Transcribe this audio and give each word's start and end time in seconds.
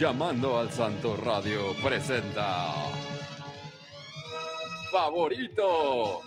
Llamando 0.00 0.58
al 0.58 0.70
Santo 0.70 1.14
Radio 1.14 1.74
presenta 1.84 2.72
Favorito 4.90 6.22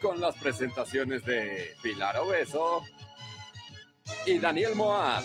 con 0.00 0.20
las 0.20 0.36
presentaciones 0.36 1.24
de 1.24 1.74
Pilar 1.82 2.16
Obeso 2.18 2.82
y 4.24 4.38
Daniel 4.38 4.76
Moab. 4.76 5.24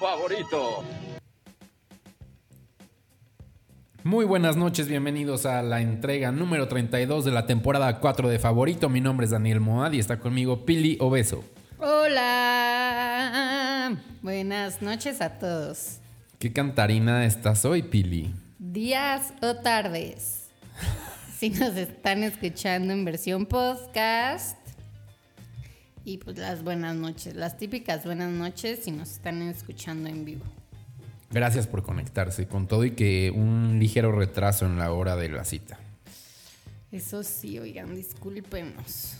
Favorito. 0.00 0.82
Muy 4.02 4.24
buenas 4.24 4.56
noches, 4.56 4.88
bienvenidos 4.88 5.46
a 5.46 5.62
la 5.62 5.82
entrega 5.82 6.32
número 6.32 6.66
32 6.66 7.24
de 7.24 7.30
la 7.30 7.46
temporada 7.46 8.00
4 8.00 8.28
de 8.28 8.40
Favorito. 8.40 8.88
Mi 8.88 9.00
nombre 9.00 9.26
es 9.26 9.30
Daniel 9.30 9.60
Moad 9.60 9.92
y 9.92 10.00
está 10.00 10.18
conmigo 10.18 10.66
Pili 10.66 10.96
Obeso. 10.98 11.44
Hola, 11.78 13.51
buenas 14.22 14.82
noches 14.82 15.20
a 15.20 15.38
todos. 15.38 15.98
¿Qué 16.38 16.52
cantarina 16.52 17.24
estás 17.24 17.64
hoy, 17.64 17.82
Pili? 17.82 18.34
Días 18.58 19.32
o 19.42 19.56
tardes. 19.56 20.48
si 21.38 21.50
nos 21.50 21.76
están 21.76 22.22
escuchando 22.22 22.92
en 22.92 23.04
versión 23.04 23.46
podcast. 23.46 24.58
Y 26.04 26.18
pues 26.18 26.36
las 26.38 26.64
buenas 26.64 26.96
noches, 26.96 27.36
las 27.36 27.58
típicas 27.58 28.04
buenas 28.04 28.30
noches 28.30 28.80
si 28.84 28.90
nos 28.90 29.12
están 29.12 29.40
escuchando 29.42 30.08
en 30.08 30.24
vivo. 30.24 30.44
Gracias 31.30 31.66
por 31.66 31.82
conectarse 31.82 32.46
con 32.46 32.66
todo 32.66 32.84
y 32.84 32.90
que 32.90 33.30
un 33.30 33.78
ligero 33.78 34.12
retraso 34.12 34.66
en 34.66 34.78
la 34.78 34.92
hora 34.92 35.16
de 35.16 35.28
la 35.28 35.44
cita. 35.44 35.78
Eso 36.90 37.22
sí, 37.22 37.58
oigan, 37.58 37.94
discúlpenos. 37.94 39.16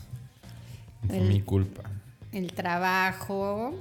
Fue 1.06 1.20
mi 1.20 1.40
culpa. 1.40 1.82
El 2.32 2.52
trabajo 2.52 3.74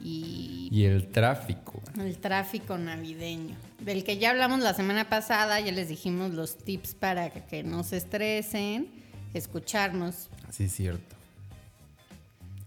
y... 0.00 0.68
Y 0.70 0.84
el 0.84 1.08
tráfico. 1.08 1.82
El 1.98 2.18
tráfico 2.18 2.78
navideño. 2.78 3.56
Del 3.80 4.04
que 4.04 4.18
ya 4.18 4.30
hablamos 4.30 4.60
la 4.60 4.74
semana 4.74 5.08
pasada, 5.08 5.60
ya 5.60 5.72
les 5.72 5.88
dijimos 5.88 6.32
los 6.32 6.58
tips 6.58 6.94
para 6.94 7.30
que 7.30 7.62
no 7.62 7.82
se 7.82 7.96
estresen, 7.98 8.88
escucharnos. 9.34 10.28
Sí, 10.50 10.64
es 10.64 10.72
cierto. 10.72 11.16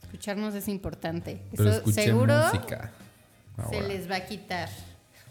Escucharnos 0.04 0.56
es 0.56 0.68
importante. 0.68 1.42
Pero 1.56 1.70
Eso 1.70 1.92
seguro 1.92 2.36
música. 2.52 2.92
Se 3.70 3.82
les 3.82 4.10
va 4.10 4.18
a 4.18 4.26
quitar. 4.26 4.70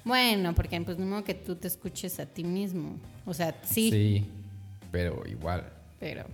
Bueno, 0.04 0.54
porque 0.54 0.80
pues 0.80 0.98
no 0.98 1.24
que 1.24 1.34
tú 1.34 1.56
te 1.56 1.68
escuches 1.68 2.20
a 2.20 2.26
ti 2.26 2.44
mismo. 2.44 2.96
O 3.26 3.34
sea, 3.34 3.54
sí. 3.62 3.90
Sí, 3.90 4.26
pero 4.90 5.26
igual. 5.26 5.70
Pero. 5.98 6.24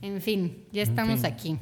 En 0.00 0.20
fin, 0.20 0.64
ya 0.72 0.82
estamos 0.82 1.24
aquí. 1.24 1.58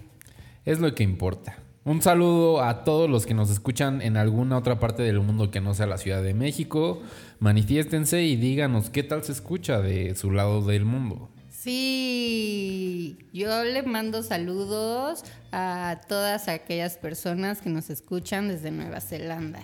Es 0.64 0.78
lo 0.78 0.94
que 0.94 1.02
importa. 1.02 1.56
Un 1.82 2.02
saludo 2.02 2.62
a 2.62 2.84
todos 2.84 3.08
los 3.08 3.24
que 3.24 3.32
nos 3.32 3.48
escuchan 3.48 4.02
en 4.02 4.18
alguna 4.18 4.58
otra 4.58 4.78
parte 4.78 5.02
del 5.02 5.20
mundo 5.20 5.50
que 5.50 5.62
no 5.62 5.72
sea 5.72 5.86
la 5.86 5.96
Ciudad 5.96 6.22
de 6.22 6.34
México. 6.34 7.00
Manifiéstense 7.38 8.22
y 8.22 8.36
díganos 8.36 8.90
qué 8.90 9.02
tal 9.02 9.24
se 9.24 9.32
escucha 9.32 9.80
de 9.80 10.14
su 10.14 10.30
lado 10.30 10.60
del 10.60 10.84
mundo. 10.84 11.30
Sí, 11.48 13.18
yo 13.32 13.64
le 13.64 13.82
mando 13.82 14.22
saludos 14.22 15.24
a 15.52 16.02
todas 16.06 16.48
aquellas 16.48 16.98
personas 16.98 17.62
que 17.62 17.70
nos 17.70 17.88
escuchan 17.88 18.48
desde 18.48 18.70
Nueva 18.70 19.00
Zelanda. 19.00 19.60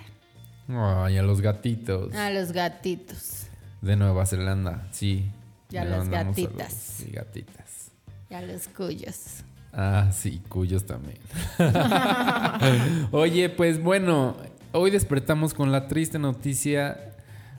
Ay, 0.69 1.19
a 1.19 1.23
los 1.23 1.43
gatitos. 1.43 2.15
A 2.15 2.31
los 2.31 2.53
gatitos. 2.53 3.47
De 3.83 3.95
Nueva 3.95 4.25
Zelanda, 4.25 4.89
sí. 4.91 5.31
Y 5.71 5.77
a 5.77 5.85
las 5.85 6.09
gatitas. 6.09 7.01
Y 7.07 7.11
gatitas. 7.13 7.91
Y 8.31 8.35
a 8.35 8.41
los 8.41 8.69
cuyos. 8.69 9.45
Ah, 9.79 10.11
sí, 10.11 10.41
cuyos 10.49 10.87
también. 10.87 11.19
Oye, 13.11 13.51
pues 13.51 13.83
bueno, 13.83 14.39
hoy 14.73 14.91
despertamos 14.91 15.53
con 15.53 15.71
la 15.71 15.87
triste 15.87 16.19
noticia 16.19 17.13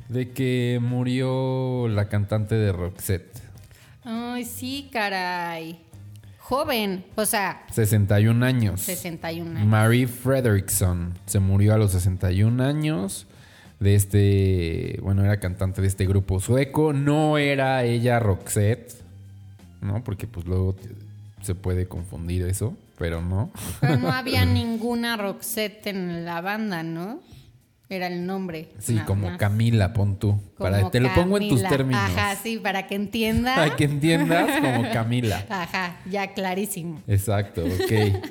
de 0.10 0.32
que 0.32 0.80
murió 0.82 1.88
la 1.88 2.10
cantante 2.10 2.56
de 2.56 2.72
Roxette. 2.72 3.39
Ay, 4.04 4.45
sí, 4.45 4.89
caray. 4.92 5.80
Joven, 6.39 7.06
o 7.14 7.26
sea. 7.26 7.64
61 7.72 8.44
años. 8.44 8.82
61 8.82 9.52
años. 9.52 9.67
Marie 9.67 10.08
Frederickson 10.08 11.14
se 11.27 11.39
murió 11.39 11.76
a 11.76 11.77
los 11.77 11.92
61 11.92 12.64
años 12.64 13.27
de 13.80 13.94
este, 13.94 15.00
bueno, 15.04 15.23
era 15.23 15.39
cantante 15.39 15.82
de 15.82 15.88
este 15.88 16.08
grupo 16.08 16.39
sueco. 16.39 16.94
No 16.94 17.38
era 17.38 17.83
ella 17.83 18.17
Roxette, 18.17 18.94
¿no? 19.82 20.04
Porque 20.04 20.26
pues 20.26 20.48
luego 20.48 20.76
se 21.42 21.55
puede 21.55 21.87
confundir 21.87 22.43
eso, 22.43 22.75
pero 22.98 23.21
no. 23.21 23.52
Pero 23.80 23.98
no 23.98 24.09
había 24.11 24.45
ninguna 24.45 25.17
Roxette 25.17 25.87
en 25.87 26.25
la 26.25 26.42
banda, 26.42 26.83
¿no? 26.83 27.20
Era 27.89 28.08
el 28.08 28.25
nombre. 28.25 28.70
Sí, 28.80 28.98
como 29.05 29.37
Camila, 29.37 29.93
pon 29.93 30.20
tú. 30.20 30.37
para, 30.58 30.92
te 30.92 30.99
lo 30.99 31.14
pongo 31.14 31.37
en 31.37 31.47
tus 31.47 31.64
términos. 31.64 32.02
Ajá, 32.03 32.36
sí, 32.36 32.58
para 32.58 32.86
que 32.86 32.95
entiendas. 32.95 33.58
Para 33.58 33.76
que 33.77 33.86
entiendas 33.86 34.59
como 34.59 34.83
Camila. 34.93 35.45
Ajá, 35.49 35.97
ya 36.09 36.33
clarísimo. 36.33 37.02
Exacto, 37.08 37.64
ok. 37.64 38.23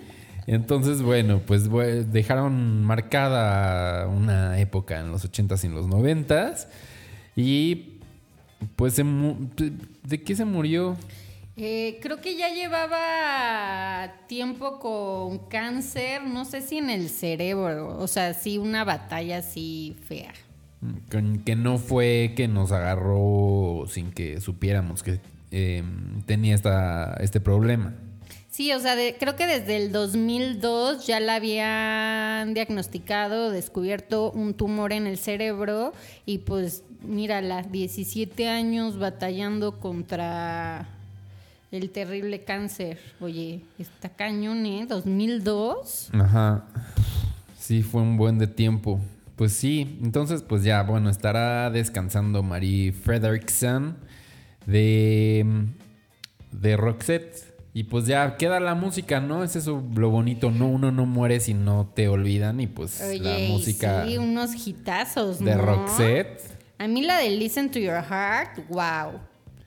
Entonces, 0.46 1.00
bueno, 1.00 1.40
pues 1.44 1.70
dejaron 2.12 2.84
marcada 2.84 4.06
una 4.08 4.58
época 4.60 5.00
en 5.00 5.10
los 5.10 5.24
80s 5.28 5.64
y 5.64 5.66
en 5.66 5.74
los 5.74 5.86
90s. 5.86 6.66
Y 7.34 7.98
pues, 8.76 8.96
¿de 8.96 10.22
qué 10.22 10.36
se 10.36 10.44
murió? 10.44 10.96
Eh, 11.58 11.98
creo 12.02 12.20
que 12.20 12.36
ya 12.36 12.50
llevaba 12.50 14.12
tiempo 14.26 14.78
con 14.78 15.38
cáncer, 15.48 16.22
no 16.22 16.44
sé 16.44 16.60
si 16.60 16.76
en 16.76 16.90
el 16.90 17.08
cerebro, 17.08 17.96
o 17.98 18.06
sea, 18.08 18.34
sí 18.34 18.58
una 18.58 18.84
batalla 18.84 19.38
así 19.38 19.96
fea. 20.06 20.34
Que 21.08 21.56
no 21.56 21.78
fue 21.78 22.34
que 22.36 22.46
nos 22.46 22.72
agarró 22.72 23.86
sin 23.88 24.12
que 24.12 24.38
supiéramos 24.42 25.02
que 25.02 25.18
em, 25.50 26.20
tenía 26.26 26.54
esta, 26.54 27.16
este 27.20 27.40
problema. 27.40 27.94
Sí, 28.50 28.72
o 28.72 28.80
sea, 28.80 28.94
creo 29.18 29.36
que 29.36 29.46
desde 29.46 29.76
el 29.76 29.92
2002 29.92 31.06
ya 31.06 31.20
la 31.20 31.36
habían 31.36 32.52
diagnosticado, 32.52 33.50
descubierto 33.50 34.30
un 34.30 34.52
tumor 34.52 34.92
en 34.92 35.06
el 35.06 35.16
cerebro 35.16 35.94
y 36.26 36.38
pues 36.38 36.84
mira, 37.02 37.40
las 37.40 37.72
17 37.72 38.46
años 38.48 38.98
batallando 38.98 39.80
contra 39.80 40.95
el 41.72 41.90
terrible 41.90 42.44
cáncer. 42.44 42.98
Oye, 43.20 43.62
está 43.78 44.08
cañón, 44.08 44.64
¿eh? 44.66 44.86
2002. 44.88 46.10
Ajá. 46.12 46.64
Sí, 47.58 47.82
fue 47.82 48.02
un 48.02 48.16
buen 48.16 48.38
de 48.38 48.46
tiempo. 48.46 49.00
Pues 49.36 49.52
sí, 49.52 49.98
entonces 50.02 50.42
pues 50.42 50.62
ya, 50.62 50.82
bueno, 50.82 51.10
estará 51.10 51.70
descansando 51.70 52.42
Marie 52.42 52.92
Frederickson 52.92 53.96
de, 54.64 55.44
de 56.52 56.76
Roxette. 56.76 57.56
Y 57.74 57.84
pues 57.84 58.06
ya 58.06 58.38
queda 58.38 58.58
la 58.58 58.74
música, 58.74 59.20
¿no? 59.20 59.44
Es 59.44 59.54
eso 59.54 59.84
lo 59.94 60.08
bonito, 60.08 60.50
¿no? 60.50 60.66
Uno 60.66 60.90
no 60.92 61.04
muere 61.04 61.40
si 61.40 61.52
no 61.52 61.92
te 61.94 62.08
olvidan 62.08 62.58
y 62.60 62.66
pues 62.66 63.02
la 63.20 63.36
música... 63.50 64.06
Sí, 64.06 64.16
unos 64.16 64.66
hitazos, 64.66 65.40
De 65.40 65.54
Roxette. 65.58 66.40
A 66.78 66.88
mí 66.88 67.02
la 67.02 67.18
de 67.18 67.28
Listen 67.28 67.70
to 67.70 67.78
Your 67.78 68.02
Heart, 68.02 68.68
wow. 68.70 69.20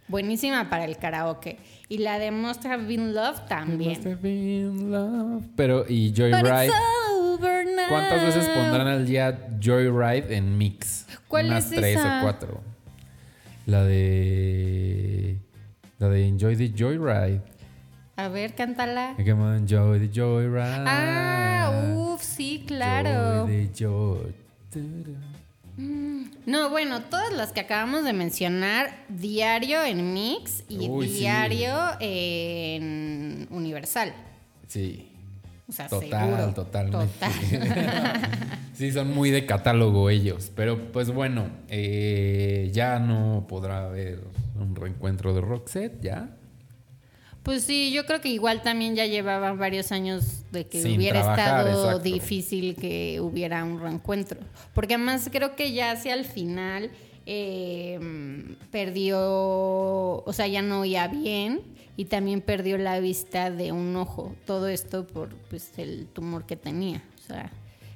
Buenísima 0.08 0.72
para 0.72 0.86
el 0.86 0.98
karaoke. 0.98 1.60
Y 1.90 1.98
la 1.98 2.20
de 2.20 2.30
Must 2.32 2.64
Have 2.66 2.86
Been 2.86 3.16
Love 3.16 3.48
también. 3.48 3.90
Must 3.90 4.06
have 4.06 4.22
been 4.22 4.92
love. 4.92 5.44
Pero, 5.56 5.86
y 5.90 6.14
Joyride. 6.16 6.72
¿Cuántas 7.90 8.24
veces 8.24 8.48
pondrán 8.50 8.88
al 8.88 9.08
día 9.08 9.50
Joyride 9.60 10.36
en 10.36 10.58
mix? 10.58 11.08
¿Cuál 11.28 11.48
Unas 11.48 11.72
es 11.72 11.80
tres 11.80 11.98
o 11.98 12.22
cuatro. 12.22 12.62
La 13.66 13.84
de. 13.84 15.38
La 15.98 16.10
de 16.10 16.28
Enjoy 16.28 16.56
the 16.56 16.72
Joyride. 16.78 17.42
A 18.20 18.28
ver, 18.28 18.54
cántala. 18.54 19.16
Enjoy 19.18 19.98
the 19.98 20.10
joyride. 20.10 20.84
Ah, 20.86 21.94
uff, 21.96 22.22
sí, 22.22 22.66
claro. 22.68 23.48
Enjoy 23.48 24.34
the 24.72 24.84
joy. 24.84 25.16
No, 26.46 26.70
bueno, 26.70 27.04
todas 27.04 27.32
las 27.32 27.52
que 27.52 27.62
acabamos 27.62 28.04
de 28.04 28.14
mencionar, 28.14 29.06
diario 29.08 29.84
en 29.84 30.14
Mix 30.14 30.64
y 30.68 30.90
diario 30.90 31.74
en 32.00 33.48
Universal. 33.52 34.14
Sí. 34.68 35.06
O 35.68 35.72
sea, 35.72 35.88
Total, 35.88 36.54
totalmente. 36.56 37.28
sí, 38.74 38.92
son 38.92 39.14
muy 39.14 39.30
de 39.30 39.46
catálogo 39.46 40.10
ellos. 40.10 40.52
Pero 40.56 40.92
pues 40.92 41.12
bueno, 41.12 41.48
eh, 41.68 42.72
ya 42.74 43.00
no 43.00 43.46
podrá 43.48 43.86
haber 43.86 44.22
un 44.60 44.76
reencuentro 44.76 45.34
de 45.36 45.42
Roxette, 45.42 46.02
¿ya? 46.02 46.39
Pues 47.50 47.64
sí, 47.64 47.92
yo 47.92 48.06
creo 48.06 48.22
que 48.22 48.30
igual 48.30 48.62
también 48.62 48.96
ya 48.96 49.08
llevaban 49.08 49.58
varios 49.58 49.92
años 49.92 50.44
de 50.52 50.68
que 50.68 50.84
hubiera 50.84 51.22
estado 51.22 51.98
difícil 51.98 52.76
que 52.76 53.20
hubiera 53.20 53.64
un 53.64 53.80
reencuentro. 53.80 54.40
Porque 54.76 54.94
además 54.94 55.28
creo 55.32 55.56
que 55.56 55.74
ya 55.74 55.90
hacia 55.90 56.14
el 56.14 56.26
final 56.26 56.92
em, 57.26 58.56
perdió, 58.70 59.20
o 59.20 60.32
sea, 60.32 60.46
ya 60.46 60.62
no 60.62 60.82
oía 60.82 61.08
bien 61.08 61.62
y 61.98 62.06
también 62.06 62.42
perdió 62.42 62.78
la 62.78 63.00
vista 63.00 63.50
de 63.50 63.72
un 63.72 63.96
ojo. 63.96 64.36
Todo 64.46 64.68
esto 64.68 65.08
por 65.08 65.30
pues, 65.50 65.72
el 65.78 66.06
tumor 66.06 66.46
que 66.46 66.56
tenía. 66.56 67.02
O 67.18 67.26
sea, 67.26 67.52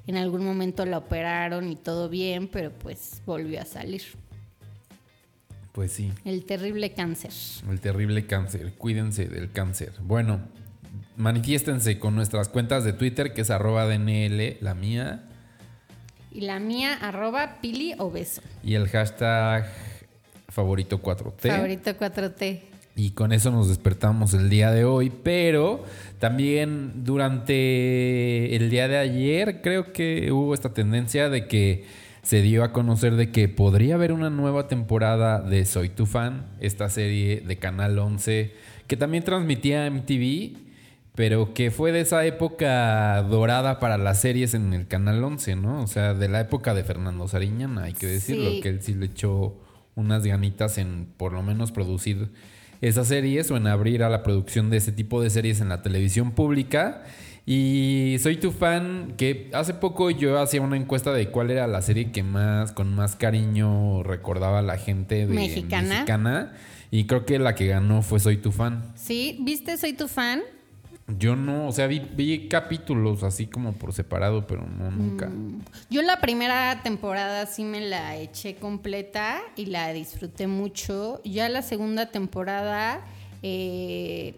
en 0.08 0.18
algún 0.18 0.44
momento 0.44 0.84
la 0.88 0.98
operaron 0.98 1.70
y 1.70 1.76
todo 1.76 2.10
bien, 2.10 2.48
pero 2.48 2.72
pues 2.72 3.22
volvió 3.28 3.62
a 3.62 3.66
salir. 3.66 4.02
Pues 5.74 5.92
sí, 5.92 6.12
El 6.24 6.46
terrible 6.46 6.94
cáncer. 6.94 7.32
el 7.70 7.80
terrible 7.80 8.26
cáncer. 8.26 8.74
Cuídense 8.78 9.26
del 9.28 9.52
cáncer. 9.52 9.92
Bueno, 10.02 10.40
manifiéstense 11.18 11.98
con 12.00 12.16
nuestras 12.16 12.48
cuentas 12.50 12.84
de 12.84 12.94
Twitter, 12.94 13.34
que 13.34 13.42
es 13.42 13.50
arroba 13.50 13.86
DNL, 13.88 14.58
la 14.62 14.74
mía, 14.76 15.24
Y 16.32 16.42
la 16.42 16.60
mía, 16.60 16.94
arroba 17.02 17.58
pili 17.62 17.94
obeso. 17.98 18.42
y 18.64 18.76
el 18.76 18.88
hashtag 18.88 19.68
favorito 20.50 21.02
4T. 21.02 21.50
Favorito 21.50 21.92
4T. 21.98 22.62
Y 22.96 23.12
con 23.12 23.34
eso 23.34 23.50
nos 23.50 23.70
despertamos 23.70 24.36
el 24.36 24.50
día 24.52 24.70
de 24.70 24.86
hoy, 24.86 25.12
pero 25.24 25.84
también 26.20 27.04
durante 27.04 28.56
el 28.56 28.70
día 28.70 28.88
de 28.88 28.98
ayer 28.98 29.62
creo 29.64 29.92
que 29.92 30.32
hubo 30.32 30.54
esta 30.54 30.74
tendencia 30.76 31.30
de 31.30 31.48
que 31.48 31.86
se 32.24 32.42
dio 32.42 32.64
a 32.64 32.72
conocer 32.74 33.16
de 33.16 33.32
que 33.32 33.48
podría 33.50 33.96
haber 33.96 34.12
una 34.12 34.30
nueva 34.30 34.68
temporada 34.68 35.42
de 35.42 35.66
Soy 35.66 35.90
tu 35.90 36.06
fan, 36.06 36.48
esta 36.60 36.90
serie 36.90 37.42
de 37.46 37.58
Canal 37.58 38.00
11 38.00 38.54
que 38.88 38.98
también 38.98 39.24
transmitía 39.24 39.86
MTV, 39.90 40.58
pero 41.16 41.54
que 41.54 41.70
fue 41.72 41.92
de 41.92 42.02
esa 42.02 42.26
época 42.26 43.22
dorada 43.24 43.80
para 43.80 43.98
las 43.98 44.20
series 44.22 44.54
en 44.54 44.74
el 44.74 44.88
Canal 44.88 45.24
11, 45.24 45.56
¿no? 45.56 45.82
O 45.82 45.88
sea, 45.88 46.14
de 46.14 46.28
la 46.28 46.42
época 46.42 46.74
de 46.74 46.84
Fernando 46.84 47.28
Sariñana, 47.28 47.84
hay 47.84 47.94
que 47.94 48.08
decirlo, 48.08 48.50
Sí. 48.52 48.62
que 48.62 48.70
él 48.70 48.82
sí 48.82 48.94
le 48.94 49.06
echó 49.08 49.56
unas 49.96 50.24
ganitas 50.26 50.78
en 50.78 51.08
por 51.18 51.34
lo 51.34 51.44
menos 51.44 51.72
producir 51.72 52.30
esas 52.82 53.08
series 53.08 53.50
o 53.52 53.58
en 53.58 53.68
abrir 53.68 54.04
a 54.04 54.10
la 54.10 54.24
producción 54.24 54.70
de 54.70 54.78
ese 54.78 54.92
tipo 54.92 55.22
de 55.22 55.30
series 55.30 55.62
en 55.62 55.70
la 55.70 55.82
televisión 55.82 56.32
pública. 56.32 57.04
Y 57.46 58.18
soy 58.20 58.38
tu 58.38 58.52
fan, 58.52 59.16
que 59.18 59.50
hace 59.54 59.74
poco 59.74 60.10
yo 60.10 60.40
hacía 60.40 60.62
una 60.62 60.78
encuesta 60.78 61.12
de 61.12 61.28
cuál 61.28 61.52
era 61.52 61.68
la 61.68 61.82
serie 61.82 62.12
que 62.12 62.24
más, 62.24 62.72
con 62.72 62.96
más 62.96 63.18
cariño 63.18 64.02
recordaba 64.04 64.60
a 64.60 64.62
la 64.62 64.78
gente 64.78 65.28
de 65.28 65.34
Mexicana. 65.34 65.90
mexicana. 65.90 66.54
Y 66.90 67.06
creo 67.06 67.26
que 67.26 67.40
la 67.40 67.56
que 67.56 67.68
ganó 67.68 68.02
fue 68.02 68.20
Soy 68.20 68.38
tu 68.38 68.52
fan. 68.52 68.94
¿Sí? 68.96 69.40
¿Viste? 69.42 69.78
Soy 69.78 69.94
tu 69.94 70.08
fan. 70.08 70.42
Yo 71.08 71.36
no, 71.36 71.68
o 71.68 71.72
sea, 71.74 71.88
vi, 71.88 72.00
vi 72.00 72.48
capítulos 72.48 73.24
así 73.24 73.48
como 73.48 73.74
por 73.74 73.92
separado, 73.92 74.48
pero 74.48 74.66
no 74.66 74.90
nunca. 74.90 75.30
Yo 75.90 76.02
la 76.02 76.22
primera 76.22 76.82
temporada 76.82 77.46
sí 77.46 77.66
me 77.66 77.82
la 77.82 78.16
eché 78.16 78.56
completa 78.56 79.42
y 79.58 79.66
la 79.66 79.92
disfruté 79.92 80.48
mucho. 80.48 81.22
Ya 81.26 81.50
la 81.50 81.62
segunda 81.62 82.06
temporada 82.12 83.02
eh, 83.42 84.36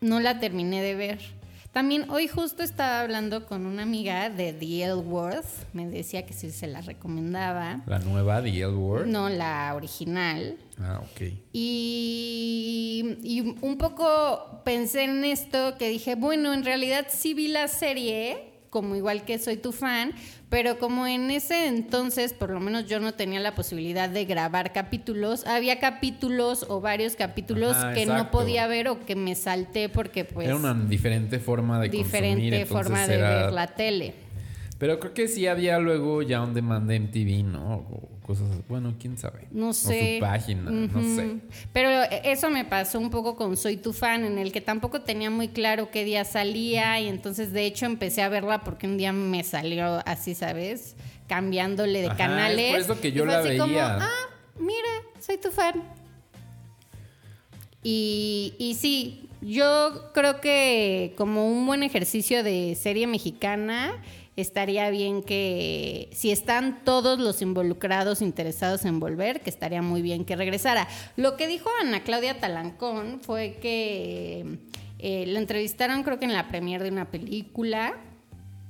no 0.00 0.20
la 0.20 0.40
terminé 0.40 0.80
de 0.80 0.94
ver. 0.94 1.35
También 1.76 2.08
hoy 2.08 2.26
justo 2.26 2.62
estaba 2.62 3.02
hablando 3.02 3.44
con 3.44 3.66
una 3.66 3.82
amiga 3.82 4.30
de 4.30 4.54
The 4.54 4.84
L 4.84 4.94
Worth. 4.94 5.74
Me 5.74 5.86
decía 5.86 6.24
que 6.24 6.32
sí 6.32 6.50
se 6.50 6.66
la 6.66 6.80
recomendaba. 6.80 7.82
La 7.84 7.98
nueva, 7.98 8.42
The 8.42 8.48
L 8.48 8.68
Word. 8.68 9.06
No 9.08 9.28
la 9.28 9.74
original. 9.76 10.56
Ah, 10.80 11.02
ok. 11.02 11.34
Y, 11.52 13.18
y 13.22 13.40
un 13.60 13.76
poco 13.76 14.62
pensé 14.64 15.04
en 15.04 15.22
esto 15.26 15.76
que 15.76 15.90
dije, 15.90 16.14
bueno, 16.14 16.54
en 16.54 16.64
realidad 16.64 17.08
sí 17.10 17.34
vi 17.34 17.48
la 17.48 17.68
serie, 17.68 18.54
como 18.76 18.94
igual 18.94 19.24
que 19.24 19.38
soy 19.38 19.56
tu 19.56 19.72
fan, 19.72 20.12
pero 20.50 20.78
como 20.78 21.06
en 21.06 21.30
ese 21.30 21.66
entonces, 21.66 22.34
por 22.34 22.50
lo 22.50 22.60
menos 22.60 22.84
yo 22.84 23.00
no 23.00 23.14
tenía 23.14 23.40
la 23.40 23.54
posibilidad 23.54 24.10
de 24.10 24.26
grabar 24.26 24.74
capítulos, 24.74 25.46
había 25.46 25.78
capítulos 25.80 26.66
o 26.68 26.82
varios 26.82 27.16
capítulos 27.16 27.74
Ajá, 27.74 27.94
que 27.94 28.04
no 28.04 28.30
podía 28.30 28.66
ver 28.66 28.88
o 28.88 29.00
que 29.06 29.16
me 29.16 29.34
salté 29.34 29.88
porque 29.88 30.26
pues 30.26 30.46
era 30.48 30.56
una 30.56 30.74
diferente 30.74 31.38
forma 31.38 31.80
de 31.80 31.88
consumir, 31.88 32.04
diferente 32.06 32.56
entonces 32.60 32.68
forma 32.68 33.06
de 33.06 33.14
era- 33.14 33.28
ver 33.44 33.52
la 33.54 33.66
tele. 33.68 34.14
Pero 34.76 35.00
creo 35.00 35.14
que 35.14 35.26
sí 35.26 35.46
había 35.46 35.78
luego 35.78 36.20
ya 36.20 36.42
un 36.42 36.52
demand 36.52 36.86
de 36.86 36.96
MTV, 36.96 37.44
¿no? 37.44 37.86
O 38.26 38.28
cosas, 38.28 38.48
bueno, 38.68 38.94
quién 38.98 39.16
sabe. 39.16 39.46
No 39.52 39.68
O 39.68 39.72
sé. 39.72 40.16
su 40.16 40.20
página, 40.20 40.68
no 40.70 41.00
sé. 41.00 41.36
Pero 41.72 41.88
eso 42.24 42.50
me 42.50 42.64
pasó 42.64 42.98
un 42.98 43.08
poco 43.10 43.36
con 43.36 43.56
Soy 43.56 43.76
tu 43.76 43.92
fan, 43.92 44.24
en 44.24 44.38
el 44.38 44.50
que 44.50 44.60
tampoco 44.60 45.00
tenía 45.02 45.30
muy 45.30 45.46
claro 45.48 45.90
qué 45.92 46.04
día 46.04 46.24
salía 46.24 46.98
y 47.00 47.06
entonces 47.06 47.52
de 47.52 47.66
hecho 47.66 47.86
empecé 47.86 48.22
a 48.22 48.28
verla 48.28 48.64
porque 48.64 48.88
un 48.88 48.96
día 48.98 49.12
me 49.12 49.44
salió 49.44 50.02
así, 50.06 50.34
¿sabes? 50.34 50.96
Cambiándole 51.28 52.00
de 52.00 52.08
Ajá, 52.08 52.16
canales. 52.16 52.74
es 52.78 52.84
por 52.86 52.94
eso 52.94 53.00
que 53.00 53.12
yo 53.12 53.22
Y 53.22 53.26
la 53.28 53.38
así 53.38 53.56
como, 53.58 53.72
veía. 53.74 53.96
ah, 54.00 54.28
mira, 54.58 54.88
soy 55.20 55.36
tu 55.38 55.50
fan. 55.52 55.82
Y, 57.82 58.54
y 58.58 58.74
sí, 58.74 59.28
yo 59.40 60.10
creo 60.12 60.40
que 60.40 61.14
como 61.16 61.46
un 61.48 61.64
buen 61.66 61.82
ejercicio 61.84 62.42
de 62.42 62.74
serie 62.74 63.06
mexicana, 63.06 64.02
estaría 64.36 64.90
bien 64.90 65.22
que 65.22 66.10
si 66.12 66.30
están 66.30 66.84
todos 66.84 67.18
los 67.18 67.40
involucrados 67.42 68.20
interesados 68.22 68.84
en 68.84 69.00
volver, 69.00 69.40
que 69.40 69.50
estaría 69.50 69.80
muy 69.82 70.02
bien 70.02 70.24
que 70.24 70.36
regresara. 70.36 70.86
Lo 71.16 71.36
que 71.36 71.46
dijo 71.46 71.70
Ana 71.80 72.02
Claudia 72.04 72.38
Talancón 72.38 73.20
fue 73.22 73.58
que 73.62 74.58
eh, 74.98 75.24
la 75.26 75.38
entrevistaron 75.38 76.02
creo 76.02 76.18
que 76.18 76.26
en 76.26 76.32
la 76.34 76.48
premier 76.48 76.82
de 76.82 76.90
una 76.90 77.10
película 77.10 77.94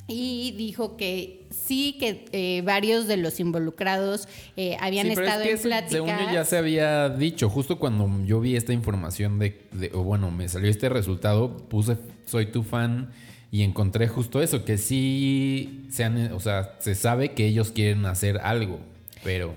y 0.09 0.53
dijo 0.57 0.97
que 0.97 1.49
sí, 1.51 1.97
que 1.99 2.27
eh, 2.31 2.63
varios 2.65 3.09
de 3.09 3.17
los 3.17 3.41
involucrados 3.41 4.29
eh, 4.57 4.77
habían 4.79 5.07
Sí, 5.07 5.15
estado 5.15 5.43
es 5.43 5.49
que 5.49 5.53
en 5.55 5.63
pláticas. 5.63 5.91
según 5.93 6.11
yo 6.11 6.33
ya 6.33 6.45
se 6.45 6.57
había 6.59 7.09
dicho, 7.09 7.51
justo 7.51 7.81
cuando 7.81 8.09
yo 8.25 8.39
vi 8.39 8.55
esta 8.55 8.73
información 8.73 9.41
de, 9.41 9.67
de- 9.73 9.91
o 9.95 10.05
bueno, 10.05 10.31
me 10.31 10.49
salió 10.49 10.71
este 10.71 10.89
resultado, 10.89 11.57
puse 11.57 11.97
soy 12.25 12.47
tu 12.53 12.63
fan 12.63 13.11
y 13.57 13.63
encontré 13.63 14.07
justo 14.07 14.43
eso, 14.43 14.67
que 14.67 14.77
sí 14.77 15.87
se 15.89 16.05
han, 16.05 16.31
o 16.33 16.41
sea, 16.41 16.77
se 16.79 16.95
sabe 16.95 17.33
que 17.33 17.47
ellos 17.47 17.73
quieren 17.73 18.05
hacer 18.05 18.37
algo, 18.43 18.81
pero 19.25 19.55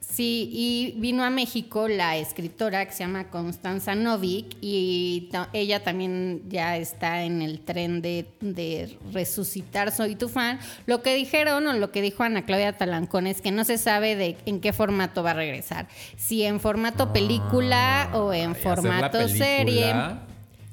Sí, 0.00 0.50
y 0.52 0.94
vino 1.00 1.24
a 1.24 1.30
México 1.30 1.88
la 1.88 2.18
escritora 2.18 2.84
que 2.84 2.92
se 2.92 2.98
llama 3.00 3.30
Constanza 3.30 3.94
Novik 3.94 4.56
y 4.60 5.30
ella 5.52 5.82
también 5.82 6.42
ya 6.48 6.76
está 6.76 7.24
en 7.24 7.42
el 7.42 7.60
tren 7.60 8.00
de, 8.00 8.26
de 8.40 8.96
resucitar 9.12 9.90
Soy 9.90 10.14
tu 10.14 10.28
fan. 10.28 10.60
Lo 10.86 11.02
que 11.02 11.16
dijeron 11.16 11.66
o 11.66 11.72
lo 11.72 11.90
que 11.90 12.00
dijo 12.00 12.22
Ana 12.22 12.44
Claudia 12.44 12.74
Talancón 12.74 13.26
es 13.26 13.40
que 13.40 13.50
no 13.50 13.64
se 13.64 13.76
sabe 13.76 14.14
de 14.14 14.36
en 14.46 14.60
qué 14.60 14.72
formato 14.72 15.24
va 15.24 15.32
a 15.32 15.34
regresar. 15.34 15.88
Si 16.16 16.44
en 16.44 16.60
formato 16.60 17.12
película 17.12 18.10
o 18.12 18.32
en 18.32 18.54
formato 18.54 19.26
serie. 19.28 19.94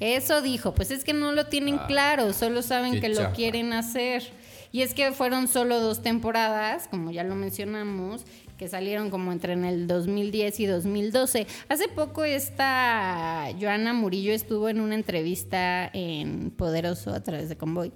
Eso 0.02 0.42
dijo, 0.42 0.74
pues 0.74 0.92
es 0.92 1.04
que 1.06 1.14
no 1.14 1.32
lo 1.32 1.46
tienen 1.46 1.78
claro, 1.88 2.34
solo 2.34 2.62
saben 2.62 2.96
Ah, 2.98 3.00
que 3.02 3.14
chafa. 3.14 3.30
lo 3.30 3.34
quieren 3.36 3.72
hacer. 3.72 4.24
Y 4.74 4.82
es 4.82 4.94
que 4.94 5.12
fueron 5.12 5.48
solo 5.48 5.80
dos 5.80 6.02
temporadas, 6.02 6.88
como 6.90 7.12
ya 7.12 7.24
lo 7.24 7.36
mencionamos, 7.36 8.24
que 8.58 8.68
salieron 8.68 9.10
como 9.10 9.32
entre 9.32 9.54
en 9.54 9.66
el 9.66 9.86
2010 9.88 10.60
y 10.60 10.66
2012. 10.66 11.46
Hace 11.68 11.88
poco 11.90 12.24
esta 12.24 13.50
Joana 13.60 13.94
Murillo 13.94 14.34
estuvo 14.34 14.70
en 14.70 14.80
una 14.82 14.96
entrevista 14.96 15.90
en 15.94 16.52
Poderoso 16.52 17.12
a 17.14 17.22
través 17.22 17.50
de 17.50 17.58
Convoy 17.58 17.92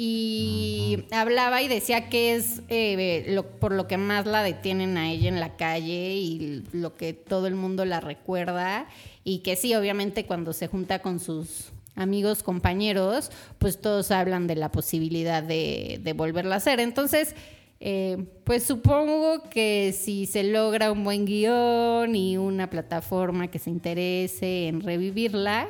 y 0.00 1.04
hablaba 1.10 1.60
y 1.62 1.68
decía 1.68 2.08
que 2.08 2.34
es 2.34 2.62
eh, 2.68 3.24
lo- 3.28 3.46
por 3.58 3.72
lo 3.72 3.86
que 3.88 3.96
más 3.96 4.26
la 4.26 4.42
detienen 4.42 4.96
a 4.96 5.10
ella 5.10 5.28
en 5.28 5.40
la 5.40 5.56
calle 5.56 6.14
y 6.14 6.62
lo 6.72 6.94
que 6.96 7.12
todo 7.14 7.46
el 7.46 7.54
mundo 7.54 7.84
la 7.84 8.00
recuerda 8.00 8.86
y 9.28 9.40
que 9.40 9.56
sí, 9.56 9.74
obviamente 9.74 10.24
cuando 10.24 10.54
se 10.54 10.68
junta 10.68 11.00
con 11.00 11.20
sus 11.20 11.70
amigos, 11.96 12.42
compañeros, 12.42 13.30
pues 13.58 13.78
todos 13.78 14.10
hablan 14.10 14.46
de 14.46 14.56
la 14.56 14.72
posibilidad 14.72 15.42
de, 15.42 16.00
de 16.02 16.12
volverla 16.14 16.54
a 16.54 16.56
hacer. 16.56 16.80
Entonces, 16.80 17.34
eh, 17.78 18.24
pues 18.44 18.62
supongo 18.62 19.50
que 19.50 19.94
si 19.94 20.24
se 20.24 20.44
logra 20.44 20.90
un 20.90 21.04
buen 21.04 21.26
guion 21.26 22.16
y 22.16 22.38
una 22.38 22.70
plataforma 22.70 23.48
que 23.48 23.58
se 23.58 23.68
interese 23.68 24.68
en 24.68 24.80
revivirla, 24.80 25.68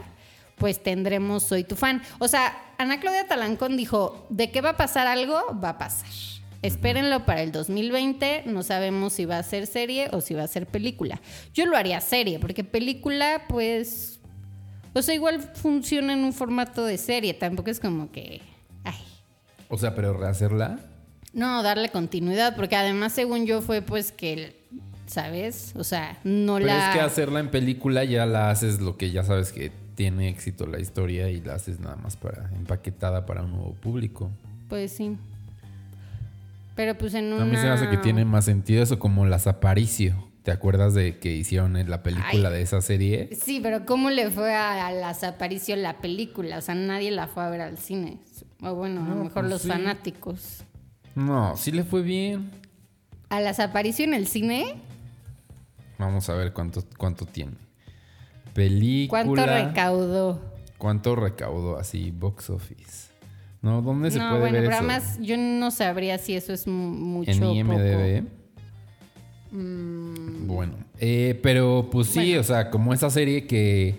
pues 0.57 0.81
tendremos 0.81 1.43
Soy 1.43 1.65
tu 1.65 1.75
fan. 1.75 2.00
O 2.21 2.29
sea, 2.29 2.75
Ana 2.79 3.00
Claudia 3.00 3.27
Talancón 3.27 3.77
dijo, 3.77 4.25
de 4.31 4.53
que 4.53 4.61
va 4.61 4.71
a 4.71 4.77
pasar 4.77 5.09
algo, 5.09 5.41
va 5.61 5.71
a 5.71 5.79
pasar. 5.79 6.38
Espérenlo 6.61 7.25
para 7.25 7.43
el 7.43 7.53
2020, 7.53 8.45
no 8.47 8.65
sabemos 8.65 9.12
si 9.12 9.25
va 9.25 9.38
a 9.38 9.43
ser 9.45 9.67
serie 9.67 10.09
o 10.12 10.21
si 10.21 10.35
va 10.35 10.43
a 10.43 10.49
ser 10.49 10.67
película. 10.67 11.21
Yo 11.55 11.67
lo 11.67 11.77
haría 11.77 12.00
serie, 12.00 12.41
porque 12.41 12.65
película, 12.65 13.43
pues, 13.49 14.19
o 14.93 15.03
sea, 15.03 15.15
igual 15.15 15.41
funciona 15.41 16.15
en 16.15 16.25
un 16.25 16.33
formato 16.33 16.85
de 16.85 16.99
serie, 16.99 17.35
tampoco 17.35 17.71
es 17.71 17.79
como 17.79 18.11
que, 18.11 18.41
ay, 18.83 18.97
o 19.69 19.79
sea, 19.79 19.95
pero 19.95 20.15
rehacerla. 20.15 20.81
no, 21.33 21.62
darle 21.62 21.91
continuidad, 21.91 22.57
porque 22.57 22.75
además, 22.75 23.12
según 23.12 23.47
yo, 23.47 23.62
fue 23.62 23.81
pues 23.81 24.11
que, 24.11 24.57
¿sabes? 25.07 25.73
O 25.77 25.85
sea, 25.85 26.19
no 26.25 26.55
Pero 26.55 26.67
la... 26.67 26.88
es 26.88 26.97
que 26.97 27.00
hacerla 27.00 27.38
en 27.38 27.50
película 27.50 28.03
ya 28.03 28.27
la 28.27 28.50
haces 28.50 28.81
lo 28.81 28.97
que 28.97 29.12
ya 29.12 29.23
sabes 29.23 29.53
que 29.53 29.71
tiene 29.95 30.29
éxito 30.29 30.67
la 30.67 30.81
historia 30.81 31.29
y 31.29 31.41
la 31.41 31.55
haces 31.55 31.81
nada 31.81 31.97
más 31.97 32.17
para 32.17 32.50
empaquetada 32.57 33.27
para 33.27 33.43
un 33.43 33.53
nuevo 33.53 33.75
público. 33.75 34.31
Pues 34.69 34.93
sí. 34.93 35.17
Pero 36.79 36.97
pues 36.97 37.13
en 37.15 37.33
una... 37.33 37.43
A 37.43 37.45
mí 37.45 37.57
se 37.57 37.65
me 37.65 37.71
hace 37.71 37.91
que 37.91 37.97
tiene 37.97 38.25
más 38.25 38.45
sentido 38.45 38.85
eso 38.85 39.01
como 39.01 39.27
las 39.27 39.49
Aparicio. 39.49 40.29
¿Te 40.45 40.53
acuerdas 40.53 40.95
de 40.95 41.19
que 41.19 41.35
hicieron 41.35 41.77
en 41.77 41.91
la 41.91 42.05
película 42.05 42.51
Ay. 42.51 42.55
de 42.55 42.63
esa 42.63 42.81
serie? 42.83 43.31
Sí, 43.43 43.59
pero 43.61 43.85
¿cómo 43.85 44.11
le 44.11 44.31
fue 44.31 44.55
a, 44.55 44.87
a 44.87 44.93
las 44.93 45.25
aparición 45.25 45.83
la 45.83 45.99
película? 45.99 46.57
O 46.57 46.61
sea, 46.61 46.77
nadie 46.77 47.11
la 47.11 47.27
fue 47.27 47.43
a 47.43 47.51
ver 47.51 47.63
al 47.63 47.79
cine. 47.79 48.21
O 48.63 48.77
bueno, 48.77 49.05
a 49.05 49.09
lo 49.09 49.17
mejor 49.17 49.43
pues 49.43 49.51
los 49.51 49.63
sí. 49.63 49.69
fanáticos. 49.69 50.63
No, 51.17 51.57
sí 51.57 51.73
le 51.73 51.83
fue 51.83 52.03
bien. 52.03 52.49
A 53.29 53.41
las 53.41 53.59
apariciones 53.59 54.15
en 54.15 54.23
el 54.23 54.29
cine, 54.29 54.77
Vamos 55.99 56.29
a 56.29 56.35
ver 56.35 56.53
cuánto, 56.53 56.85
cuánto 56.97 57.27
tiene. 57.27 57.57
Película. 58.55 59.25
¿cuánto 59.25 59.47
recaudó? 59.47 60.41
¿Cuánto 60.79 61.17
recaudó 61.17 61.77
así, 61.77 62.13
box 62.13 62.51
office? 62.51 63.08
No, 63.62 63.83
¿dónde 63.83 64.11
se 64.11 64.19
No, 64.19 64.29
puede 64.29 64.41
bueno, 64.41 64.53
ver 64.55 64.65
pero 64.65 64.77
eso? 64.77 64.79
además 64.91 65.19
yo 65.21 65.37
no 65.37 65.71
sabría 65.71 66.19
si 66.19 66.35
eso 66.35 66.53
es 66.53 66.67
mu- 66.67 66.91
mucho 66.95 67.31
en 67.33 67.43
IMDb. 67.45 68.23
poco. 68.23 68.38
Mm, 69.50 70.47
Bueno, 70.47 70.75
eh, 70.99 71.38
pero 71.43 71.88
pues 71.91 72.09
sí, 72.09 72.19
Bueno. 72.21 72.41
o 72.41 72.45
sea, 72.45 72.71
como 72.71 72.93
esa 72.95 73.11
serie 73.11 73.47
que, 73.47 73.99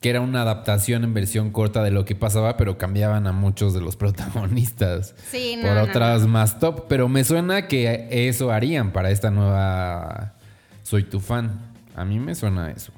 que 0.00 0.08
era 0.10 0.20
una 0.22 0.42
adaptación 0.42 1.04
en 1.04 1.12
versión 1.14 1.50
corta 1.50 1.82
de 1.82 1.90
lo 1.90 2.04
que 2.04 2.14
pasaba, 2.14 2.56
pero 2.56 2.78
cambiaban 2.78 3.26
a 3.26 3.32
muchos 3.32 3.74
de 3.74 3.80
los 3.82 3.96
protagonistas 3.98 5.14
Sí, 5.30 5.56
no, 5.56 5.68
por 5.68 5.76
no, 5.76 5.82
otras 5.84 6.22
no. 6.22 6.28
más 6.28 6.58
top. 6.58 6.86
Pero 6.88 7.08
me 7.08 7.22
suena 7.24 7.68
que 7.68 8.08
eso 8.10 8.50
harían 8.50 8.92
para 8.92 9.10
esta 9.10 9.30
nueva 9.30 10.34
Soy 10.82 11.04
tu 11.04 11.20
fan. 11.20 11.60
A 11.94 12.04
mí 12.04 12.18
me 12.18 12.34
suena 12.34 12.70
eso. 12.70 12.92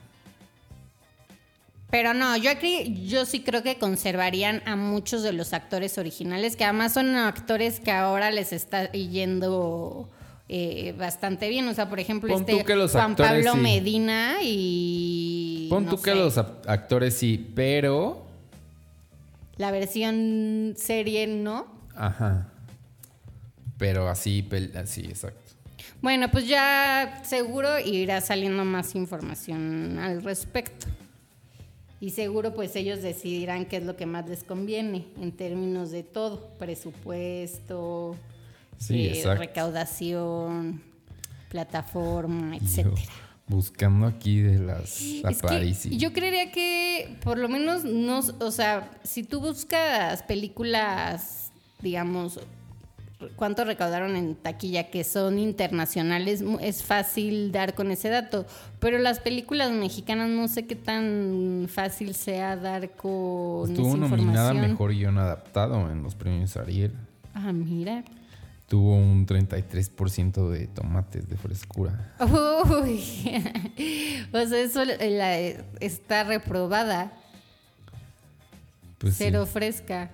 Pero 1.92 2.14
no, 2.14 2.38
yo 2.38 2.50
aquí, 2.50 3.04
yo 3.06 3.26
sí 3.26 3.40
creo 3.40 3.62
que 3.62 3.76
conservarían 3.76 4.62
a 4.64 4.76
muchos 4.76 5.22
de 5.22 5.34
los 5.34 5.52
actores 5.52 5.98
originales, 5.98 6.56
que 6.56 6.64
además 6.64 6.94
son 6.94 7.14
actores 7.16 7.80
que 7.80 7.90
ahora 7.90 8.30
les 8.30 8.54
está 8.54 8.90
yendo 8.92 10.08
eh, 10.48 10.94
bastante 10.96 11.50
bien. 11.50 11.68
O 11.68 11.74
sea, 11.74 11.90
por 11.90 12.00
ejemplo, 12.00 12.32
Pon 12.32 12.46
este 12.48 12.88
Juan 12.88 13.14
Pablo 13.14 13.52
sí. 13.52 13.58
Medina 13.58 14.36
y. 14.40 15.66
Pon 15.68 15.84
no 15.84 15.90
tú 15.90 16.00
que 16.00 16.14
los 16.14 16.38
actores 16.38 17.12
sí, 17.12 17.52
pero... 17.54 18.24
La 19.58 19.70
versión 19.70 20.72
serie 20.78 21.26
no. 21.26 21.66
Ajá. 21.94 22.48
Pero 23.76 24.08
así, 24.08 24.48
así, 24.76 25.02
exacto. 25.02 25.52
Bueno, 26.00 26.30
pues 26.30 26.48
ya 26.48 27.20
seguro 27.22 27.78
irá 27.78 28.22
saliendo 28.22 28.64
más 28.64 28.94
información 28.94 29.98
al 29.98 30.22
respecto. 30.22 30.86
Y 32.02 32.10
seguro 32.10 32.52
pues 32.52 32.74
ellos 32.76 33.00
decidirán 33.00 33.64
qué 33.64 33.76
es 33.78 33.84
lo 33.84 33.94
que 33.96 34.06
más 34.06 34.28
les 34.28 34.42
conviene 34.42 35.06
en 35.20 35.30
términos 35.32 35.90
de 35.92 36.02
todo, 36.02 36.48
presupuesto, 36.58 38.16
Sí, 38.76 39.06
eh, 39.06 39.34
recaudación, 39.36 40.82
plataforma, 41.48 42.56
etcétera. 42.56 42.96
buscando 43.46 44.06
aquí 44.06 44.40
de 44.40 44.58
las 44.58 45.00
Es 45.00 45.24
apariciones. 45.24 46.00
yo 46.00 46.12
creería 46.12 46.50
que 46.50 47.16
por 47.22 47.38
lo 47.38 47.48
menos 47.48 47.84
no, 47.84 48.18
o 48.40 48.50
sea, 48.50 48.90
si 49.04 49.22
tú 49.22 49.40
buscas 49.40 50.24
películas, 50.24 51.52
digamos, 51.80 52.40
cuánto 53.36 53.64
recaudaron 53.64 54.16
en 54.16 54.34
taquilla 54.34 54.90
que 54.90 55.04
son 55.04 55.38
internacionales, 55.38 56.42
es 56.60 56.82
fácil 56.82 57.52
dar 57.52 57.74
con 57.74 57.90
ese 57.90 58.08
dato. 58.08 58.46
Pero 58.80 58.98
las 58.98 59.20
películas 59.20 59.70
mexicanas 59.72 60.28
no 60.28 60.48
sé 60.48 60.66
qué 60.66 60.76
tan 60.76 61.66
fácil 61.68 62.14
sea 62.14 62.56
dar 62.56 62.90
con 62.92 63.70
Estuvo 63.70 63.88
esa 63.88 63.96
nominada. 63.96 64.52
Mejor 64.54 64.90
Guión 64.92 65.18
Adaptado 65.18 65.90
en 65.90 66.02
los 66.02 66.14
premios 66.14 66.56
Ariel. 66.56 66.92
Ah, 67.34 67.52
mira. 67.52 68.04
Tuvo 68.68 68.96
un 68.96 69.26
33% 69.26 70.48
de 70.48 70.66
tomates 70.66 71.28
de 71.28 71.36
frescura. 71.36 72.14
Uy. 72.20 73.02
o 74.32 74.46
sea, 74.46 74.60
eso 74.60 74.84
la- 74.84 75.38
está 75.80 76.24
reprobada, 76.24 77.12
Pues 78.98 79.14
cero 79.18 79.46
fresca. 79.46 80.10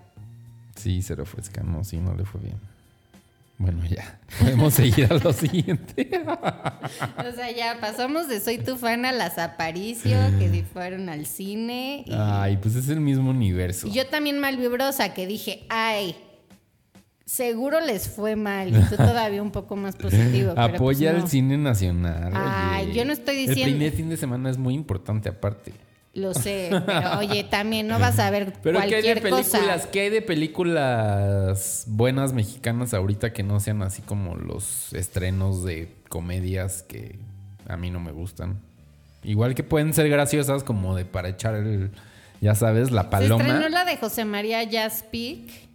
sí. 0.76 0.94
sí, 0.94 1.02
cero 1.02 1.24
fresca. 1.26 1.62
No, 1.62 1.84
sí, 1.84 1.98
no 1.98 2.14
le 2.14 2.24
fue 2.24 2.40
bien. 2.40 2.56
Bueno, 3.58 3.84
ya. 3.86 4.20
Podemos 4.38 4.74
seguir 4.74 5.08
a 5.12 5.14
lo 5.18 5.32
siguiente. 5.32 6.08
O 7.18 7.32
sea, 7.32 7.50
ya 7.54 7.78
pasamos 7.80 8.28
de 8.28 8.40
Soy 8.40 8.58
tu 8.58 8.76
fan 8.76 9.04
a 9.04 9.12
las 9.12 9.36
Aparicio, 9.38 10.16
que 10.38 10.48
si 10.48 10.62
fueron 10.62 11.08
al 11.08 11.26
cine. 11.26 12.04
Y, 12.06 12.12
Ay, 12.16 12.56
pues 12.56 12.76
es 12.76 12.88
el 12.88 13.00
mismo 13.00 13.30
universo. 13.30 13.86
y 13.88 13.92
yo 13.92 14.06
también 14.06 14.38
malvibrosa, 14.38 15.12
que 15.12 15.26
dije, 15.26 15.66
ay, 15.68 16.16
seguro 17.26 17.80
les 17.80 18.08
fue 18.08 18.36
mal. 18.36 18.68
Y 18.70 18.80
tú 18.88 18.96
todavía 18.96 19.42
un 19.42 19.50
poco 19.50 19.76
más 19.76 19.96
positivo. 19.96 20.52
pero 20.54 20.76
Apoya 20.76 21.10
pues 21.10 21.18
no. 21.18 21.24
el 21.24 21.28
cine 21.30 21.58
nacional. 21.58 22.32
Ay, 22.34 22.86
oye. 22.86 22.94
yo 22.94 23.04
no 23.04 23.12
estoy 23.12 23.40
El 23.40 23.48
diciendo- 23.48 23.72
primer 23.76 23.92
fin 23.92 24.08
de 24.08 24.16
semana 24.16 24.50
es 24.50 24.56
muy 24.58 24.74
importante 24.74 25.28
aparte. 25.28 25.72
Lo 26.14 26.34
sé, 26.34 26.70
pero 26.86 27.18
oye, 27.18 27.44
también 27.44 27.86
no 27.86 27.98
vas 27.98 28.18
a 28.18 28.30
ver 28.30 28.52
Pero 28.62 28.78
¿qué 28.80 28.84
hay 28.84 28.90
de 28.90 28.96
cualquier 28.96 29.22
películas? 29.22 29.48
cosa. 29.82 29.90
¿Qué 29.90 30.00
hay 30.00 30.10
de 30.10 30.22
películas 30.22 31.84
buenas 31.86 32.32
mexicanas 32.32 32.94
ahorita 32.94 33.32
que 33.32 33.42
no 33.42 33.60
sean 33.60 33.82
así 33.82 34.02
como 34.02 34.34
los 34.34 34.92
estrenos 34.94 35.64
de 35.64 35.94
comedias 36.08 36.82
que 36.82 37.18
a 37.68 37.76
mí 37.76 37.90
no 37.90 38.00
me 38.00 38.10
gustan? 38.12 38.60
Igual 39.22 39.54
que 39.54 39.62
pueden 39.62 39.92
ser 39.94 40.08
graciosas 40.08 40.64
como 40.64 40.96
de 40.96 41.04
para 41.04 41.28
echar 41.28 41.54
el, 41.54 41.90
ya 42.40 42.54
sabes, 42.54 42.90
la 42.90 43.02
Se 43.02 43.08
paloma. 43.08 43.44
estrenó 43.44 43.68
la 43.68 43.84
de 43.84 43.96
José 43.96 44.24
María 44.24 44.60
Jaspic. 44.68 45.68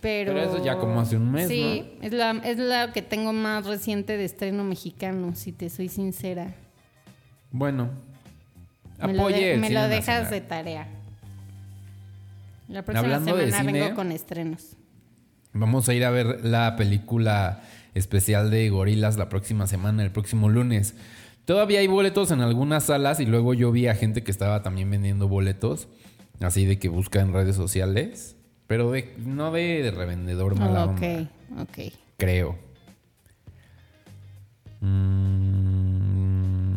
Pero, 0.00 0.32
Pero 0.32 0.44
eso 0.50 0.64
ya 0.64 0.78
como 0.78 1.00
hace 1.00 1.16
un 1.16 1.30
mes, 1.30 1.46
Sí, 1.46 1.92
es, 2.02 2.12
la, 2.12 2.32
es 2.44 2.58
la 2.58 2.92
que 2.92 3.02
tengo 3.02 3.32
más 3.32 3.66
reciente 3.66 4.16
de 4.16 4.24
estreno 4.24 4.64
mexicano, 4.64 5.36
si 5.36 5.52
te 5.52 5.70
soy 5.70 5.88
sincera. 5.88 6.54
Bueno, 7.52 7.90
Me 9.06 9.14
lo, 9.14 9.28
de- 9.28 9.56
me 9.56 9.70
lo 9.70 9.82
dejas 9.88 10.24
nacional. 10.24 10.30
de 10.30 10.40
tarea. 10.42 10.86
La 12.68 12.82
próxima 12.82 13.14
Hablando 13.16 13.36
de 13.36 13.50
semana 13.50 13.72
vengo 13.72 13.94
con 13.96 14.12
estrenos. 14.12 14.76
Vamos 15.52 15.88
a 15.88 15.94
ir 15.94 16.04
a 16.04 16.10
ver 16.10 16.44
la 16.44 16.76
película 16.76 17.62
especial 17.94 18.50
de 18.50 18.70
Gorilas 18.70 19.16
la 19.18 19.28
próxima 19.28 19.66
semana, 19.66 20.02
el 20.02 20.10
próximo 20.10 20.48
lunes. 20.48 20.94
Todavía 21.44 21.80
hay 21.80 21.88
boletos 21.88 22.30
en 22.30 22.40
algunas 22.40 22.84
salas 22.84 23.20
y 23.20 23.26
luego 23.26 23.52
yo 23.52 23.70
vi 23.72 23.88
a 23.88 23.94
gente 23.94 24.22
que 24.22 24.30
estaba 24.30 24.62
también 24.62 24.90
vendiendo 24.90 25.28
boletos, 25.28 25.88
así 26.40 26.64
de 26.64 26.78
que 26.78 26.88
busca 26.88 27.20
en 27.20 27.34
redes 27.34 27.56
sociales, 27.56 28.36
pero 28.66 28.90
de, 28.92 29.12
no 29.18 29.52
de, 29.52 29.82
de 29.82 29.90
revendedor 29.90 30.58
mala 30.58 30.84
ok, 30.84 30.90
onda, 30.90 31.30
ok. 31.62 31.78
creo. 32.16 32.56
Mm, 34.80 36.71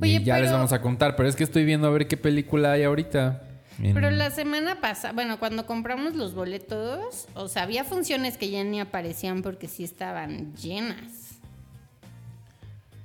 Oye, 0.00 0.12
y 0.20 0.24
ya 0.24 0.38
les 0.38 0.50
vamos 0.52 0.72
a 0.72 0.80
contar, 0.80 1.16
pero 1.16 1.28
es 1.28 1.36
que 1.36 1.44
estoy 1.44 1.64
viendo 1.64 1.86
a 1.86 1.90
ver 1.90 2.06
qué 2.08 2.16
película 2.16 2.72
hay 2.72 2.82
ahorita. 2.84 3.42
en- 3.82 3.94
Pero 3.94 4.10
la 4.10 4.30
semana 4.30 4.80
pasada, 4.80 5.12
bueno, 5.14 5.38
cuando 5.38 5.66
compramos 5.66 6.14
los 6.14 6.34
boletos, 6.34 7.26
o 7.34 7.48
sea, 7.48 7.62
había 7.64 7.84
funciones 7.84 8.36
que 8.36 8.50
ya 8.50 8.62
ni 8.64 8.80
aparecían 8.80 9.42
porque 9.42 9.66
sí 9.68 9.82
estaban 9.84 10.54
llenas. 10.56 11.30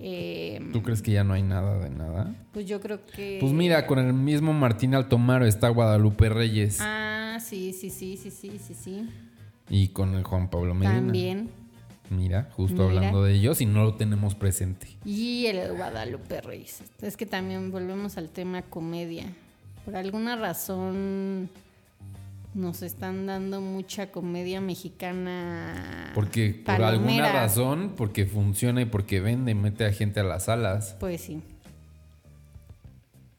Eh, 0.01 0.61
¿Tú 0.71 0.81
crees 0.81 1.01
que 1.01 1.11
ya 1.11 1.25
no 1.25 1.33
hay 1.33 1.43
nada 1.43 1.77
de 1.79 1.89
nada? 1.89 2.33
pues 2.53 2.65
yo 2.65 2.79
creo 2.79 3.05
que... 3.05 3.37
Pues 3.41 3.51
mira, 3.51 3.85
con 3.85 3.99
el 3.99 4.13
mismo 4.13 4.53
Martín 4.53 4.95
Altomaro 4.95 5.45
está 5.45 5.67
Guadalupe 5.67 6.29
Reyes 6.29 6.77
Ah, 6.79 7.37
sí, 7.43 7.73
sí, 7.73 7.89
sí, 7.89 8.15
sí, 8.15 8.31
sí, 8.31 8.59
sí, 8.65 8.73
sí. 8.73 9.09
y 9.69 9.89
con 9.89 10.15
el 10.15 10.23
Juan 10.23 10.49
Pablo 10.49 10.73
Medina. 10.73 10.95
También. 11.01 11.49
Mira, 12.09 12.49
justo 12.55 12.87
Mira. 12.87 12.97
hablando 12.97 13.23
de 13.23 13.33
ellos 13.33 13.61
y 13.61 13.65
no 13.65 13.83
lo 13.83 13.95
tenemos 13.95 14.35
presente. 14.35 14.87
Y 15.05 15.45
el 15.45 15.75
Guadalupe 15.75 16.41
Reyes. 16.41 16.81
Es 17.01 17.17
que 17.17 17.25
también 17.25 17.71
volvemos 17.71 18.17
al 18.17 18.29
tema 18.29 18.63
comedia. 18.63 19.25
Por 19.85 19.95
alguna 19.95 20.35
razón 20.35 21.49
nos 22.53 22.81
están 22.81 23.27
dando 23.27 23.61
mucha 23.61 24.11
comedia 24.11 24.59
mexicana. 24.59 26.11
Porque 26.15 26.53
por 26.53 26.77
palomera. 26.77 26.89
alguna 26.89 27.31
razón, 27.31 27.93
porque 27.95 28.25
funciona 28.25 28.81
y 28.81 28.85
porque 28.85 29.19
vende, 29.19 29.53
mete 29.53 29.85
a 29.85 29.93
gente 29.93 30.19
a 30.19 30.23
las 30.23 30.45
salas. 30.45 30.95
Pues 30.99 31.21
sí. 31.21 31.41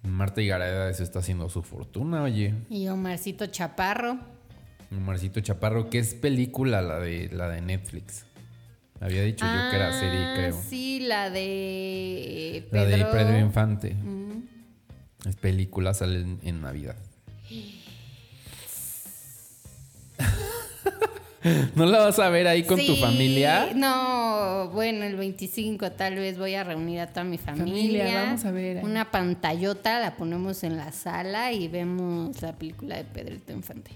Marta 0.03 0.41
Higareda 0.41 0.93
se 0.95 1.03
está 1.03 1.19
haciendo 1.19 1.49
su 1.49 1.63
fortuna, 1.63 2.23
oye. 2.23 2.55
Y 2.71 2.89
Omarcito 2.89 3.47
Chaparro. 3.47 4.19
Marcito 4.91 5.41
Chaparro, 5.41 5.91
que 5.91 5.99
es 5.99 6.15
película 6.15 6.83
la 6.83 6.99
de 6.99 7.29
la 7.33 7.49
de 7.49 7.61
Netflix. 7.61 8.25
Había 9.01 9.23
dicho 9.23 9.47
yo 9.47 9.71
que 9.71 9.77
era 9.77 9.93
serie, 9.99 10.21
Ah, 10.21 10.35
creo. 10.37 10.61
Sí, 10.69 11.01
la 11.01 11.31
de 11.31 12.67
La 12.71 12.85
Pedro. 12.85 12.97
de 12.99 13.05
Pedro 13.07 13.39
Infante. 13.39 13.95
Mm. 13.95 14.43
Es 15.27 15.37
película, 15.37 15.95
sale 15.95 16.21
en, 16.21 16.39
en 16.43 16.61
Navidad. 16.61 16.97
¿No 21.75 21.87
la 21.87 22.01
vas 22.01 22.19
a 22.19 22.29
ver 22.29 22.47
ahí 22.47 22.65
con 22.65 22.79
tu 22.79 22.97
familia? 22.97 23.71
No, 23.75 24.69
bueno, 24.75 25.05
el 25.07 25.17
25 25.17 25.93
tal 25.93 26.17
vez 26.17 26.37
voy 26.39 26.55
a 26.55 26.65
reunir 26.65 27.01
a 27.01 27.07
toda 27.07 27.25
mi 27.25 27.39
familia. 27.39 28.05
Familia, 28.05 28.23
vamos 28.25 28.45
a 28.45 28.51
ver 28.51 28.79
ahí. 28.79 28.85
Una 28.85 29.11
pantallota, 29.11 30.01
la 30.01 30.17
ponemos 30.17 30.63
en 30.65 30.77
la 30.77 30.93
sala 30.93 31.53
y 31.53 31.69
vemos 31.69 32.41
la 32.43 32.53
película 32.59 32.97
de 32.97 33.05
Pedrito 33.05 33.53
Infante. 33.55 33.91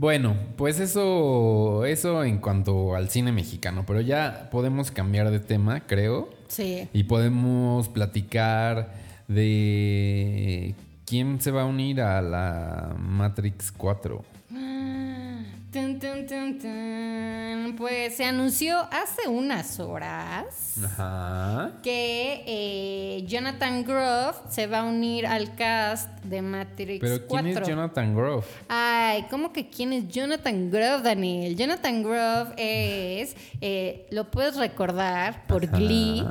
Bueno, 0.00 0.34
pues 0.56 0.80
eso, 0.80 1.84
eso 1.84 2.24
en 2.24 2.38
cuanto 2.38 2.94
al 2.94 3.10
cine 3.10 3.32
mexicano, 3.32 3.84
pero 3.86 4.00
ya 4.00 4.48
podemos 4.50 4.90
cambiar 4.90 5.30
de 5.30 5.40
tema, 5.40 5.80
creo, 5.86 6.30
Sí. 6.48 6.88
y 6.94 7.02
podemos 7.04 7.90
platicar 7.90 8.94
de 9.28 10.74
quién 11.04 11.38
se 11.42 11.50
va 11.50 11.62
a 11.62 11.64
unir 11.66 12.00
a 12.00 12.22
la 12.22 12.94
Matrix 12.98 13.70
4. 13.72 14.24
Tun, 15.72 16.00
tun, 16.00 16.26
tun, 16.26 16.58
tun. 16.58 17.76
Pues 17.78 18.16
se 18.16 18.24
anunció 18.24 18.76
hace 18.90 19.28
unas 19.28 19.78
horas 19.78 20.74
Ajá. 20.84 21.74
que 21.80 22.42
eh, 22.44 23.24
Jonathan 23.28 23.84
Groff 23.84 24.40
se 24.50 24.66
va 24.66 24.80
a 24.80 24.82
unir 24.84 25.28
al 25.28 25.54
cast 25.54 26.08
de 26.24 26.42
Matrix 26.42 26.98
Pero 27.00 27.18
¿quién 27.28 27.44
4. 27.52 27.62
es 27.62 27.68
Jonathan 27.68 28.16
Groff? 28.16 28.46
Ay, 28.68 29.26
¿cómo 29.30 29.52
que 29.52 29.68
quién 29.70 29.92
es 29.92 30.08
Jonathan 30.08 30.72
Groff, 30.72 31.02
Daniel? 31.04 31.54
Jonathan 31.54 32.02
Groff 32.02 32.48
es, 32.56 33.36
eh, 33.60 34.08
lo 34.10 34.28
puedes 34.28 34.56
recordar 34.56 35.46
por 35.46 35.68
Glee. 35.68 36.26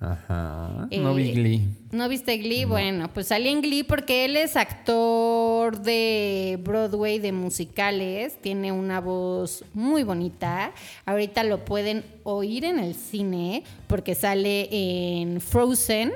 Ajá. 0.00 0.88
Eh, 0.90 0.98
no 0.98 1.14
vi 1.14 1.32
Glee. 1.32 1.68
¿No 1.92 2.08
viste 2.08 2.38
Glee? 2.38 2.64
Bueno, 2.64 3.10
pues 3.12 3.26
salí 3.26 3.50
en 3.50 3.60
Glee 3.60 3.82
porque 3.82 4.24
él 4.24 4.36
es 4.36 4.56
actor 4.56 5.78
de 5.82 6.58
Broadway, 6.64 7.18
de 7.18 7.32
musicales. 7.32 8.40
Tiene 8.40 8.72
una 8.72 9.00
voz 9.00 9.62
muy 9.74 10.02
bonita. 10.02 10.72
Ahorita 11.04 11.44
lo 11.44 11.66
pueden 11.66 12.02
oír 12.22 12.64
en 12.64 12.78
el 12.78 12.94
cine 12.94 13.62
porque 13.88 14.14
sale 14.14 14.68
en 14.72 15.40
Frozen. 15.42 16.12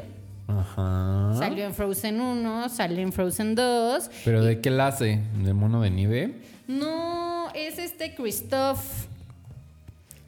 Ajá. 0.49 1.35
Salió 1.39 1.65
en 1.65 1.75
Frozen 1.75 2.21
1, 2.21 2.69
salió 2.71 3.01
en 3.01 3.13
Frozen 3.13 3.55
2. 3.55 4.11
¿Pero 4.25 4.43
de 4.43 4.61
qué 4.63 4.71
la 4.71 4.89
hace? 4.89 5.21
¿De 5.43 5.53
mono 5.53 5.83
de 5.83 5.91
nieve? 5.91 6.35
No, 6.69 7.51
es 7.55 7.79
este 7.79 8.15
Christoph. 8.15 8.81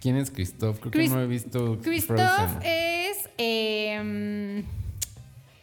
¿Quién 0.07 0.19
es 0.19 0.31
Christoph? 0.31 0.79
Creo 0.79 0.93
Chris- 0.93 1.11
que 1.11 1.17
no 1.17 1.21
he 1.21 1.27
visto 1.27 1.79
Christoph 1.83 2.63
es. 2.63 3.29
eh, 3.39 4.63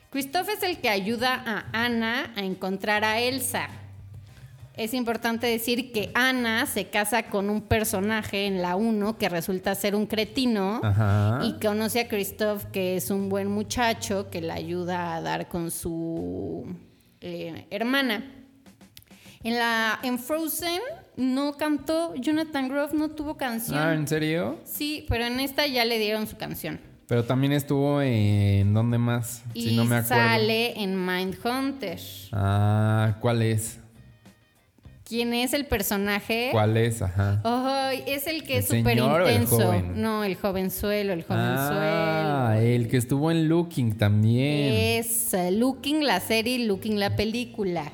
Christoph 0.10 0.50
es 0.50 0.64
el 0.64 0.80
que 0.80 0.90
ayuda 0.90 1.42
a 1.46 1.86
Ana 1.86 2.34
a 2.36 2.42
encontrar 2.42 3.06
a 3.06 3.22
Elsa. 3.22 3.70
Es 4.76 4.94
importante 4.94 5.48
decir 5.48 5.94
que 5.94 6.12
Ana 6.14 6.66
se 6.66 6.90
casa 6.90 7.24
con 7.28 7.50
un 7.50 7.62
personaje 7.62 8.46
en 8.46 8.62
la 8.62 8.76
1 8.76 9.18
que 9.18 9.30
resulta 9.30 9.76
ser 9.76 9.96
un 9.96 10.08
cretino 10.08 10.82
Ajá. 10.84 11.40
y 11.46 11.54
conoce 11.66 12.02
a 12.02 12.10
Christoph 12.10 12.66
que 12.66 12.98
es 12.98 13.12
un 13.12 13.30
buen 13.30 13.48
muchacho 13.48 14.30
que 14.30 14.42
la 14.42 14.56
ayuda 14.56 15.16
a 15.16 15.22
dar 15.22 15.48
con 15.48 15.72
su 15.72 16.66
eh, 17.22 17.66
hermana. 17.70 18.26
En 19.42 19.56
la 19.58 20.00
en 20.04 20.20
Frozen 20.20 20.82
no 21.16 21.54
cantó 21.54 22.14
Jonathan 22.16 22.70
Groff 22.70 22.94
no 22.94 23.10
tuvo 23.10 23.38
canción. 23.38 23.78
Ah, 23.78 23.94
¿en 23.94 24.08
serio? 24.08 24.60
Sí, 24.66 25.06
pero 25.10 25.26
en 25.26 25.40
esta 25.40 25.68
ya 25.68 25.86
le 25.86 26.00
dieron 26.00 26.28
su 26.28 26.38
canción. 26.38 26.80
Pero 27.08 27.26
también 27.26 27.52
estuvo 27.52 28.02
en... 28.02 28.74
¿Dónde 28.74 28.98
más? 28.98 29.44
Y 29.54 29.70
si 29.70 29.76
no 29.76 29.86
me 29.86 29.98
acuerdo. 29.98 30.24
sale 30.24 30.82
en 30.82 31.06
Mindhunter. 31.06 32.00
Ah, 32.32 33.18
¿cuál 33.20 33.42
es? 33.42 33.80
¿Quién 35.04 35.34
es 35.34 35.54
el 35.54 35.66
personaje? 35.66 36.50
¿Cuál 36.52 36.78
es? 36.78 37.02
Ajá. 37.02 37.42
Ay, 37.44 38.04
es 38.08 38.26
el 38.26 38.44
que 38.44 38.54
¿El 38.54 38.60
es 38.60 38.68
súper 38.68 38.98
el 38.98 39.04
intenso. 39.04 39.82
No, 39.96 40.24
el 40.24 40.36
jovenzuelo, 40.36 41.12
el 41.14 41.24
jovenzuelo. 41.24 41.82
Ah, 41.82 42.58
el 42.60 42.88
que 42.88 42.98
estuvo 42.98 43.30
en 43.30 43.50
Looking 43.50 43.98
también. 43.98 44.74
Es 44.74 45.34
eh, 45.34 45.52
Looking 45.52 46.06
la 46.06 46.22
serie 46.22 46.66
Looking 46.66 47.00
la 47.00 47.16
película. 47.18 47.92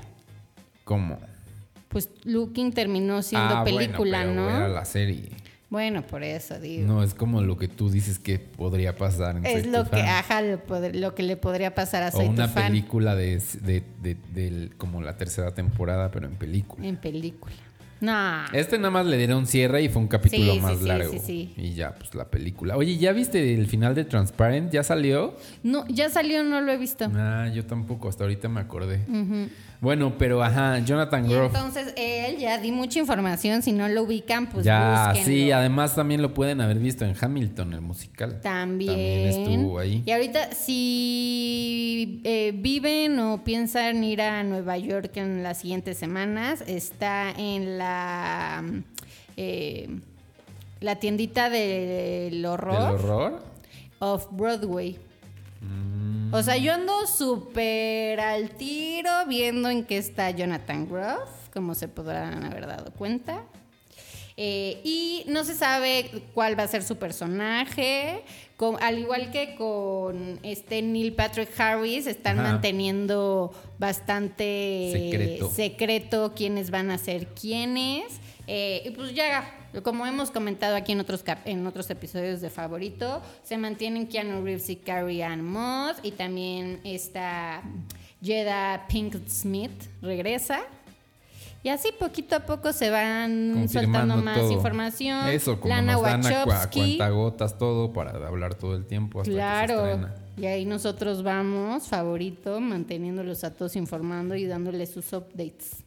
¿Cómo? 0.84 1.20
Pues 1.90 2.10
Looking 2.24 2.72
terminó 2.72 3.22
siendo 3.22 3.58
ah, 3.58 3.64
película, 3.64 4.24
bueno, 4.26 4.34
pero 4.46 4.50
¿no? 4.50 4.50
Era 4.58 4.68
la 4.70 4.86
serie. 4.86 5.30
Bueno, 5.70 6.02
por 6.02 6.24
eso 6.24 6.60
digo. 6.60 6.88
No, 6.88 7.04
es 7.04 7.14
como 7.14 7.42
lo 7.44 7.58
que 7.58 7.68
tú 7.68 7.90
dices 7.92 8.18
que 8.18 8.40
podría 8.40 8.96
pasar 8.96 9.38
en 9.38 9.46
es 9.46 9.64
Soy 9.64 9.72
lo 9.72 9.84
tu 9.84 9.92
que, 9.92 9.98
fan. 9.98 10.08
ajá, 10.08 10.42
lo, 10.42 11.14
que 11.16 11.22
le 11.24 11.38
podría 11.38 11.76
pasar 11.76 12.02
a 12.04 12.08
O 12.08 12.12
Soy 12.12 12.26
tu 12.26 12.32
una 12.32 12.48
fan 12.48 12.68
película 12.68 13.16
de, 13.16 13.40
de, 13.62 13.84
de- 14.34 14.70
como 14.78 15.02
la 15.02 15.16
tercera 15.18 15.54
temporada, 15.54 16.10
pero 16.10 16.26
en 16.28 16.36
película. 16.36 16.88
en 16.88 16.98
película. 16.98 17.54
No. 18.02 18.46
Este 18.54 18.78
nada 18.78 18.92
más 18.92 19.06
le 19.06 19.18
dieron 19.18 19.46
cierre 19.46 19.84
y 19.84 19.90
fue 19.90 20.02
un 20.02 20.08
capítulo 20.08 20.54
Sí, 20.54 20.60
más 20.62 20.80
sí, 20.80 20.86
largo. 20.88 21.12
sí, 21.12 21.20
sí. 21.20 21.54
Y 21.58 21.74
ya, 21.74 21.94
pues 21.96 22.16
la 22.16 22.26
película. 22.30 22.78
Oye, 22.78 22.98
¿ya 22.98 23.12
viste 23.12 23.54
el 23.54 23.68
final 23.68 23.94
de 23.94 24.06
Transparent? 24.06 24.72
¿Ya 24.72 24.84
salió? 24.84 25.36
No, 25.64 25.86
ya 25.88 26.10
salió, 26.10 26.42
no 26.44 26.62
lo 26.62 26.72
he 26.72 26.78
visto. 26.78 27.12
Ah, 27.14 27.50
yo 27.54 27.66
tampoco, 27.66 28.08
hasta 28.08 28.24
ahorita 28.24 28.48
me 28.48 28.62
acordé. 28.62 29.02
Bueno, 29.82 30.16
pero 30.18 30.44
ajá, 30.44 30.80
Jonathan 30.80 31.26
Groff. 31.30 31.56
entonces 31.56 31.94
él 31.96 32.38
ya 32.38 32.58
di 32.58 32.70
mucha 32.72 33.00
información, 33.00 33.62
si 33.62 33.72
no 33.72 33.88
lo 33.88 34.04
ubican, 34.04 34.48
pues 34.50 34.66
ya, 34.66 35.14
búsquenlo. 35.14 35.26
sí, 35.26 35.52
además 35.52 35.96
también 35.96 36.22
lo 36.22 36.34
pueden 36.34 36.60
haber 36.60 36.80
visto 36.80 37.06
en 37.06 37.16
Hamilton, 37.20 37.74
el 37.74 37.82
musical. 37.82 38.42
También. 38.42 39.00
estuvo 39.00 39.80
ahí. 39.80 40.04
Y 40.06 40.12
ahorita, 40.12 40.52
si 40.54 42.20
eh, 42.26 42.52
viven 42.54 43.18
o 43.20 43.44
piensan 43.46 44.04
ir 44.04 44.22
a 44.22 44.44
Nueva 44.44 44.78
York 44.78 45.12
en 45.16 45.44
las 45.44 45.60
siguientes 45.60 45.98
semanas, 45.98 46.62
está 46.68 47.32
en 47.38 47.78
la, 47.78 48.64
eh, 49.38 49.90
la 50.82 50.96
tiendita 50.98 51.50
del 51.50 52.46
horror, 52.46 53.00
¿El 53.00 53.06
horror? 53.06 53.44
of 54.00 54.28
Broadway. 54.32 54.98
Mm. 55.62 56.19
O 56.32 56.44
sea, 56.44 56.58
yo 56.58 56.74
ando 56.74 57.08
súper 57.08 58.20
al 58.20 58.52
tiro 58.52 59.10
viendo 59.28 59.70
en 59.70 59.84
qué 59.86 59.98
está 59.98 60.30
Jonathan 60.30 60.88
Groff, 60.88 61.50
como 61.52 61.74
se 61.74 61.88
podrán 61.88 62.44
haber 62.46 62.68
dado 62.68 62.92
cuenta. 62.94 63.44
Eh, 64.38 64.80
y 64.86 65.24
no 65.28 65.44
se 65.44 65.56
sabe 65.56 66.10
cuál 66.34 66.58
va 66.58 66.64
a 66.64 66.68
ser 66.68 66.84
su 66.84 66.98
personaje. 66.98 68.24
Con- 68.58 68.82
al 68.82 69.00
igual 69.00 69.32
que 69.32 69.56
con 69.56 70.40
este 70.44 70.82
Neil 70.82 71.14
Patrick 71.14 71.50
Harris, 71.60 72.06
están 72.08 72.40
Ajá. 72.40 72.52
manteniendo 72.52 73.52
bastante 73.80 74.92
Secreto. 74.94 75.50
secreto 75.50 76.34
quiénes 76.36 76.70
van 76.70 76.92
a 76.92 76.98
ser 77.00 77.28
quiénes. 77.30 78.04
Eh, 78.48 78.84
y 78.86 78.92
pues 78.92 79.14
ya, 79.14 79.59
como 79.84 80.06
hemos 80.06 80.32
comentado 80.32 80.76
aquí 80.76 80.92
en 80.94 81.00
otros, 81.00 81.24
en 81.46 81.66
otros 81.68 81.90
episodios 81.90 82.42
de 82.42 82.50
Favorito, 82.50 83.22
se 83.44 83.58
mantienen 83.58 84.08
Keanu 84.08 84.44
Reeves 84.44 84.70
y 84.70 84.76
Carrie 84.78 85.24
Ann 85.24 85.44
Moss. 85.44 85.98
Y 86.04 86.12
también 86.12 86.80
esta 86.84 87.62
Jada 88.24 88.88
Pinkett 88.88 89.30
Smith 89.30 89.72
regresa. 90.02 90.62
Y 91.62 91.70
así 91.70 91.92
poquito 91.92 92.38
a 92.38 92.40
poco 92.40 92.72
se 92.72 92.90
van 92.90 93.68
soltando 93.68 94.16
más 94.16 94.38
todo. 94.38 94.52
información. 94.52 95.28
Eso, 95.28 95.60
como 95.60 95.74
Lana 95.74 95.94
nos 95.94 96.02
dan 96.04 96.26
a, 96.26 96.70
cuentagotas 96.70 97.58
todo 97.58 97.92
para 97.92 98.12
hablar 98.28 98.56
todo 98.56 98.76
el 98.76 98.86
tiempo 98.86 99.20
hasta 99.20 99.30
que 99.30 99.36
se 99.36 99.38
Claro. 99.38 99.86
estrena. 99.86 100.16
Y 100.38 100.46
ahí 100.46 100.66
nosotros 100.66 101.22
vamos, 101.22 101.88
favorito, 101.90 102.62
manteniéndolos 102.62 103.44
a 103.44 103.54
todos 103.54 103.76
informando 103.76 104.36
y 104.36 104.46
dándoles 104.46 104.92
sus 104.92 105.12
updates. 105.12 105.84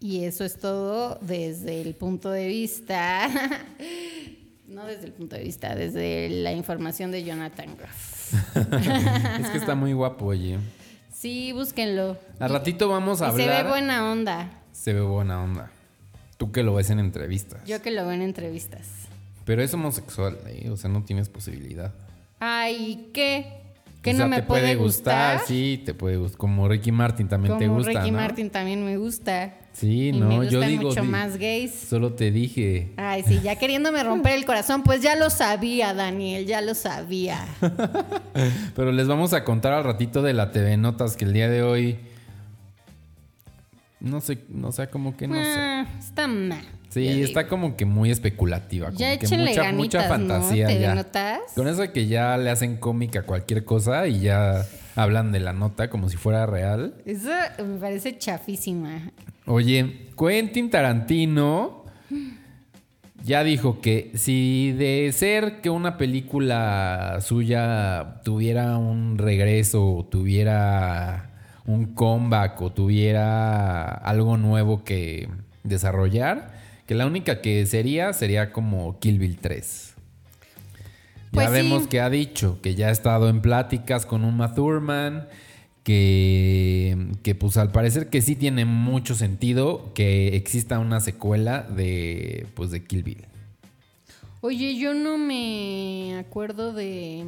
Y 0.00 0.24
eso 0.24 0.44
es 0.44 0.56
todo 0.58 1.18
desde 1.20 1.82
el 1.82 1.94
punto 1.94 2.30
de 2.30 2.48
vista, 2.48 3.28
no 4.66 4.86
desde 4.86 5.06
el 5.06 5.12
punto 5.12 5.36
de 5.36 5.42
vista, 5.42 5.74
desde 5.74 6.30
la 6.30 6.52
información 6.52 7.10
de 7.10 7.22
Jonathan 7.22 7.76
Groff. 7.76 8.32
es 9.40 9.50
que 9.50 9.58
está 9.58 9.74
muy 9.74 9.92
guapo, 9.92 10.26
oye. 10.26 10.58
Sí, 11.12 11.52
búsquenlo. 11.52 12.16
Al 12.38 12.48
ratito 12.50 12.88
vamos 12.88 13.20
a 13.20 13.28
Y 13.28 13.36
se 13.36 13.42
hablar. 13.42 13.64
ve 13.64 13.70
buena 13.70 14.10
onda. 14.10 14.62
Se 14.72 14.94
ve 14.94 15.02
buena 15.02 15.42
onda. 15.42 15.70
Tú 16.38 16.50
que 16.50 16.62
lo 16.62 16.74
ves 16.74 16.88
en 16.88 16.98
entrevistas. 16.98 17.62
Yo 17.66 17.82
que 17.82 17.90
lo 17.90 18.02
veo 18.04 18.12
en 18.12 18.22
entrevistas. 18.22 18.86
Pero 19.44 19.62
es 19.62 19.74
homosexual, 19.74 20.38
¿eh? 20.46 20.70
o 20.70 20.78
sea, 20.78 20.88
no 20.88 21.04
tienes 21.04 21.28
posibilidad. 21.28 21.92
Ay, 22.38 23.10
¿qué? 23.12 23.59
¿Que 24.02 24.10
O 24.10 24.14
sea, 24.14 24.24
no 24.24 24.30
me 24.30 24.36
te 24.36 24.42
puede 24.44 24.74
gustar? 24.76 25.40
Sí, 25.46 25.82
te 25.84 25.92
puede 25.92 26.16
gustar. 26.16 26.38
Como 26.38 26.66
Ricky 26.68 26.90
Martin 26.90 27.28
también 27.28 27.58
te 27.58 27.68
gusta, 27.68 27.90
Ricky 27.92 28.10
¿no? 28.10 28.18
Martin 28.18 28.48
también 28.50 28.84
me 28.84 28.96
gusta. 28.96 29.54
Sí, 29.72 30.08
y 30.08 30.12
no, 30.12 30.38
me 30.38 30.48
yo 30.48 30.60
digo. 30.62 30.88
mucho 30.88 31.04
más 31.04 31.36
gays. 31.36 31.74
Solo 31.74 32.14
te 32.14 32.30
dije. 32.30 32.92
Ay, 32.96 33.22
sí, 33.26 33.40
ya 33.42 33.56
queriéndome 33.56 34.02
romper 34.02 34.34
el 34.34 34.44
corazón, 34.46 34.82
pues 34.82 35.02
ya 35.02 35.16
lo 35.16 35.28
sabía, 35.30 35.92
Daniel, 35.94 36.46
ya 36.46 36.60
lo 36.60 36.74
sabía. 36.74 37.46
Pero 38.74 38.90
les 38.90 39.06
vamos 39.06 39.32
a 39.34 39.44
contar 39.44 39.72
al 39.74 39.84
ratito 39.84 40.22
de 40.22 40.32
la 40.32 40.50
TV 40.50 40.76
Notas 40.76 41.16
que 41.16 41.24
el 41.26 41.32
día 41.32 41.48
de 41.48 41.62
hoy. 41.62 41.98
No 44.00 44.20
sé, 44.22 44.38
no 44.48 44.72
sé, 44.72 44.88
como 44.88 45.14
que 45.16 45.28
no 45.28 45.34
sé. 45.34 45.54
Ah, 45.56 45.86
está 45.98 46.26
mal. 46.26 46.64
Sí, 46.90 47.04
yo 47.20 47.24
está 47.24 47.40
digo. 47.40 47.50
como 47.50 47.76
que 47.76 47.84
muy 47.86 48.10
especulativa. 48.10 48.88
Como 48.88 48.98
Ya 48.98 49.16
que 49.18 49.26
mucha, 49.28 49.62
ganitas, 49.62 49.74
mucha 49.74 50.02
fantasía 50.02 50.66
¿no? 50.66 50.74
¿Te 50.74 50.80
ya. 50.80 50.94
notas? 50.94 51.38
Con 51.54 51.68
eso 51.68 51.90
que 51.92 52.06
ya 52.06 52.36
le 52.36 52.50
hacen 52.50 52.76
cómica 52.76 53.20
a 53.20 53.22
cualquier 53.22 53.64
cosa 53.64 54.06
y 54.08 54.20
ya 54.20 54.66
hablan 54.96 55.30
de 55.32 55.40
la 55.40 55.52
nota 55.52 55.88
como 55.88 56.08
si 56.08 56.16
fuera 56.16 56.46
real. 56.46 56.94
Eso 57.06 57.30
me 57.64 57.78
parece 57.78 58.18
chafísima. 58.18 59.12
Oye, 59.46 60.08
Quentin 60.18 60.68
Tarantino 60.68 61.84
ya 63.24 63.44
dijo 63.44 63.80
que 63.80 64.10
si 64.14 64.72
de 64.72 65.10
ser 65.12 65.60
que 65.60 65.70
una 65.70 65.96
película 65.96 67.18
suya 67.20 68.20
tuviera 68.24 68.76
un 68.78 69.16
regreso, 69.18 70.08
tuviera 70.10 71.30
un 71.66 71.94
comeback 71.94 72.60
o 72.62 72.72
tuviera 72.72 73.84
algo 73.92 74.36
nuevo 74.36 74.82
que 74.84 75.28
desarrollar, 75.62 76.58
que 76.90 76.96
la 76.96 77.06
única 77.06 77.40
que 77.40 77.66
sería 77.66 78.12
sería 78.12 78.50
como 78.50 78.98
Kill 78.98 79.20
Bill 79.20 79.38
3. 79.38 79.94
Pues 81.30 81.46
ya 81.46 81.48
sí. 81.48 81.52
vemos 81.52 81.86
que 81.86 82.00
ha 82.00 82.10
dicho 82.10 82.60
que 82.62 82.74
ya 82.74 82.88
ha 82.88 82.90
estado 82.90 83.28
en 83.28 83.42
pláticas 83.42 84.04
con 84.04 84.24
Uma 84.24 84.56
Thurman, 84.56 85.28
que, 85.84 87.12
que 87.22 87.36
pues 87.36 87.56
al 87.58 87.70
parecer 87.70 88.08
que 88.08 88.20
sí 88.22 88.34
tiene 88.34 88.64
mucho 88.64 89.14
sentido 89.14 89.94
que 89.94 90.34
exista 90.34 90.80
una 90.80 90.98
secuela 90.98 91.62
de 91.62 92.48
pues 92.54 92.72
de 92.72 92.82
Kill 92.82 93.04
Bill. 93.04 93.24
Oye, 94.40 94.76
yo 94.76 94.92
no 94.92 95.16
me 95.16 96.18
acuerdo 96.18 96.72
de 96.72 97.24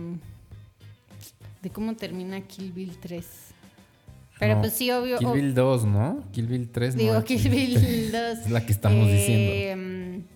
de 1.62 1.70
cómo 1.70 1.94
termina 1.94 2.40
Kill 2.40 2.72
Bill 2.72 2.96
3. 3.00 3.51
Pero 4.42 4.56
No, 4.56 4.60
pues 4.62 4.72
sí, 4.72 4.90
obvio. 4.90 5.18
Kill 5.18 5.30
Bill 5.34 5.54
2, 5.54 5.84
¿no? 5.84 6.24
Kill 6.32 6.46
Bill 6.48 6.68
3 6.68 6.96
Digo, 6.96 7.14
no. 7.14 7.22
Kill 7.22 7.48
Bill 7.48 8.10
2. 8.12 8.38
Es 8.38 8.50
la 8.50 8.66
que 8.66 8.72
estamos 8.72 9.06
diciendo. 9.06 9.52
diciendo. 9.52 10.26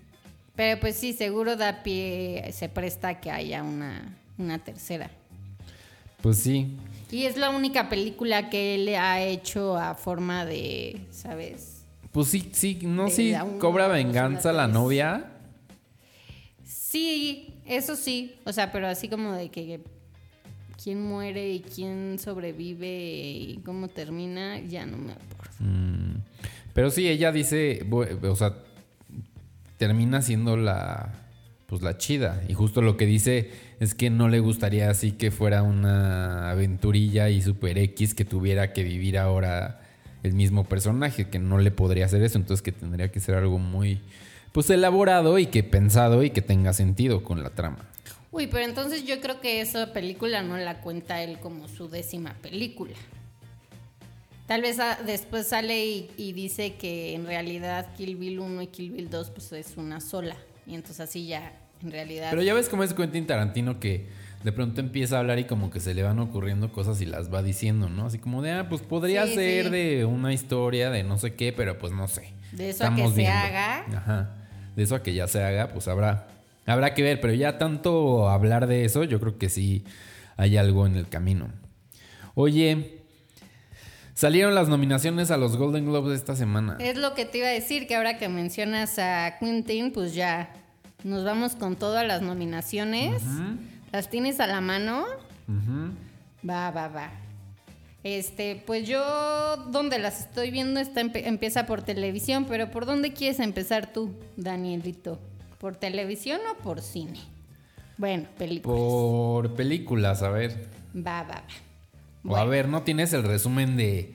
Pero 0.54 0.78
pues 0.78 0.94
sí, 0.94 1.12
seguro 1.12 1.56
da 1.56 1.82
pie, 1.82 2.48
se 2.52 2.68
presta 2.68 3.08
a 3.08 3.20
que 3.20 3.32
haya 3.32 3.64
una, 3.64 4.16
una 4.38 4.60
tercera. 4.60 5.10
Pues 6.22 6.38
sí. 6.38 6.76
Y 7.10 7.24
es 7.24 7.36
la 7.36 7.50
única 7.50 7.88
película 7.88 8.48
que 8.48 8.76
él 8.76 8.94
ha 8.94 9.20
hecho 9.22 9.76
a 9.76 9.96
forma 9.96 10.44
de, 10.44 11.00
¿sabes? 11.10 11.82
Pues 12.12 12.28
sí, 12.28 12.48
sí, 12.52 12.78
no 12.82 13.10
sí 13.10 13.32
una, 13.32 13.58
cobra 13.58 13.88
venganza 13.88 14.52
la 14.52 14.68
novia. 14.68 15.32
Sí, 16.62 17.56
eso 17.66 17.96
sí. 17.96 18.36
O 18.44 18.52
sea, 18.52 18.70
pero 18.70 18.86
así 18.86 19.08
como 19.08 19.32
de 19.32 19.48
que 19.48 19.80
quién 20.82 21.02
muere 21.02 21.50
y 21.50 21.60
quién 21.60 22.18
sobrevive 22.18 22.88
y 22.88 23.60
cómo 23.64 23.88
termina, 23.88 24.60
ya 24.60 24.86
no 24.86 24.96
me 24.96 25.12
acuerdo. 25.12 25.54
Mm, 25.60 26.16
Pero 26.74 26.90
sí, 26.90 27.08
ella 27.08 27.32
dice, 27.32 27.86
o 27.90 28.36
sea, 28.36 28.54
termina 29.78 30.22
siendo 30.22 30.56
la, 30.56 31.12
pues 31.66 31.82
la 31.82 31.98
chida. 31.98 32.42
Y 32.48 32.54
justo 32.54 32.82
lo 32.82 32.96
que 32.96 33.06
dice 33.06 33.50
es 33.80 33.94
que 33.94 34.10
no 34.10 34.28
le 34.28 34.40
gustaría 34.40 34.90
así 34.90 35.12
que 35.12 35.30
fuera 35.30 35.62
una 35.62 36.50
aventurilla 36.50 37.28
y 37.28 37.42
super 37.42 37.78
X 37.78 38.14
que 38.14 38.24
tuviera 38.24 38.72
que 38.72 38.82
vivir 38.84 39.18
ahora 39.18 39.80
el 40.22 40.32
mismo 40.32 40.64
personaje, 40.64 41.28
que 41.28 41.38
no 41.38 41.58
le 41.58 41.70
podría 41.70 42.06
hacer 42.06 42.22
eso. 42.22 42.38
Entonces 42.38 42.62
que 42.62 42.72
tendría 42.72 43.10
que 43.10 43.20
ser 43.20 43.34
algo 43.34 43.58
muy, 43.58 44.00
pues 44.52 44.70
elaborado 44.70 45.38
y 45.38 45.46
que 45.46 45.62
pensado 45.62 46.22
y 46.22 46.30
que 46.30 46.42
tenga 46.42 46.72
sentido 46.72 47.22
con 47.22 47.42
la 47.42 47.50
trama. 47.50 47.78
Uy, 48.36 48.48
pero 48.48 48.66
entonces 48.66 49.04
yo 49.06 49.18
creo 49.22 49.40
que 49.40 49.62
esa 49.62 49.94
película 49.94 50.42
no 50.42 50.58
la 50.58 50.82
cuenta 50.82 51.22
él 51.22 51.38
como 51.38 51.68
su 51.68 51.88
décima 51.88 52.34
película. 52.42 52.92
Tal 54.46 54.60
vez 54.60 54.78
ah, 54.78 54.98
después 55.06 55.46
sale 55.46 55.86
y, 55.86 56.10
y 56.18 56.34
dice 56.34 56.74
que 56.74 57.14
en 57.14 57.24
realidad 57.24 57.86
Kill 57.96 58.16
Bill 58.16 58.40
1 58.40 58.60
y 58.62 58.66
Kill 58.66 58.90
Bill 58.90 59.08
2 59.08 59.30
pues 59.30 59.52
es 59.52 59.78
una 59.78 60.02
sola. 60.02 60.36
Y 60.66 60.74
entonces 60.74 61.00
así 61.00 61.26
ya 61.26 61.50
en 61.82 61.90
realidad... 61.90 62.28
Pero 62.28 62.42
ya 62.42 62.52
ves 62.52 62.68
cómo 62.68 62.82
es 62.84 62.92
Quentin 62.92 63.26
Tarantino 63.26 63.80
que 63.80 64.06
de 64.44 64.52
pronto 64.52 64.82
empieza 64.82 65.16
a 65.16 65.20
hablar 65.20 65.38
y 65.38 65.44
como 65.44 65.70
que 65.70 65.80
se 65.80 65.94
le 65.94 66.02
van 66.02 66.18
ocurriendo 66.18 66.70
cosas 66.70 67.00
y 67.00 67.06
las 67.06 67.32
va 67.32 67.42
diciendo, 67.42 67.88
¿no? 67.88 68.04
Así 68.04 68.18
como 68.18 68.42
de, 68.42 68.52
ah, 68.52 68.68
pues 68.68 68.82
podría 68.82 69.26
Sí, 69.26 69.34
ser 69.34 69.64
sí. 69.64 69.70
de 69.70 70.04
una 70.04 70.34
historia 70.34 70.90
de 70.90 71.04
no 71.04 71.16
sé 71.16 71.34
qué, 71.34 71.54
pero 71.54 71.78
pues 71.78 71.94
no 71.94 72.06
sé. 72.06 72.34
De 72.52 72.68
eso 72.68 72.84
a 72.86 72.94
que 72.94 73.08
se 73.08 73.26
haga. 73.28 73.86
Ajá. 73.96 74.34
De 74.76 74.82
eso 74.82 74.94
a 74.94 75.02
que 75.02 75.14
ya 75.14 75.26
se 75.26 75.42
haga, 75.42 75.68
pues 75.68 75.88
habrá, 75.88 76.28
habrá 76.66 76.94
que 76.94 77.02
ver. 77.02 77.20
Pero 77.20 77.32
ya 77.34 77.58
tanto 77.58 78.28
hablar 78.28 78.66
de 78.66 78.84
eso, 78.84 79.04
yo 79.04 79.20
creo 79.20 79.38
que 79.38 79.48
sí 79.48 79.84
hay 80.36 80.56
algo 80.56 80.86
en 80.86 80.96
el 80.96 81.08
camino. 81.08 81.48
Oye, 82.34 83.02
salieron 84.14 84.54
las 84.54 84.68
nominaciones 84.68 85.30
a 85.30 85.36
los 85.36 85.56
Golden 85.56 85.86
Globes 85.86 86.10
de 86.10 86.16
esta 86.16 86.36
semana. 86.36 86.76
Es 86.80 86.96
lo 86.98 87.14
que 87.14 87.24
te 87.24 87.38
iba 87.38 87.46
a 87.46 87.50
decir, 87.50 87.86
que 87.86 87.96
ahora 87.96 88.18
que 88.18 88.28
mencionas 88.28 88.98
a 88.98 89.38
Quentin, 89.38 89.92
pues 89.92 90.14
ya 90.14 90.52
nos 91.04 91.24
vamos 91.24 91.54
con 91.54 91.76
todas 91.76 92.06
las 92.06 92.22
nominaciones. 92.22 93.22
¿Las 93.92 94.10
tienes 94.10 94.40
a 94.40 94.46
la 94.46 94.60
mano? 94.60 95.06
Va, 96.48 96.70
va, 96.70 96.88
va. 96.88 97.10
Este, 98.02 98.62
pues 98.66 98.86
yo 98.86 99.00
donde 99.72 99.98
las 99.98 100.20
estoy 100.20 100.50
viendo 100.50 100.78
está 100.78 101.00
empieza 101.00 101.66
por 101.66 101.82
televisión, 101.82 102.44
pero 102.44 102.70
¿por 102.70 102.86
dónde 102.86 103.12
quieres 103.12 103.40
empezar 103.40 103.92
tú, 103.92 104.14
Danielito? 104.36 105.18
¿Por 105.58 105.76
televisión 105.76 106.40
o 106.52 106.62
por 106.62 106.80
cine? 106.82 107.18
Bueno, 107.98 108.26
películas. 108.36 108.78
Por 108.78 109.54
películas, 109.54 110.22
a 110.22 110.30
ver. 110.30 110.68
Va, 110.94 111.22
va, 111.22 111.42
va. 112.24 112.32
O 112.32 112.36
a 112.36 112.44
ver, 112.44 112.68
¿no 112.68 112.82
tienes 112.82 113.12
el 113.12 113.22
resumen 113.22 113.76
de, 113.76 114.14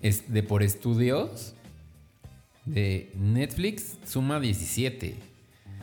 de 0.00 0.42
por 0.42 0.62
estudios? 0.62 1.54
De 2.64 3.10
Netflix 3.16 3.96
suma 4.04 4.38
17. 4.40 5.16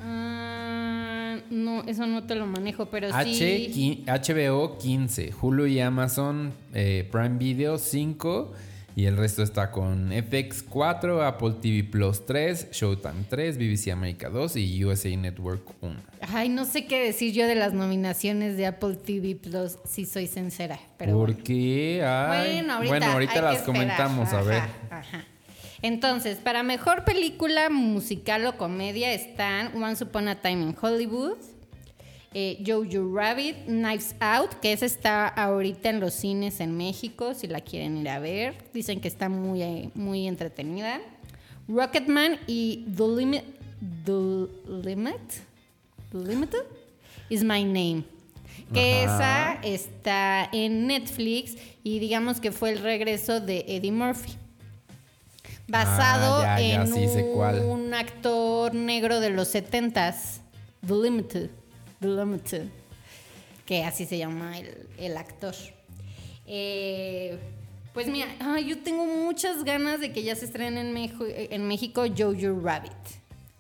Ah, 0.02 1.38
no, 1.50 1.84
eso 1.84 2.06
no 2.06 2.24
te 2.26 2.36
lo 2.36 2.46
manejo, 2.46 2.86
pero 2.86 3.14
H, 3.14 3.34
sí. 3.34 4.06
HBO 4.08 4.78
15. 4.78 5.34
Hulu 5.42 5.66
y 5.68 5.80
Amazon 5.80 6.54
eh, 6.74 7.08
Prime 7.12 7.38
Video 7.38 7.78
5. 7.78 8.54
Y 9.00 9.06
el 9.06 9.16
resto 9.16 9.44
está 9.44 9.72
con 9.72 10.12
FX 10.12 10.62
4, 10.62 11.24
Apple 11.24 11.54
TV 11.62 11.86
Plus 11.86 12.26
3, 12.26 12.68
Showtime 12.74 13.24
3, 13.30 13.58
BBC 13.58 13.92
América 13.94 14.28
2 14.28 14.58
y 14.58 14.84
USA 14.84 15.16
Network 15.16 15.62
1. 15.80 15.96
Ay, 16.34 16.50
no 16.50 16.66
sé 16.66 16.86
qué 16.86 17.00
decir 17.06 17.32
yo 17.32 17.48
de 17.48 17.56
las 17.56 17.72
nominaciones 17.72 18.58
de 18.58 18.66
Apple 18.66 18.96
TV 18.96 19.38
Plus, 19.38 19.78
si 19.86 20.06
soy 20.06 20.28
sincera. 20.28 20.78
Pero 20.98 21.14
¿Por 21.14 21.28
bueno. 21.30 21.44
qué? 21.46 22.04
Ay, 22.06 22.56
Bueno, 22.58 22.74
ahorita, 22.74 22.90
bueno, 22.92 23.06
ahorita 23.14 23.42
las 23.42 23.62
comentamos, 23.62 24.34
a 24.34 24.40
Ajá, 24.40 24.50
ver. 24.50 24.64
ajá. 24.90 25.24
Entonces, 25.82 26.38
para 26.40 26.62
mejor 26.64 27.06
película 27.06 27.70
musical 27.70 28.46
o 28.48 28.58
comedia 28.58 29.14
están 29.14 29.82
Once 29.82 30.04
Upon 30.04 30.28
a 30.28 30.42
Time 30.42 30.62
in 30.62 30.76
Hollywood, 30.78 31.38
eh, 32.34 32.64
Jojo 32.66 33.12
Rabbit, 33.16 33.66
Knives 33.66 34.16
Out, 34.20 34.54
que 34.62 34.72
esa 34.74 34.86
está 34.86 35.28
ahorita 35.28 35.90
en 35.90 36.00
los 36.00 36.14
cines 36.14 36.60
en 36.60 36.78
México, 36.78 37.34
si 37.34 37.48
la 37.48 37.62
quieren 37.62 37.98
ir 37.98 38.10
a 38.10 38.20
ver. 38.20 38.56
Dicen 38.74 39.02
que 39.02 39.08
está 39.08 39.30
muy, 39.30 39.62
eh, 39.64 39.90
muy 39.96 40.28
entretenida. 40.28 41.00
Rocketman 41.68 42.38
y 42.48 42.86
The 42.96 43.08
Limit, 43.08 43.44
The 44.06 44.48
Limit, 44.68 45.16
The 46.12 46.18
Limited 46.18 46.64
is 47.30 47.44
My 47.44 47.64
Name. 47.64 48.04
Que 48.74 49.06
Ajá. 49.06 49.60
esa 49.64 49.68
está 49.68 50.50
en 50.52 50.86
Netflix 50.88 51.56
y 51.84 51.98
digamos 52.00 52.40
que 52.40 52.52
fue 52.52 52.72
el 52.72 52.80
regreso 52.80 53.40
de 53.40 53.66
Eddie 53.68 53.92
Murphy. 53.92 54.34
Basado 55.68 56.38
Ah, 56.44 56.60
ya, 56.60 56.68
ya, 56.68 56.82
en 56.82 56.88
sí 56.88 57.22
cuál. 57.36 57.60
un 57.62 57.94
actor 57.94 58.74
negro 58.74 59.20
de 59.20 59.30
los 59.30 59.54
70s, 59.54 60.40
The 60.86 60.94
Limited. 60.94 61.50
Limited. 62.02 62.68
Que 63.66 63.84
así 63.84 64.06
se 64.06 64.18
llama 64.18 64.58
el, 64.58 64.88
el 64.98 65.18
actor. 65.18 65.54
Eh, 66.48 67.38
pues 67.94 68.08
mira, 68.08 68.28
ay, 68.40 68.66
yo 68.66 68.80
tengo 68.80 69.06
muchas 69.06 69.64
ganas 69.64 70.00
de 70.00 70.12
que 70.12 70.24
ya 70.24 70.36
se 70.36 70.46
estrene 70.46 70.82
en, 70.82 70.94
Mejo- 70.94 71.26
en 71.28 71.68
México 71.68 72.04
Jojo 72.18 72.60
Rabbit. 72.62 72.92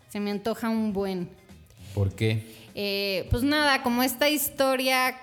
Se 0.09 0.19
me 0.19 0.31
antoja 0.31 0.69
un 0.69 0.93
buen. 0.93 1.29
¿Por 1.93 2.11
qué? 2.13 2.57
Eh, 2.75 3.27
pues 3.29 3.43
nada, 3.43 3.83
como 3.83 4.03
esta 4.03 4.29
historia 4.29 5.17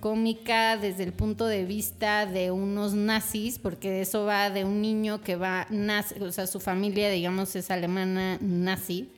cómica 0.00 0.76
desde 0.76 1.02
el 1.02 1.12
punto 1.12 1.46
de 1.46 1.64
vista 1.64 2.26
de 2.26 2.50
unos 2.50 2.92
nazis, 2.94 3.58
porque 3.58 4.00
eso 4.02 4.24
va 4.24 4.50
de 4.50 4.64
un 4.64 4.80
niño 4.82 5.20
que 5.22 5.34
va, 5.36 5.66
nazi, 5.70 6.14
o 6.20 6.30
sea, 6.30 6.46
su 6.46 6.60
familia, 6.60 7.10
digamos, 7.10 7.56
es 7.56 7.70
alemana 7.70 8.38
nazi, 8.40 9.10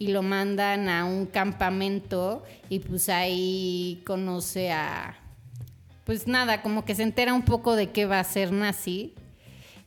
y 0.00 0.08
lo 0.08 0.22
mandan 0.22 0.88
a 0.88 1.04
un 1.04 1.26
campamento 1.26 2.42
y 2.70 2.78
pues 2.78 3.10
ahí 3.10 4.02
conoce 4.06 4.72
a, 4.72 5.14
pues 6.04 6.26
nada, 6.26 6.62
como 6.62 6.86
que 6.86 6.94
se 6.94 7.02
entera 7.02 7.34
un 7.34 7.42
poco 7.42 7.76
de 7.76 7.90
qué 7.90 8.06
va 8.06 8.18
a 8.18 8.24
ser 8.24 8.50
nazi. 8.50 9.12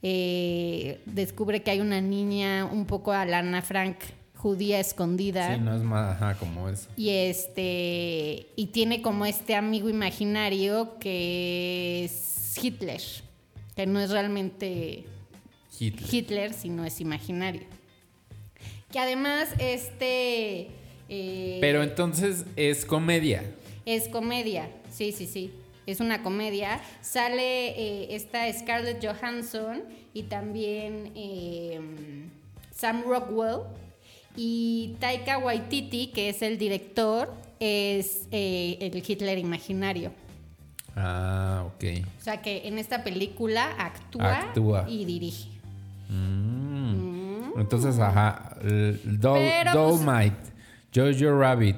Eh, 0.04 1.02
descubre 1.08 1.64
que 1.64 1.72
hay 1.72 1.82
una 1.82 2.00
niña 2.00 2.70
un 2.72 2.86
poco 2.86 3.12
a 3.12 3.26
la 3.26 3.40
Ana 3.40 3.64
Frank 3.64 3.98
judía 4.36 4.80
escondida. 4.80 5.56
Sí, 5.56 5.62
no 5.62 5.76
es 5.76 5.82
más, 5.82 6.16
ajá, 6.16 6.36
como 6.36 6.70
eso. 6.70 6.90
Y 6.96 7.10
este 7.10 8.50
y 8.56 8.68
tiene 8.68 9.02
como 9.02 9.26
este 9.26 9.56
amigo 9.56 9.90
imaginario 9.90 11.00
que 11.00 12.04
es 12.04 12.56
Hitler, 12.62 13.02
que 13.76 13.88
no 13.88 14.00
es 14.00 14.12
realmente 14.12 15.06
Hitler. 15.80 16.14
Hitler, 16.14 16.54
sino 16.54 16.86
es 16.86 17.02
imaginario. 17.02 17.64
Que 18.94 19.00
además 19.00 19.50
este 19.60 20.70
eh, 21.10 21.58
Pero 21.60 21.84
entonces 21.84 22.46
es 22.56 22.86
comedia. 22.86 23.44
es 23.86 24.08
comedia, 24.08 24.70
sí, 24.90 25.12
sí, 25.12 25.28
sí. 25.28 25.52
Es 25.86 26.00
una 26.00 26.24
comedia. 26.24 26.80
Sale 27.02 27.72
eh, 27.72 28.16
esta 28.16 28.52
Scarlett 28.54 29.04
Johansson 29.06 29.82
y 30.14 30.24
también 30.24 31.12
eh, 31.16 31.82
Sam 32.72 33.04
Rockwell. 33.06 33.64
Y 34.38 34.96
Taika 35.00 35.38
Waititi, 35.40 36.08
que 36.08 36.30
es 36.30 36.42
el 36.42 36.58
director, 36.58 37.34
es 37.60 38.28
eh, 38.32 38.78
el 38.80 39.04
Hitler 39.06 39.38
imaginario. 39.38 40.12
Ah, 40.96 41.66
ok. 41.68 41.84
O 42.20 42.24
sea 42.24 42.42
que 42.42 42.68
en 42.68 42.78
esta 42.80 43.04
película 43.04 43.66
actúa, 43.78 44.40
Actúa. 44.40 44.86
y 44.90 45.06
dirige. 45.06 45.50
Mm. 46.10 46.53
Entonces, 47.58 48.00
ajá. 48.00 48.58
Doll, 49.06 49.40
Pero, 49.40 49.72
pues- 49.74 50.02
Jojo 50.94 51.40
Rabbit, 51.40 51.78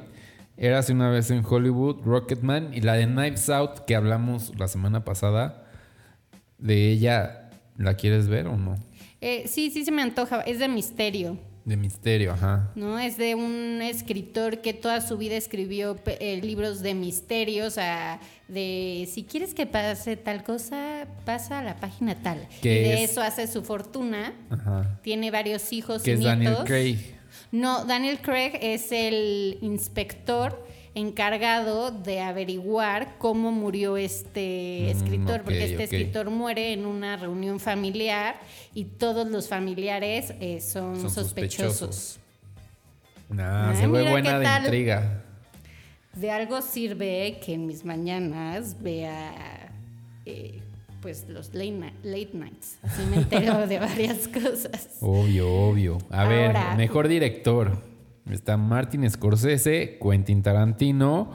Érase 0.58 0.94
una 0.94 1.10
vez 1.10 1.32
en 1.32 1.44
Hollywood, 1.46 2.02
Rocketman 2.06 2.74
y 2.74 2.80
la 2.80 2.94
de 2.94 3.06
Knives 3.08 3.50
Out 3.50 3.80
que 3.86 3.96
hablamos 3.96 4.54
la 4.58 4.68
semana 4.68 5.04
pasada. 5.04 5.62
de 6.58 6.90
ella, 6.90 7.50
¿la 7.78 7.96
quieres 7.96 8.30
ver 8.30 8.48
o 8.48 8.56
no? 8.56 8.76
Eh, 9.20 9.44
sí, 9.48 9.70
sí 9.72 9.84
se 9.84 9.92
me 9.92 10.02
antoja. 10.02 10.40
Es 10.42 10.60
de 10.60 10.70
misterio. 10.70 11.38
De 11.66 11.76
misterio, 11.78 12.34
ajá. 12.34 12.72
¿no? 12.76 13.00
Es 13.00 13.18
de 13.18 13.34
un 13.34 13.82
escritor 13.82 14.62
que 14.62 14.74
toda 14.74 15.02
su 15.02 15.18
vida 15.18 15.36
escribió 15.36 15.98
eh, 16.06 16.40
libros 16.44 16.82
de 16.84 16.94
misterio, 16.94 17.66
o 17.66 17.70
sea, 17.72 18.20
de 18.48 19.10
si 19.12 19.24
quieres 19.24 19.56
que 19.56 19.66
pase 19.66 20.16
tal 20.16 20.44
cosa, 20.44 21.08
pasa 21.26 21.60
a 21.60 21.64
la 21.64 21.78
página 21.78 22.22
tal. 22.22 22.48
Y 22.62 22.68
de 22.68 23.04
es- 23.04 23.10
eso 23.12 23.22
hace 23.22 23.48
su 23.48 23.64
fortuna. 23.64 24.34
Ajá. 24.52 25.00
Tiene 25.02 25.32
varios 25.32 25.74
hijos 25.74 26.04
Que 26.04 26.12
y 26.12 26.14
es 26.14 26.20
nietos. 26.20 26.38
Daniel 26.44 26.64
Craig. 26.66 26.98
No, 27.52 27.84
Daniel 27.86 28.20
Craig 28.22 28.60
es 28.62 28.92
el 28.92 29.58
inspector 29.62 30.65
encargado 30.96 31.92
de 31.92 32.22
averiguar 32.22 33.18
cómo 33.20 33.52
murió 33.52 33.98
este 33.98 34.84
Mm, 34.94 34.98
escritor, 34.98 35.42
porque 35.44 35.66
este 35.66 35.84
escritor 35.84 36.30
muere 36.30 36.74
en 36.74 36.86
una 36.86 37.18
reunión 37.18 37.60
familiar 37.60 38.38
y 38.74 38.86
todos 38.86 39.28
los 39.28 39.48
familiares 39.48 40.34
eh, 40.40 40.62
son, 40.62 41.00
Son 41.02 41.10
sospechosos. 41.12 41.78
sospechosos. 41.78 42.20
Ah, 43.38 43.70
Ay, 43.72 43.78
se 43.78 43.88
ve 43.88 44.10
buena 44.10 44.40
de 44.40 44.46
tal. 44.46 44.64
intriga. 44.64 45.22
De 46.14 46.32
algo 46.32 46.62
sirve 46.62 47.40
que 47.46 47.54
en 47.56 47.66
mis 47.68 47.84
mañanas 47.84 48.82
vea 48.82 49.70
eh, 50.26 50.62
pues 51.02 51.26
los 51.28 51.54
late, 51.54 51.72
ni- 51.72 51.94
late 52.04 52.30
nights. 52.34 52.78
Así 52.84 53.02
me 53.10 53.18
entero 53.18 53.68
de 53.68 53.80
varias 53.80 54.28
cosas. 54.30 54.98
Obvio, 55.02 55.52
obvio. 55.54 55.98
A 56.10 56.24
ver, 56.26 56.56
mejor 56.78 57.08
director. 57.10 57.84
Está 58.30 58.58
Martin 58.58 59.10
Scorsese, 59.10 60.00
Quentin 60.02 60.42
Tarantino, 60.42 61.32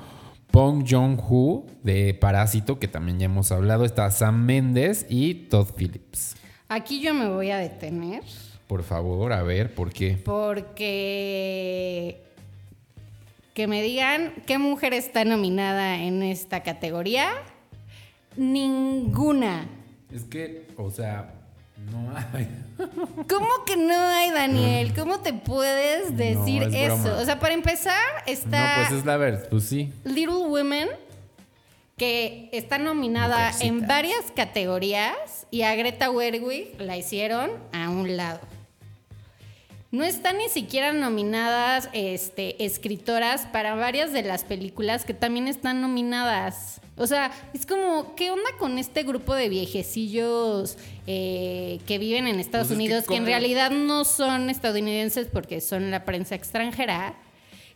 Pong 0.51 0.85
Jong-ho 0.89 1.65
de 1.83 2.15
Parásito, 2.15 2.79
que 2.81 2.89
también 2.89 3.19
ya 3.21 3.27
hemos 3.27 3.53
hablado. 3.53 3.85
Está 3.85 4.11
Sam 4.11 4.45
Mendes 4.45 5.07
y 5.09 5.35
Todd 5.35 5.69
Phillips. 5.77 6.35
Aquí 6.69 7.01
yo 7.01 7.15
me 7.15 7.29
voy 7.29 7.51
a 7.51 7.59
detener 7.59 8.23
Por 8.67 8.83
favor, 8.85 9.33
a 9.33 9.43
ver, 9.43 9.75
¿por 9.75 9.93
qué? 9.93 10.21
porque 10.25 12.23
que 13.55 13.67
me 13.67 13.83
digan 13.83 14.33
qué 14.47 14.59
mujer 14.59 14.95
está 14.95 15.25
nominada 15.25 15.97
en 16.03 16.23
esta 16.23 16.63
categoría. 16.63 17.29
Ninguna. 18.37 19.69
Es 20.13 20.25
que, 20.25 20.69
o 20.77 20.91
sea, 20.91 21.35
no 21.91 22.13
hay. 22.33 22.49
¿Cómo 23.29 23.49
que 23.67 23.77
no 23.77 23.95
hay, 23.95 24.31
Daniel? 24.31 24.95
¿Cómo 24.95 25.21
te 25.21 25.33
puedes 25.33 26.17
decir 26.17 26.63
es 26.65 26.75
eso? 26.75 26.97
broma. 27.03 27.19
O 27.19 27.25
sea, 27.25 27.39
para 27.39 27.55
empezar, 27.55 27.95
No, 28.27 28.33
está 28.33 28.75
pues 28.89 29.01
es 29.01 29.07
la 29.07 29.17
verdad, 29.17 29.49
pues 29.51 29.65
sí. 29.65 29.93
Little 30.05 30.47
Women, 30.47 30.89
que 31.97 32.49
está 32.53 32.79
nominada 32.79 33.53
en 33.61 33.87
varias 33.87 34.31
categorías, 34.35 35.47
y 35.51 35.63
a 35.63 35.75
Greta 35.75 36.11
Gerwig 36.13 36.81
la 36.81 36.97
hicieron 36.97 37.51
a 37.73 37.91
un 37.91 38.17
lado. 38.17 38.41
No 39.93 40.05
están 40.05 40.39
ni 40.39 40.49
siquiera 40.49 40.93
nominadas 40.93 41.89
este, 41.93 42.65
escritoras 42.65 43.47
para 43.47 43.75
varias 43.75 44.13
de 44.13 44.23
las 44.23 44.45
películas 44.45 45.05
que 45.05 45.15
también 45.15 45.49
están 45.49 45.81
nominadas. 45.81 46.81
O 46.97 47.09
sea, 47.09 47.33
es 47.55 47.67
como, 47.67 48.15
¿qué 48.15 48.31
onda 48.31 48.51
con 48.59 48.79
este 48.79 49.03
grupo 49.03 49.35
de 49.35 49.49
viejecillos 49.49 50.79
eh, 51.09 51.81
que 51.87 51.99
viven 51.99 52.29
en 52.29 52.39
Estados 52.39 52.69
Pues 52.69 52.79
es 52.79 52.79
que 52.79 52.85
Unidos, 52.85 53.05
que, 53.09 53.17
en 53.17 53.27
realidad 53.27 53.73
no 53.73 54.05
son 54.05 54.49
estadounidenses 54.49 55.27
porque 55.27 55.61
son 55.61 55.91
la 55.91 56.05
prensa 56.05 56.35
extranjera? 56.35 57.15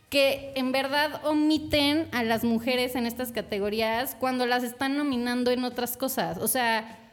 que 0.09 0.53
en 0.55 0.71
verdad 0.71 1.25
omiten 1.25 2.07
a 2.11 2.23
las 2.23 2.43
mujeres 2.43 2.95
en 2.95 3.07
estas 3.07 3.31
categorías 3.31 4.15
cuando 4.17 4.45
las 4.45 4.63
están 4.63 4.95
nominando 4.95 5.51
en 5.51 5.65
otras 5.65 5.97
cosas. 5.97 6.37
O 6.37 6.47
sea, 6.47 7.04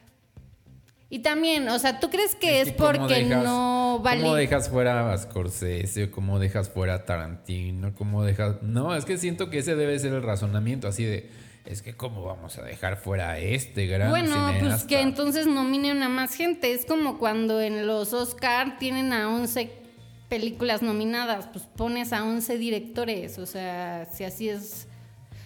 y 1.12 1.18
también, 1.18 1.68
o 1.68 1.78
sea, 1.78 2.00
¿tú 2.00 2.08
crees 2.08 2.34
que 2.34 2.62
es, 2.62 2.68
que 2.70 2.76
¿cómo 2.76 2.92
porque 2.92 3.16
dejas- 3.16 3.44
no 3.44 4.00
vale? 4.02 4.22
¿Cómo 4.22 4.34
dejas 4.34 4.70
fuera 4.70 5.12
a 5.12 5.18
Scorsese? 5.18 6.10
¿Cómo 6.10 6.38
dejas 6.38 6.70
fuera 6.70 6.94
a 6.94 7.04
Tarantino? 7.04 7.94
¿Cómo 7.94 8.24
dejas.? 8.24 8.62
No, 8.62 8.96
es 8.96 9.04
que 9.04 9.18
siento 9.18 9.50
que 9.50 9.58
ese 9.58 9.76
debe 9.76 9.98
ser 9.98 10.14
el 10.14 10.22
razonamiento, 10.22 10.88
así 10.88 11.04
de. 11.04 11.28
Es 11.66 11.82
que, 11.82 11.94
¿cómo 11.94 12.22
vamos 12.24 12.56
a 12.56 12.62
dejar 12.62 12.96
fuera 12.96 13.32
a 13.32 13.38
este 13.38 13.86
gran 13.88 14.08
Bueno, 14.08 14.54
pues 14.58 14.84
que 14.84 15.02
entonces 15.02 15.46
nominen 15.46 16.02
a 16.02 16.08
más 16.08 16.34
gente. 16.34 16.72
Es 16.72 16.86
como 16.86 17.18
cuando 17.18 17.60
en 17.60 17.86
los 17.86 18.14
Oscar 18.14 18.78
tienen 18.78 19.12
a 19.12 19.28
11 19.28 19.70
películas 20.30 20.80
nominadas, 20.80 21.46
pues 21.48 21.66
pones 21.76 22.14
a 22.14 22.24
11 22.24 22.56
directores. 22.56 23.36
O 23.38 23.44
sea, 23.44 24.08
si 24.10 24.24
así 24.24 24.48
es. 24.48 24.88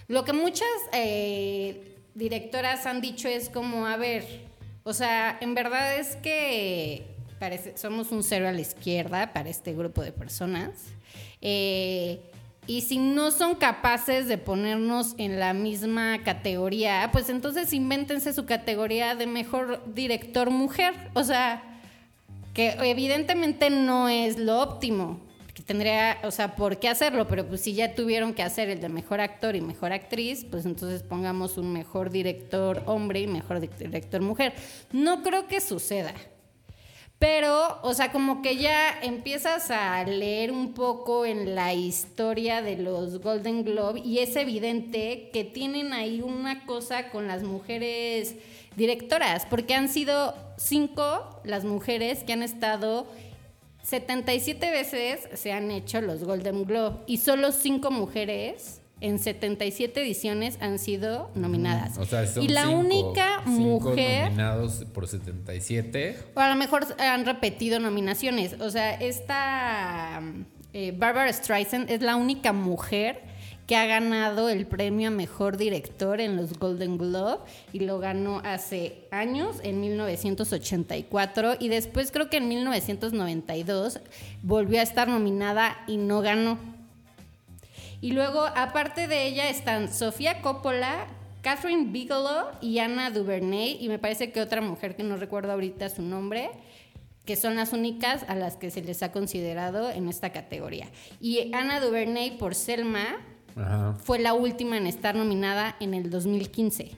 Lo 0.06 0.24
que 0.24 0.32
muchas 0.32 0.68
eh, 0.92 1.96
directoras 2.14 2.86
han 2.86 3.00
dicho 3.00 3.26
es 3.26 3.50
como, 3.50 3.88
a 3.88 3.96
ver, 3.96 4.45
o 4.86 4.94
sea, 4.94 5.36
en 5.40 5.54
verdad 5.54 5.96
es 5.98 6.14
que 6.14 7.02
parece, 7.40 7.76
somos 7.76 8.12
un 8.12 8.22
cero 8.22 8.46
a 8.46 8.52
la 8.52 8.60
izquierda 8.60 9.32
para 9.32 9.50
este 9.50 9.74
grupo 9.74 10.00
de 10.00 10.12
personas. 10.12 10.70
Eh, 11.42 12.20
y 12.68 12.82
si 12.82 12.98
no 12.98 13.32
son 13.32 13.56
capaces 13.56 14.28
de 14.28 14.38
ponernos 14.38 15.16
en 15.18 15.40
la 15.40 15.54
misma 15.54 16.22
categoría, 16.22 17.10
pues 17.10 17.28
entonces 17.30 17.72
invéntense 17.72 18.32
su 18.32 18.46
categoría 18.46 19.16
de 19.16 19.26
mejor 19.26 19.82
director 19.92 20.50
mujer. 20.50 20.94
O 21.14 21.24
sea, 21.24 21.64
que 22.54 22.76
evidentemente 22.80 23.70
no 23.70 24.08
es 24.08 24.38
lo 24.38 24.60
óptimo. 24.60 25.20
Tendría, 25.66 26.18
o 26.22 26.30
sea, 26.30 26.54
por 26.54 26.78
qué 26.78 26.88
hacerlo, 26.88 27.26
pero 27.26 27.44
pues 27.46 27.60
si 27.60 27.74
ya 27.74 27.94
tuvieron 27.96 28.34
que 28.34 28.42
hacer 28.44 28.68
el 28.70 28.80
de 28.80 28.88
mejor 28.88 29.20
actor 29.20 29.56
y 29.56 29.60
mejor 29.60 29.92
actriz, 29.92 30.46
pues 30.48 30.64
entonces 30.64 31.02
pongamos 31.02 31.58
un 31.58 31.72
mejor 31.72 32.10
director 32.10 32.82
hombre 32.86 33.20
y 33.20 33.26
mejor 33.26 33.58
di- 33.58 33.68
director 33.76 34.20
mujer. 34.20 34.52
No 34.92 35.24
creo 35.24 35.48
que 35.48 35.60
suceda. 35.60 36.14
Pero, 37.18 37.80
o 37.82 37.94
sea, 37.94 38.12
como 38.12 38.42
que 38.42 38.58
ya 38.58 38.90
empiezas 39.02 39.70
a 39.70 40.04
leer 40.04 40.52
un 40.52 40.74
poco 40.74 41.24
en 41.24 41.54
la 41.54 41.72
historia 41.72 42.60
de 42.60 42.76
los 42.76 43.20
Golden 43.22 43.64
Globe 43.64 44.00
y 44.04 44.18
es 44.18 44.36
evidente 44.36 45.30
que 45.32 45.42
tienen 45.42 45.94
ahí 45.94 46.20
una 46.20 46.66
cosa 46.66 47.08
con 47.08 47.26
las 47.26 47.42
mujeres 47.42 48.34
directoras, 48.76 49.46
porque 49.46 49.74
han 49.74 49.88
sido 49.88 50.34
cinco 50.58 51.40
las 51.42 51.64
mujeres 51.64 52.22
que 52.22 52.34
han 52.34 52.42
estado 52.42 53.06
77 53.90 54.68
veces 54.72 55.28
se 55.34 55.52
han 55.52 55.70
hecho 55.70 56.00
los 56.00 56.24
Golden 56.24 56.64
Globe 56.64 56.96
y 57.06 57.18
solo 57.18 57.52
cinco 57.52 57.92
mujeres 57.92 58.82
en 59.00 59.20
77 59.20 60.02
ediciones 60.02 60.58
han 60.60 60.80
sido 60.80 61.30
nominadas. 61.36 61.96
O 61.98 62.04
sea, 62.04 62.26
son 62.26 62.42
y 62.42 62.48
la 62.48 62.62
cinco- 62.64 62.78
única 62.80 63.42
cinco 63.44 63.90
mujer 63.90 64.24
nominados 64.24 64.84
por 64.92 65.06
77. 65.06 66.16
o 66.34 66.40
a 66.40 66.48
lo 66.48 66.56
mejor 66.56 66.84
han 66.98 67.24
repetido 67.24 67.78
nominaciones. 67.78 68.54
O 68.60 68.70
sea, 68.70 68.94
esta 68.94 70.20
eh, 70.72 70.92
Barbara 70.96 71.32
Streisand 71.32 71.88
es 71.88 72.00
la 72.02 72.16
única 72.16 72.52
mujer 72.52 73.22
que 73.66 73.76
ha 73.76 73.86
ganado 73.86 74.48
el 74.48 74.66
premio 74.66 75.08
a 75.08 75.10
mejor 75.10 75.56
director 75.56 76.20
en 76.20 76.36
los 76.36 76.58
Golden 76.58 76.98
Globe 76.98 77.38
y 77.72 77.80
lo 77.80 77.98
ganó 77.98 78.40
hace 78.44 79.06
años, 79.10 79.56
en 79.62 79.80
1984, 79.80 81.56
y 81.58 81.68
después 81.68 82.12
creo 82.12 82.30
que 82.30 82.36
en 82.36 82.48
1992 82.48 84.00
volvió 84.42 84.78
a 84.78 84.82
estar 84.82 85.08
nominada 85.08 85.76
y 85.88 85.96
no 85.96 86.20
ganó. 86.20 86.58
Y 88.00 88.12
luego, 88.12 88.46
aparte 88.54 89.08
de 89.08 89.26
ella, 89.26 89.48
están 89.48 89.92
Sofía 89.92 90.42
Coppola, 90.42 91.08
Catherine 91.42 91.90
Bigelow 91.90 92.46
y 92.60 92.78
Anna 92.78 93.10
Duvernay, 93.10 93.78
y 93.80 93.88
me 93.88 93.98
parece 93.98 94.30
que 94.30 94.40
otra 94.40 94.60
mujer 94.60 94.94
que 94.94 95.02
no 95.02 95.16
recuerdo 95.16 95.52
ahorita 95.52 95.88
su 95.88 96.02
nombre, 96.02 96.50
que 97.24 97.34
son 97.34 97.56
las 97.56 97.72
únicas 97.72 98.24
a 98.28 98.36
las 98.36 98.56
que 98.56 98.70
se 98.70 98.82
les 98.82 99.02
ha 99.02 99.10
considerado 99.10 99.90
en 99.90 100.08
esta 100.08 100.30
categoría. 100.30 100.86
Y 101.20 101.52
Anna 101.52 101.80
Duvernay 101.80 102.38
por 102.38 102.54
Selma 102.54 103.16
Ajá. 103.56 103.94
fue 104.02 104.18
la 104.18 104.34
última 104.34 104.76
en 104.76 104.86
estar 104.86 105.14
nominada 105.14 105.76
en 105.80 105.94
el 105.94 106.10
2015. 106.10 106.92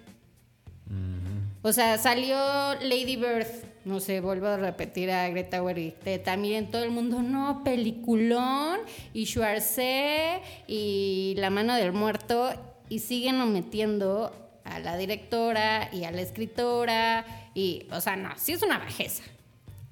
O 1.61 1.73
sea, 1.73 1.99
salió 1.99 2.37
Lady 2.81 3.16
Bird, 3.16 3.47
no 3.85 4.01
sé, 4.01 4.21
vuelvo 4.21 4.47
a 4.47 4.57
repetir 4.57 5.11
a 5.11 5.29
Greta 5.29 5.61
Gerwig, 5.62 5.94
también 6.23 6.71
todo 6.71 6.85
el 6.85 6.90
mundo, 6.90 7.21
no, 7.21 7.62
peliculón, 7.64 8.79
y 9.12 9.27
Schwarze, 9.27 10.40
y 10.68 11.35
La 11.37 11.51
mano 11.51 11.75
del 11.75 11.92
muerto, 11.92 12.51
y 12.88 13.01
siguen 13.01 13.53
metiendo 13.53 14.33
a 14.64 14.79
la 14.79 14.97
directora 14.97 15.90
y 15.92 16.05
a 16.05 16.12
la 16.12 16.23
escritora, 16.23 17.27
y, 17.55 17.87
o 17.90 18.01
sea, 18.01 18.16
no, 18.16 18.31
sí 18.37 18.53
es 18.53 18.62
una 18.62 18.79
bajeza. 18.79 19.25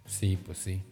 Sí, 0.07 0.39
pues 0.43 0.59
sí. 0.59 0.83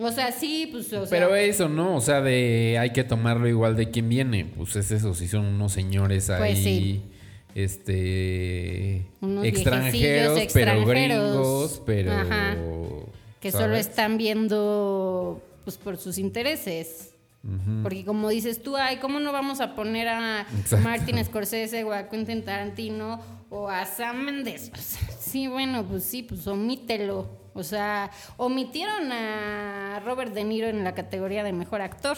O 0.00 0.10
sea, 0.10 0.32
sí, 0.32 0.68
pues, 0.72 0.92
o 0.92 1.06
sea, 1.06 1.10
Pero 1.10 1.34
eso, 1.36 1.68
¿no? 1.68 1.96
O 1.96 2.00
sea, 2.00 2.20
de 2.22 2.78
hay 2.80 2.90
que 2.90 3.04
tomarlo 3.04 3.46
igual 3.48 3.76
de 3.76 3.90
quien 3.90 4.08
viene. 4.08 4.46
Pues 4.56 4.74
es 4.76 4.90
eso, 4.90 5.14
si 5.14 5.28
son 5.28 5.44
unos 5.44 5.72
señores 5.72 6.30
ahí. 6.30 6.52
Pues 6.52 6.58
sí. 6.64 7.02
Este. 7.54 9.06
Unos 9.20 9.44
extranjeros, 9.44 9.92
viejecillos 9.92 10.52
pero 10.52 10.72
extranjeros. 10.72 10.88
gringos, 11.32 11.82
pero. 11.84 12.12
Ajá. 12.12 12.56
que 13.40 13.52
solo 13.52 13.76
están 13.76 14.16
viendo, 14.18 15.42
pues, 15.64 15.76
por 15.76 15.96
sus 15.96 16.18
intereses. 16.18 17.14
Porque 17.82 18.04
como 18.04 18.28
dices 18.28 18.62
tú, 18.62 18.76
ay, 18.76 18.98
¿cómo 18.98 19.18
no 19.18 19.32
vamos 19.32 19.60
a 19.62 19.74
poner 19.74 20.08
a 20.08 20.46
Exacto. 20.58 20.86
Martin 20.86 21.24
Scorsese 21.24 21.84
o 21.84 21.92
a 21.92 22.10
Quentin 22.10 22.44
Tarantino 22.44 23.18
o 23.48 23.68
a 23.68 23.86
Sam 23.86 24.24
Mendes? 24.24 24.70
Sí, 25.20 25.46
bueno, 25.46 25.84
pues 25.84 26.02
sí, 26.04 26.22
pues 26.24 26.46
omítelo. 26.48 27.39
O 27.54 27.62
sea, 27.62 28.10
omitieron 28.36 29.10
a 29.12 30.00
Robert 30.04 30.32
De 30.32 30.44
Niro 30.44 30.68
en 30.68 30.84
la 30.84 30.94
categoría 30.94 31.42
de 31.44 31.52
mejor 31.52 31.80
actor. 31.80 32.16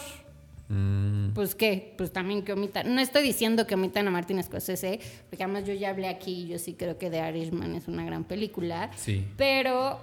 Mm, 0.69 1.33
Pues 1.33 1.55
qué, 1.55 1.93
pues 1.97 2.13
también 2.13 2.43
que 2.43 2.53
omitan. 2.53 2.93
No 2.93 3.01
estoy 3.01 3.23
diciendo 3.23 3.65
que 3.67 3.75
omitan 3.75 4.07
a 4.07 4.11
Martin 4.11 4.41
Scorsese, 4.43 4.99
porque 5.29 5.43
además 5.43 5.65
yo 5.65 5.73
ya 5.73 5.89
hablé 5.89 6.07
aquí 6.07 6.43
y 6.43 6.47
yo 6.47 6.59
sí 6.59 6.73
creo 6.73 6.97
que 6.97 7.09
The 7.09 7.27
Irishman 7.29 7.75
es 7.75 7.87
una 7.87 8.05
gran 8.05 8.23
película. 8.23 8.91
Sí. 8.95 9.25
Pero, 9.37 9.99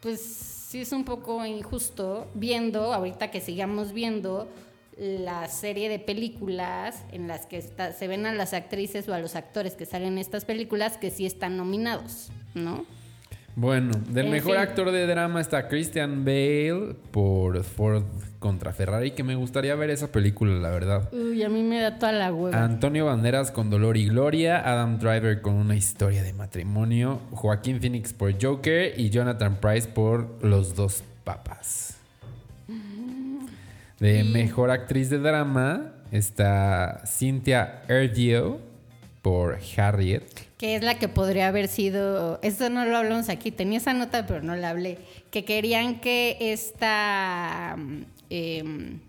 pues 0.00 0.20
sí 0.20 0.80
es 0.80 0.92
un 0.92 1.04
poco 1.04 1.44
injusto 1.46 2.28
viendo, 2.34 2.92
ahorita 2.92 3.30
que 3.30 3.40
sigamos 3.40 3.92
viendo 3.92 4.48
la 4.98 5.46
serie 5.48 5.88
de 5.88 5.98
películas 6.00 7.04
en 7.12 7.28
las 7.28 7.46
que 7.46 7.56
está- 7.56 7.92
se 7.92 8.08
ven 8.08 8.26
a 8.26 8.32
las 8.34 8.52
actrices 8.52 9.08
o 9.08 9.14
a 9.14 9.18
los 9.20 9.36
actores 9.36 9.74
que 9.74 9.86
salen 9.86 10.14
en 10.14 10.18
estas 10.18 10.44
películas 10.44 10.98
que 10.98 11.10
sí 11.10 11.24
están 11.24 11.56
nominados, 11.56 12.30
¿no? 12.54 12.84
Bueno, 13.60 13.90
del 14.10 14.26
En 14.26 14.30
mejor 14.30 14.52
fin. 14.52 14.60
actor 14.60 14.92
de 14.92 15.04
drama 15.08 15.40
está 15.40 15.66
Christian 15.66 16.24
Bale 16.24 16.94
por 17.10 17.60
Ford 17.64 18.04
contra 18.38 18.72
Ferrari, 18.72 19.10
que 19.10 19.24
me 19.24 19.34
gustaría 19.34 19.74
ver 19.74 19.90
esa 19.90 20.12
película, 20.12 20.60
la 20.60 20.70
verdad. 20.70 21.12
Uy, 21.12 21.42
a 21.42 21.48
mí 21.48 21.64
me 21.64 21.80
da 21.80 21.98
toda 21.98 22.12
la 22.12 22.32
hueva. 22.32 22.62
Antonio 22.62 23.06
Banderas 23.06 23.50
con 23.50 23.68
Dolor 23.68 23.96
y 23.96 24.06
Gloria, 24.06 24.60
Adam 24.64 25.00
Driver 25.00 25.42
con 25.42 25.54
una 25.54 25.74
historia 25.74 26.22
de 26.22 26.32
matrimonio, 26.34 27.18
Joaquín 27.32 27.80
Phoenix 27.80 28.12
por 28.12 28.32
Joker 28.40 28.94
y 28.96 29.10
Jonathan 29.10 29.56
Price 29.56 29.88
por 29.88 30.38
Los 30.44 30.76
dos 30.76 31.02
papas. 31.24 31.96
De 33.98 34.22
mejor 34.22 34.70
actriz 34.70 35.10
de 35.10 35.18
drama 35.18 35.94
está 36.12 37.02
Cynthia 37.06 37.82
Erdio 37.88 38.67
por 39.28 39.58
Harriet. 39.76 40.22
que 40.56 40.74
es 40.74 40.82
la 40.82 40.98
que 40.98 41.06
podría 41.06 41.48
haber 41.48 41.68
sido, 41.68 42.40
esto 42.42 42.70
no 42.70 42.86
lo 42.86 42.96
hablamos 42.96 43.28
aquí, 43.28 43.50
tenía 43.50 43.76
esa 43.76 43.92
nota 43.92 44.26
pero 44.26 44.42
no 44.42 44.56
la 44.56 44.70
hablé, 44.70 44.96
que 45.30 45.44
querían 45.44 46.00
que 46.00 46.38
esta, 46.40 47.76
em, 48.30 49.00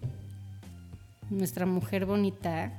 nuestra 1.30 1.66
mujer 1.66 2.06
bonita, 2.06 2.74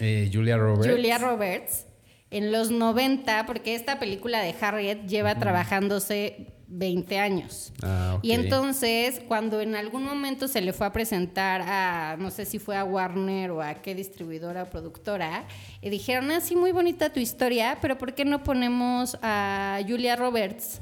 eh, 0.00 0.28
Julia 0.32 0.56
Roberts. 0.56 0.92
Julia 0.92 1.18
Roberts, 1.18 1.86
en 2.32 2.50
los 2.50 2.72
90, 2.72 3.46
porque 3.46 3.76
esta 3.76 4.00
película 4.00 4.40
de 4.40 4.52
Harriet 4.60 5.06
lleva 5.06 5.36
trabajándose 5.36 6.48
20 6.68 7.18
años. 7.18 7.72
Ah. 7.82 8.18
Y 8.22 8.32
entonces, 8.32 9.20
cuando 9.28 9.60
en 9.60 9.74
algún 9.74 10.04
momento 10.04 10.48
se 10.48 10.60
le 10.60 10.72
fue 10.72 10.86
a 10.86 10.92
presentar 10.92 11.62
a, 11.62 12.16
no 12.18 12.30
sé 12.30 12.44
si 12.44 12.58
fue 12.58 12.76
a 12.76 12.84
Warner 12.84 13.50
o 13.50 13.62
a 13.62 13.74
qué 13.74 13.94
distribuidora 13.94 14.64
o 14.64 14.70
productora, 14.70 15.44
y 15.80 15.90
dijeron, 15.90 16.30
ah, 16.30 16.40
sí, 16.40 16.56
muy 16.56 16.72
bonita 16.72 17.12
tu 17.12 17.20
historia, 17.20 17.78
pero 17.80 17.98
¿por 17.98 18.14
qué 18.14 18.24
no 18.24 18.42
ponemos 18.42 19.16
a 19.22 19.80
Julia 19.86 20.16
Roberts? 20.16 20.80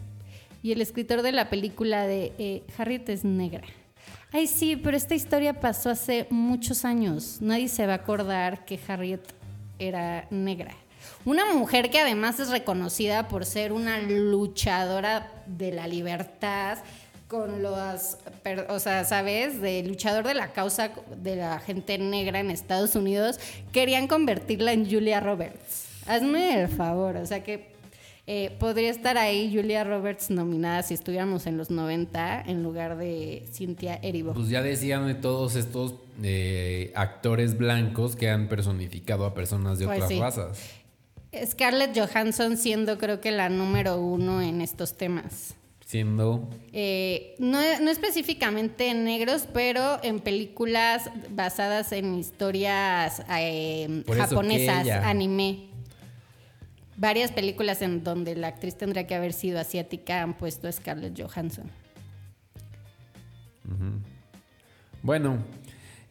Y 0.62 0.73
el 0.73 0.81
escritor 0.81 1.23
de 1.23 1.33
la 1.33 1.51
película 1.51 2.07
de 2.07 2.33
eh, 2.38 2.62
Harriet 2.79 3.09
es 3.09 3.25
negra. 3.25 3.64
Ay, 4.31 4.47
sí, 4.47 4.77
pero 4.77 4.97
esta 4.97 5.14
historia 5.14 5.61
pasó 5.61 5.90
hace 5.90 6.27
muchos 6.31 6.85
años. 6.85 7.38
Nadie 7.40 7.68
se 7.68 7.87
va 7.87 7.95
a 7.95 7.97
acordar 7.97 8.64
que 8.64 8.79
Harriet 8.88 9.21
era 9.79 10.27
negra. 10.31 10.75
Una 11.25 11.53
mujer 11.55 11.91
que 11.91 12.01
además 12.01 12.41
es 12.41 12.49
reconocida 12.51 13.29
por 13.29 13.45
ser 13.47 13.73
una 13.73 14.01
luchadora 14.01 15.31
de 15.47 15.73
la 15.73 15.87
libertad, 15.87 16.79
con 17.29 17.62
los, 17.62 18.19
o 18.69 18.79
sea, 18.79 19.05
¿sabes? 19.05 19.61
De 19.62 19.83
luchador 19.85 20.27
de 20.27 20.35
la 20.35 20.53
causa 20.53 20.91
de 21.17 21.37
la 21.37 21.59
gente 21.61 21.97
negra 21.97 22.41
en 22.41 22.51
Estados 22.51 22.95
Unidos, 22.95 23.41
querían 23.73 24.07
convertirla 24.07 24.73
en 24.73 24.91
Julia 24.91 25.21
Roberts. 25.21 25.87
Hazme 26.07 26.61
el 26.62 26.69
favor, 26.69 27.17
o 27.17 27.25
sea 27.25 27.43
que 27.43 27.73
eh, 28.27 28.55
podría 28.61 28.91
estar 28.91 29.19
ahí 29.19 29.51
Julia 29.53 29.83
Roberts 29.83 30.31
nominada 30.31 30.83
si 30.83 30.95
estuviéramos 30.95 31.47
en 31.47 31.57
los 31.57 31.71
90 31.71 32.43
en 32.47 32.62
lugar 32.62 32.97
de 32.97 33.47
Cynthia 33.51 33.99
Erivo. 34.03 34.33
Pues 34.35 34.49
ya 34.49 34.62
decían 34.62 35.07
de 35.07 35.15
todos 35.15 35.57
estos 35.57 35.95
eh, 36.23 36.93
actores 36.95 37.57
blancos 37.57 38.15
que 38.15 38.29
han 38.31 38.47
personificado 38.49 39.25
a 39.25 39.35
personas 39.35 39.79
de 39.79 39.87
Pues 39.87 39.97
otras 39.97 40.09
sí. 40.11 40.21
razas. 40.21 40.59
Scarlett 41.47 41.97
Johansson 41.99 42.57
siendo 42.57 42.99
creo 42.99 43.21
que 43.21 43.31
la 43.31 43.49
número 43.49 44.01
uno 44.01 44.42
en 44.42 44.61
estos 44.61 44.97
temas. 44.97 45.55
Siendo 45.87 46.49
Eh, 46.73 47.35
no, 47.38 47.59
no 47.81 47.90
específicamente 47.90 48.88
en 48.88 49.05
negros, 49.05 49.47
pero 49.53 49.99
en 50.03 50.21
películas 50.21 51.11
basadas 51.31 51.92
en 51.92 52.14
historias 52.18 53.23
eh, 53.31 54.03
japonesas, 54.16 54.85
ella- 54.85 55.09
anime. 55.09 55.68
Varias 56.97 57.33
películas 57.33 57.83
en 57.83 58.05
donde 58.05 58.37
la 58.37 58.49
actriz 58.49 58.77
tendría 58.77 59.07
que 59.07 59.14
haber 59.14 59.33
sido 59.33 59.59
asiática 59.59 60.23
han 60.23 60.35
puesto 60.35 60.68
a 60.68 60.73
Scarlett 60.73 61.18
Johansson. 61.21 61.71
Bueno, 65.03 65.38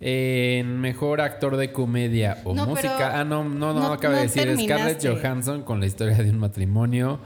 en 0.01 0.79
mejor 0.79 1.21
actor 1.21 1.57
de 1.57 1.71
comedia 1.71 2.39
o 2.43 2.55
No, 2.55 2.65
música. 2.65 3.19
Ah, 3.19 3.23
no, 3.23 3.43
no, 3.43 3.73
no, 3.73 3.79
no- 3.79 3.93
acaba 3.93 4.15
de 4.15 4.23
decir 4.23 4.47
Scarlett. 4.57 5.05
Johansson 5.05 5.61
con 5.61 5.79
la 5.79 5.85
historia 5.85 6.17
de 6.17 6.29
un 6.29 6.39
matrimonio. 6.39 7.19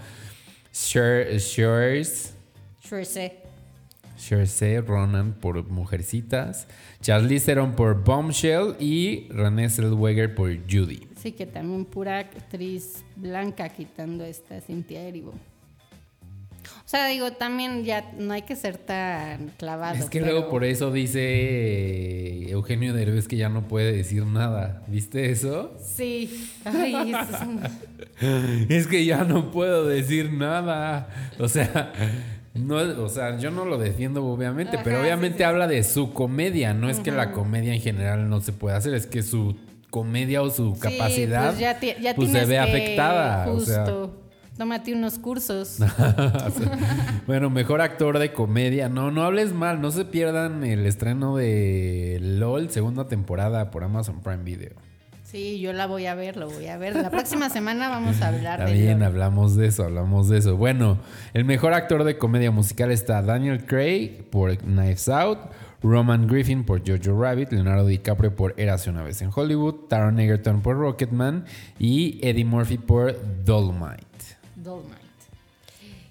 Sure 0.72 1.40
sé. 3.06 3.40
Shersey 4.18 4.80
Ronan 4.80 5.34
por 5.34 5.64
Mujercitas. 5.70 6.68
Charlize 7.02 7.46
Theron 7.46 7.74
por 7.76 8.04
Bombshell. 8.04 8.76
Y 8.80 9.28
Renée 9.30 9.70
Zellweger 9.70 10.36
por 10.36 10.52
Judy. 10.70 11.08
Sí, 11.18 11.32
que 11.32 11.46
también 11.46 11.86
pura 11.86 12.20
actriz 12.20 13.04
blanca 13.16 13.70
quitando 13.70 14.24
esta 14.24 14.60
Cynthia 14.62 15.02
Erivo. 15.02 15.34
O 16.86 16.88
sea, 16.88 17.08
digo, 17.08 17.32
también 17.32 17.84
ya 17.84 18.12
no 18.20 18.32
hay 18.34 18.44
que 18.44 18.56
ser 18.56 18.78
tan 18.78 19.48
clavado. 19.58 19.96
Es 19.96 20.06
que 20.10 20.20
pero- 20.20 20.32
luego 20.34 20.50
por 20.52 20.64
eso 20.64 20.92
dice 20.92 21.20
eh, 21.24 22.50
Eugenio 22.52 22.94
Derbez 22.94 23.28
que 23.28 23.38
ya 23.38 23.50
no 23.50 23.68
puede 23.68 23.92
decir 23.92 24.24
nada. 24.26 24.84
¿Viste 24.88 25.32
eso? 25.32 25.74
Sí. 25.84 26.48
Ay, 26.64 27.12
es- 27.12 28.70
Es 28.70 28.88
que 28.88 29.04
ya 29.04 29.24
no 29.24 29.52
puedo 29.52 29.86
decir 29.88 30.32
nada. 30.32 31.10
O 31.40 31.48
sea, 31.50 31.92
no, 32.54 32.76
o 32.76 33.10
sea, 33.10 33.38
yo 33.40 33.50
no 33.52 33.66
lo 33.66 33.78
defiendo 33.80 34.24
obviamente, 34.26 34.78
pero 34.84 35.02
obviamente 35.02 35.38
sí, 35.40 35.44
sí. 35.44 35.44
habla 35.44 35.68
de 35.68 35.84
su 35.84 36.14
comedia. 36.14 36.74
No 36.76 36.90
es 36.90 37.00
que 37.00 37.12
la 37.12 37.32
comedia 37.32 37.74
en 37.74 37.82
general 37.82 38.30
no 38.30 38.42
se 38.42 38.54
puede 38.54 38.78
hacer, 38.78 38.94
es 38.94 39.08
que 39.08 39.24
su 39.24 39.58
comedia 39.90 40.42
o 40.44 40.50
su 40.52 40.76
Sí, 40.76 40.82
capacidad 40.82 41.48
pues 41.50 41.60
ya, 41.60 41.80
ti- 41.80 41.96
ya 42.02 42.14
pues, 42.16 42.32
se 42.32 42.46
ve 42.46 42.60
afectada. 42.60 43.50
o 43.52 43.60
sea. 43.60 43.86
Tómate 44.58 44.94
unos 44.94 45.20
cursos. 45.20 45.80
bueno, 47.28 47.50
mejor 47.50 47.82
actor 47.82 48.20
de 48.20 48.32
comedia. 48.32 48.88
No, 48.88 49.12
no 49.12 49.24
hables 49.24 49.54
mal. 49.54 49.82
No 49.82 49.92
se 49.92 50.06
pierdan 50.06 50.64
el 50.64 50.86
estreno 50.86 51.36
de 51.36 52.20
LOL, 52.22 52.70
segunda 52.70 53.08
temporada 53.08 53.70
por 53.70 53.84
Amazon 53.84 54.22
Prime 54.22 54.44
Video. 54.44 54.72
Sí, 55.24 55.60
yo 55.60 55.74
la 55.74 55.88
voy 55.88 56.06
a 56.06 56.16
ver, 56.16 56.38
lo 56.38 56.48
voy 56.50 56.68
a 56.68 56.78
ver. 56.78 56.96
La 56.96 57.10
próxima 57.10 57.50
semana 57.50 57.90
vamos 57.90 58.22
a 58.22 58.30
hablar 58.30 58.62
Está 58.62 58.72
de 58.72 58.80
bien, 58.80 59.00
LOL. 59.00 59.08
hablamos 59.08 59.56
de 59.58 59.68
eso, 59.68 59.84
hablamos 59.84 60.30
de 60.30 60.38
eso. 60.38 60.56
Bueno, 60.56 61.00
el 61.34 61.44
mejor 61.44 61.74
actor 61.74 62.06
de 62.06 62.18
comedia 62.18 62.52
musical 62.52 62.92
está 62.92 63.22
Daniel 63.22 63.66
Craig 63.66 64.30
por 64.32 64.56
Knives 64.60 65.10
Out, 65.10 65.40
Roman 65.84 66.28
Griffin 66.28 66.64
por 66.64 66.82
Jojo 66.88 67.20
Rabbit, 67.22 67.52
Leonardo 67.52 67.88
DiCaprio 67.88 68.34
por 68.36 68.54
Érase 68.56 68.90
una 68.90 69.04
vez 69.04 69.22
en 69.22 69.32
Hollywood, 69.36 69.88
Taron 69.90 70.20
Egerton 70.20 70.62
por 70.62 70.78
Rocketman 70.78 71.44
y 71.78 72.20
Eddie 72.26 72.46
Murphy 72.46 72.78
por 72.78 73.16
Dolomite. 73.44 74.05
Dolomite. 74.66 75.00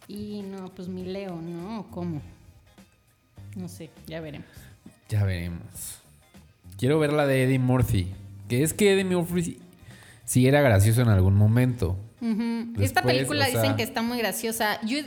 Y 0.09 0.43
no, 0.43 0.69
pues 0.75 0.89
mi 0.89 1.05
Leo, 1.05 1.37
¿no? 1.37 1.81
¿O 1.81 1.87
¿Cómo? 1.91 2.21
No 3.57 3.69
sé, 3.69 3.91
ya 4.07 4.21
veremos. 4.21 4.49
Ya 5.09 5.25
veremos. 5.25 5.99
Quiero 6.79 6.99
ver 6.99 7.13
la 7.13 7.27
de 7.27 7.45
Eddie 7.45 7.59
Murphy. 7.59 8.13
Que 8.49 8.63
es 8.63 8.75
que 8.75 8.93
Eddie 8.93 9.05
Murphy 9.05 9.59
sí 10.25 10.47
era 10.47 10.61
gracioso 10.61 11.03
en 11.03 11.09
algún 11.09 11.35
momento. 11.37 11.97
Esta 12.21 13.01
Después, 13.03 13.05
película 13.05 13.47
o 13.47 13.51
sea- 13.51 13.61
dicen 13.63 13.77
que 13.77 13.83
está 13.83 14.03
muy 14.03 14.19
graciosa. 14.19 14.81
Yo 14.87 14.99
he 14.99 15.05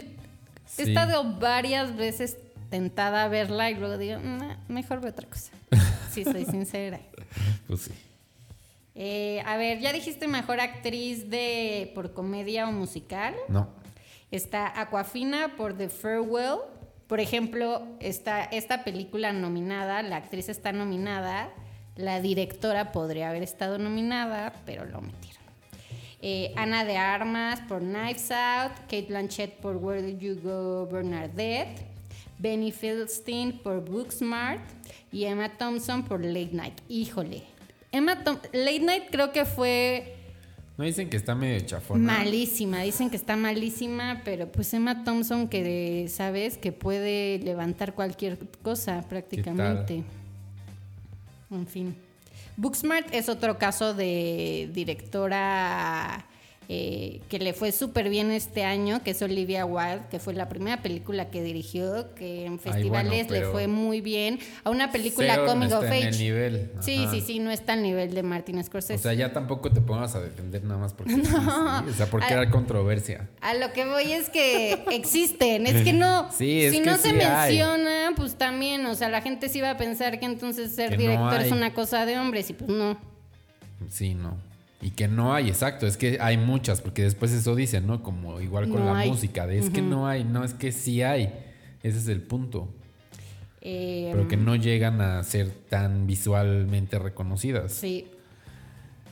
Sí. 0.66 0.82
estado 0.84 1.38
varias 1.40 1.96
veces 1.96 2.38
tentada 2.70 3.24
a 3.24 3.28
verla 3.28 3.70
y 3.72 3.76
luego 3.76 3.98
digo, 3.98 4.20
"Nah, 4.20 4.58
mejor 4.68 5.02
veo 5.02 5.12
otra 5.12 5.28
cosa. 5.28 5.52
Si 6.12 6.24
soy 6.24 6.46
sincera. 6.46 7.00
Pues 7.68 7.82
sí. 7.82 7.92
Eh, 9.00 9.44
a 9.46 9.58
ver, 9.58 9.80
ya 9.80 9.94
dijiste 9.94 10.28
mejor 10.28 10.60
actriz 10.60 11.30
de 11.30 11.92
por 11.94 12.14
comedia 12.14 12.68
o 12.68 12.72
musical. 12.72 13.36
No. 13.48 13.70
Está 14.32 14.82
Aquafina 14.82 15.56
por 15.56 15.78
The 15.78 15.88
Farewell. 15.88 16.62
Por 17.06 17.20
ejemplo, 17.20 17.84
está 18.00 18.44
esta 18.44 18.84
película 18.84 19.32
nominada, 19.34 20.02
la 20.02 20.18
actriz 20.18 20.50
está 20.50 20.74
nominada, 20.74 21.54
la 21.96 22.20
directora 22.20 22.92
podría 22.92 23.30
haber 23.30 23.44
estado 23.44 23.78
nominada, 23.78 24.52
pero 24.66 24.84
lo 24.84 24.98
omitieron. 24.98 25.44
Eh, 26.22 26.54
Ana 26.58 26.84
de 26.84 26.98
Armas 26.98 27.62
por 27.70 27.80
Knives 27.80 28.32
Out, 28.32 28.74
Kate 28.90 29.06
Blanchett 29.08 29.60
por 29.62 29.78
Where 29.78 30.02
Did 30.02 30.20
You 30.20 30.42
Go, 30.42 30.88
Bernadette, 30.88 31.86
Benny 32.40 32.72
Feldstein 32.72 33.60
por 33.60 33.86
Booksmart 33.86 34.60
y 35.12 35.26
Emma 35.26 35.56
Thompson 35.56 36.04
por 36.04 36.26
Late 36.26 36.50
Night. 36.52 36.82
Híjole. 36.90 37.57
Emma 37.98 38.24
Thom- 38.24 38.40
Late 38.54 38.80
Night 38.80 39.04
creo 39.12 39.32
que 39.32 39.46
fue 39.46 40.16
No 40.78 40.84
dicen 40.84 41.10
que 41.10 41.18
está 41.18 41.34
medio 41.36 41.60
chafona. 41.66 42.14
malísima. 42.20 42.82
Dicen 42.82 43.10
que 43.10 43.16
está 43.16 43.36
malísima, 43.36 44.22
pero 44.24 44.52
pues 44.52 44.74
Emma 44.74 45.04
Thompson 45.04 45.48
que 45.48 46.08
sabes 46.10 46.58
que 46.58 46.72
puede 46.72 47.40
levantar 47.40 47.94
cualquier 47.96 48.38
cosa 48.62 49.04
prácticamente. 49.10 50.04
En 51.50 51.66
fin. 51.68 51.96
Booksmart 52.58 53.14
es 53.14 53.30
otro 53.30 53.58
caso 53.58 53.94
de 53.94 54.70
directora 54.74 56.26
eh, 56.70 57.22
que 57.30 57.40
le 57.40 57.54
fue 57.54 57.72
súper 57.72 58.10
bien 58.10 58.30
este 58.30 58.66
año, 58.66 59.02
que 59.02 59.12
es 59.12 59.22
Olivia 59.22 59.66
Wilde, 59.66 60.02
que 60.12 60.20
fue 60.20 60.34
la 60.34 60.50
primera 60.50 60.82
película 60.82 61.30
que 61.30 61.42
dirigió, 61.42 62.14
que 62.14 62.46
en 62.46 62.60
festivales 62.60 63.30
le 63.30 63.46
fue 63.46 63.68
muy 63.68 64.02
bien. 64.02 64.40
A 64.66 64.70
una 64.70 64.92
película 64.92 65.36
Cero 65.36 65.56
no 65.56 65.82
nivel. 66.18 66.72
Sí, 66.82 67.04
Ajá. 67.04 67.12
sí, 67.12 67.22
sí, 67.22 67.40
no 67.40 67.52
está 67.52 67.72
al 67.74 67.84
nivel 67.84 68.14
de 68.14 68.22
Martin 68.22 68.62
Scorsese. 68.62 68.96
O 68.96 68.98
sea, 68.98 69.14
ya 69.14 69.32
tampoco 69.32 69.72
te 69.72 69.80
pongas 69.80 70.16
a 70.16 70.20
defender 70.20 70.62
nada 70.66 70.78
más 70.78 70.94
porque 70.94 71.14
sí. 71.16 71.22
O 71.22 71.94
sea, 71.94 72.08
porque 72.12 72.34
era 72.34 72.50
controversia. 72.50 73.30
A 73.40 73.54
lo 73.54 73.72
que 73.72 73.86
voy 73.86 74.12
es 74.12 74.30
que 74.30 74.84
existen, 74.92 75.68
es 75.68 75.84
que 75.84 75.94
no, 75.94 76.30
Sí, 76.38 76.64
es 76.64 76.74
si 76.74 76.82
que 76.82 76.86
no 76.86 76.98
se 76.98 77.12
sí 77.12 77.20
hay. 77.22 77.58
menciona, 77.60 78.12
pues 78.18 78.36
también, 78.36 78.86
o 78.88 78.96
sea, 78.96 79.08
la 79.08 79.22
gente 79.22 79.48
sí 79.48 79.62
va 79.62 79.72
a 79.72 79.78
pensar 79.78 80.20
que 80.20 80.26
entonces 80.26 80.76
ser 80.76 80.90
Que 80.90 80.98
no 80.98 81.02
director 81.04 81.42
es 81.42 81.52
una 81.54 81.74
cosa 81.74 82.06
de 82.06 82.20
hombres 82.20 82.50
y 82.50 82.54
pues 82.54 82.70
no. 82.70 82.98
Sí, 83.90 84.14
no. 84.14 84.47
Y 84.82 84.92
que 84.92 85.08
no 85.08 85.34
hay, 85.34 85.48
exacto. 85.50 85.88
Es 85.88 85.98
que 85.98 86.20
hay 86.22 86.38
muchas, 86.38 86.82
porque 86.82 87.04
después 87.04 87.32
eso 87.32 87.56
dicen, 87.56 87.88
¿no? 87.88 88.04
Como 88.04 88.40
igual 88.42 88.70
con 88.70 88.80
No 88.86 88.94
la 88.94 89.00
hay. 89.00 89.10
música. 89.10 89.48
De, 89.48 89.58
es 89.58 89.70
que 89.70 89.82
no 89.82 90.08
hay, 90.08 90.24
no, 90.24 90.44
es 90.44 90.54
que 90.54 90.72
sí 90.72 91.02
hay. 91.02 91.34
Ese 91.84 91.98
es 91.98 92.08
el 92.08 92.22
punto. 92.22 92.70
Eh, 93.62 94.10
Pero 94.14 94.28
que 94.28 94.38
no 94.38 94.56
llegan 94.56 95.02
a 95.02 95.24
ser 95.24 95.50
tan 95.70 96.06
visualmente 96.06 97.00
reconocidas. 97.00 97.72
Sí. 97.74 98.08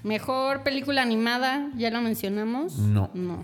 Mejor 0.03 0.61
película 0.61 1.01
animada, 1.01 1.71
ya 1.75 1.89
lo 1.89 1.99
mencionamos. 2.01 2.77
No. 2.77 3.09
No. 3.15 3.43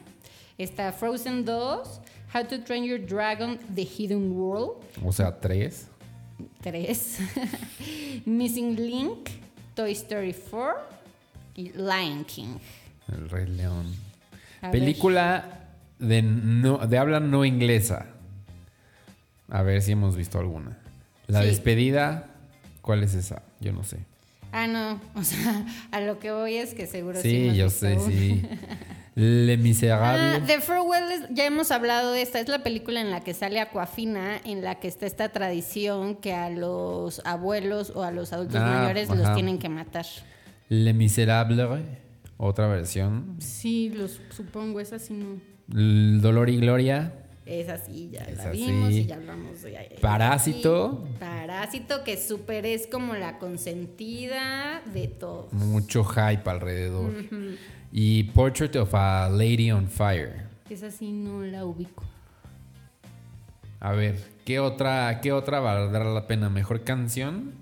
Está 0.59 0.91
Frozen 0.93 1.43
2, 1.43 2.01
How 2.35 2.43
to 2.47 2.61
Train 2.63 2.83
Your 2.83 3.03
Dragon, 3.03 3.57
The 3.73 3.81
Hidden 3.83 4.31
World, 4.31 4.73
O 5.03 5.11
sea, 5.11 5.39
tres. 5.39 5.87
3, 6.61 7.17
Missing 8.25 8.75
Link, 8.75 9.29
Toy 9.75 9.91
Story 9.91 10.33
4 10.51 11.00
y 11.61 11.69
Lion 11.75 12.23
King. 12.25 12.57
El 13.11 13.29
Rey 13.29 13.47
León. 13.47 13.93
A 14.61 14.69
ver. 14.69 14.79
Película 14.79 15.67
de, 15.99 16.21
no, 16.21 16.77
de 16.79 16.97
habla 16.97 17.19
no 17.19 17.45
inglesa. 17.45 18.07
A 19.49 19.61
ver 19.63 19.81
si 19.81 19.91
hemos 19.91 20.15
visto 20.15 20.39
alguna. 20.39 20.77
La 21.27 21.41
Sí. 21.41 21.47
despedida, 21.47 22.27
¿cuál 22.81 23.03
es 23.03 23.13
esa? 23.13 23.43
Yo 23.59 23.73
no 23.73 23.83
sé. 23.83 23.97
Ah, 24.53 24.67
no, 24.67 24.99
o 25.15 25.23
sea, 25.23 25.65
a 25.91 26.01
lo 26.01 26.19
que 26.19 26.31
voy 26.31 26.55
es 26.57 26.73
que 26.73 26.87
seguro 26.87 27.21
sí. 27.21 27.49
Sí, 27.51 27.55
yo 27.55 27.69
sé, 27.69 27.97
sí. 27.99 28.43
Le 29.15 29.57
Miserable. 29.57 30.37
Ah, 30.37 30.43
The 30.45 30.61
Farewell, 30.61 31.27
ya 31.31 31.45
hemos 31.45 31.69
hablado 31.71 32.13
de 32.13 32.21
esta, 32.21 32.39
es 32.39 32.47
la 32.47 32.63
película 32.63 33.01
en 33.01 33.11
la 33.11 33.19
que 33.21 33.33
sale 33.33 33.59
Aquafina, 33.59 34.37
en 34.45 34.61
la 34.63 34.75
que 34.75 34.87
está 34.87 35.05
esta 35.05 35.29
tradición 35.29 36.15
que 36.15 36.33
a 36.33 36.49
los 36.49 37.21
abuelos 37.25 37.91
o 37.93 38.03
a 38.03 38.11
los 38.11 38.31
adultos 38.31 38.61
Ah, 38.61 38.79
mayores 38.81 39.09
ajá. 39.09 39.19
los 39.19 39.33
tienen 39.33 39.57
que 39.59 39.67
matar. 39.69 40.05
Le 40.71 40.93
Miserable, 40.93 41.67
otra 42.37 42.67
versión. 42.67 43.35
Sí, 43.39 43.89
los 43.89 44.21
supongo, 44.29 44.79
esa 44.79 44.99
sí 44.99 45.13
no. 45.13 45.41
El 45.77 46.21
Dolor 46.21 46.49
y 46.49 46.61
Gloria. 46.61 47.11
Esa 47.45 47.77
sí, 47.77 48.09
ya 48.13 48.25
la 48.37 48.51
vimos 48.51 48.93
y 48.93 49.05
ya 49.05 49.15
hablamos 49.15 49.63
de 49.63 49.71
ella. 49.71 49.99
Parásito. 49.99 51.03
Sí, 51.05 51.13
Parásito, 51.19 52.05
que 52.05 52.15
súper 52.15 52.65
es 52.65 52.87
como 52.87 53.15
la 53.15 53.37
consentida 53.37 54.81
de 54.93 55.09
todos. 55.09 55.51
Mucho 55.51 56.05
hype 56.05 56.49
alrededor. 56.49 57.11
Y 57.91 58.23
Portrait 58.31 58.73
of 58.77 58.95
a 58.95 59.27
Lady 59.29 59.73
on 59.73 59.89
Fire. 59.89 60.45
Esa 60.69 60.89
sí 60.89 61.11
no 61.11 61.43
la 61.43 61.65
ubico. 61.65 62.05
A 63.81 63.91
ver, 63.91 64.17
¿qué 64.45 64.61
otra, 64.61 65.19
qué 65.19 65.33
otra 65.33 65.59
valdrá 65.59 66.05
la 66.05 66.27
pena? 66.27 66.49
¿Mejor 66.49 66.85
canción? 66.85 67.55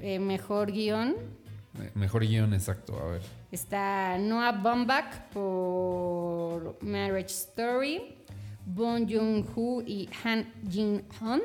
Eh, 0.00 0.20
mejor 0.20 0.70
guion. 0.70 1.39
Eh, 1.78 1.90
Mejor 1.94 2.22
guion, 2.26 2.52
exacto. 2.54 2.98
A 3.00 3.12
ver. 3.12 3.22
Está 3.52 4.18
Noah 4.18 4.52
Baumbach 4.52 5.28
por 5.32 6.76
Marriage 6.82 7.30
Story, 7.32 8.16
Bong 8.66 9.06
Joon-ho 9.08 9.82
y 9.86 10.08
Han 10.24 10.46
Jin-hun 10.68 11.40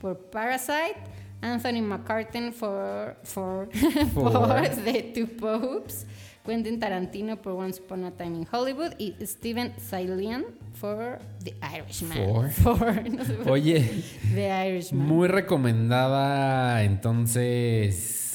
por 0.00 0.16
Parasite, 0.30 0.96
Anthony 1.42 1.82
McCartan 1.82 2.52
for, 2.52 3.16
for, 3.22 3.68
For. 4.14 4.32
por 4.32 4.68
The 4.84 5.12
Two 5.14 5.26
Popes, 5.36 6.06
Quentin 6.44 6.78
Tarantino 6.80 7.36
por 7.40 7.52
Once 7.52 7.80
Upon 7.80 8.04
a 8.04 8.10
Time 8.12 8.38
in 8.38 8.46
Hollywood 8.50 8.92
y 8.98 9.14
Steven 9.24 9.74
Salian 9.78 10.44
por 10.80 11.18
The 11.44 11.54
Irishman. 11.78 12.16
For. 12.16 12.50
For, 12.76 13.10
no 13.10 13.24
sé 13.24 13.32
por- 13.34 13.52
Oye, 13.52 14.02
The 14.34 14.68
Irishman. 14.70 15.06
muy 15.06 15.28
recomendada 15.28 16.82
entonces 16.84 18.25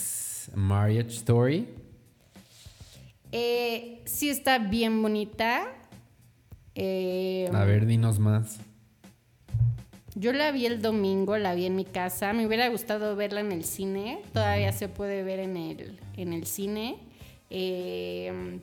Marriage 0.55 1.09
Story. 1.09 1.67
Eh, 3.31 4.01
sí 4.05 4.29
está 4.29 4.59
bien 4.59 5.01
bonita. 5.01 5.67
Eh, 6.75 7.49
A 7.53 7.63
ver, 7.63 7.85
dinos 7.85 8.19
más. 8.19 8.59
Yo 10.15 10.33
la 10.33 10.51
vi 10.51 10.65
el 10.65 10.81
domingo, 10.81 11.37
la 11.37 11.55
vi 11.55 11.65
en 11.65 11.75
mi 11.75 11.85
casa. 11.85 12.33
Me 12.33 12.45
hubiera 12.45 12.67
gustado 12.67 13.15
verla 13.15 13.39
en 13.39 13.51
el 13.51 13.63
cine. 13.63 14.21
Todavía 14.33 14.71
se 14.73 14.89
puede 14.89 15.23
ver 15.23 15.39
en 15.39 15.55
el, 15.55 15.99
en 16.17 16.33
el 16.33 16.45
cine. 16.45 16.97
Eh, 17.49 18.59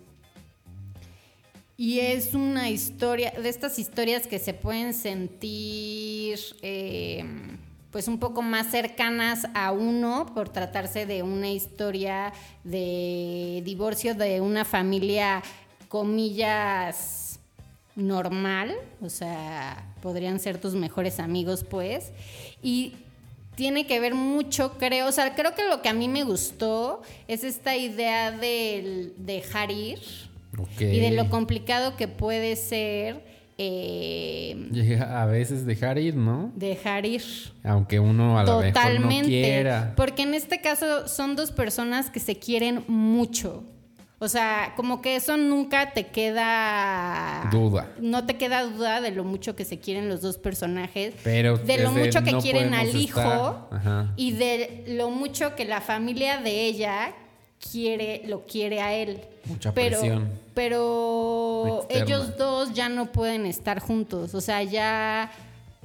y 1.79 2.01
es 2.01 2.35
una 2.35 2.69
historia, 2.69 3.31
de 3.31 3.49
estas 3.49 3.79
historias 3.79 4.27
que 4.27 4.39
se 4.39 4.53
pueden 4.53 4.93
sentir 4.93 6.39
pues 7.91 8.09
un 8.09 8.19
poco 8.19 8.43
más 8.43 8.71
cercanas 8.71 9.47
a 9.55 9.73
uno 9.73 10.27
por 10.35 10.49
tratarse 10.51 11.07
de 11.07 11.23
una 11.23 11.51
historia 11.51 12.33
de 12.65 13.63
divorcio 13.65 14.15
de 14.15 14.41
una 14.41 14.65
familia, 14.65 15.43
comillas, 15.89 17.41
normal, 17.97 18.77
o 19.01 19.09
sea, 19.09 19.95
podrían 20.03 20.39
ser 20.39 20.61
tus 20.61 20.75
mejores 20.75 21.19
amigos, 21.19 21.65
pues, 21.65 22.13
y 22.63 22.95
tiene 23.57 23.87
que 23.87 23.99
ver 23.99 24.15
mucho, 24.15 24.79
creo, 24.79 25.09
o 25.09 25.13
sea, 25.13 25.35
creo 25.35 25.55
que 25.55 25.65
lo 25.65 25.83
que 25.83 25.89
a 25.89 25.93
mí 25.93 26.07
me 26.07 26.23
gustó 26.23 27.03
es 27.27 27.43
esta 27.43 27.77
idea 27.77 28.31
del 28.31 29.15
dejar 29.17 29.73
ir 29.73 29.99
y 30.79 31.01
de 31.01 31.11
lo 31.11 31.29
complicado 31.29 31.97
que 31.97 32.07
puede 32.07 32.55
ser 32.55 33.38
eh, 33.59 34.69
Llega 34.73 35.21
a 35.23 35.27
veces 35.27 35.67
dejar 35.67 35.99
ir, 35.99 36.15
¿no? 36.15 36.53
dejar 36.55 37.05
ir. 37.07 37.23
Aunque 37.65 37.99
uno 38.01 38.39
a 38.39 38.43
mejor 38.45 38.65
no 38.65 38.73
Totalmente. 38.73 39.29
quiera. 39.29 39.93
Porque 39.97 40.23
en 40.23 40.35
este 40.35 40.61
caso 40.61 41.09
son 41.09 41.35
dos 41.37 41.51
personas 41.53 42.11
que 42.11 42.21
se 42.21 42.37
quieren 42.37 42.85
mucho. 42.87 43.65
O 44.21 44.27
sea, 44.27 44.73
como 44.77 45.01
que 45.01 45.15
eso 45.15 45.37
nunca 45.37 45.93
te 45.93 46.07
queda 46.09 47.49
Duda. 47.53 47.87
No 48.01 48.27
te 48.27 48.37
queda 48.37 48.63
duda 48.65 49.01
de 49.01 49.13
lo 49.13 49.23
mucho 49.25 49.55
que 49.55 49.65
se 49.65 49.79
quieren 49.79 50.09
los 50.09 50.21
dos 50.23 50.39
personajes. 50.39 51.15
Pero 51.23 51.57
de 51.57 51.79
lo 51.79 51.93
mucho 51.93 52.23
que 52.25 52.33
no 52.33 52.41
quieren 52.41 52.75
al 52.75 52.95
hijo 52.97 53.21
estar- 53.21 53.69
Ajá. 53.71 54.13
y 54.17 54.33
de 54.33 54.85
lo 54.89 55.11
mucho 55.11 55.55
que 55.55 55.65
la 55.65 55.81
familia 55.81 56.39
de 56.39 56.65
ella 56.65 57.13
quiere, 57.59 58.23
lo 58.27 58.45
quiere 58.47 58.81
a 58.81 58.95
él. 58.95 59.21
Mucha 59.45 59.73
pero, 59.73 60.01
presión. 60.01 60.29
Pero 60.55 61.81
Externa. 61.89 62.05
ellos 62.05 62.37
dos 62.37 62.73
ya 62.73 62.89
no 62.89 63.07
pueden 63.13 63.47
estar 63.47 63.81
juntos. 63.81 64.35
O 64.35 64.41
sea, 64.41 64.63
ya, 64.63 65.31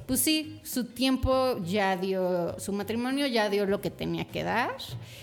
pues 0.06 0.20
sí, 0.20 0.60
su 0.64 0.84
tiempo 0.84 1.58
ya 1.64 1.96
dio, 1.96 2.58
su 2.58 2.72
matrimonio 2.72 3.26
ya 3.26 3.48
dio 3.50 3.66
lo 3.66 3.80
que 3.80 3.90
tenía 3.90 4.24
que 4.26 4.42
dar. 4.42 4.76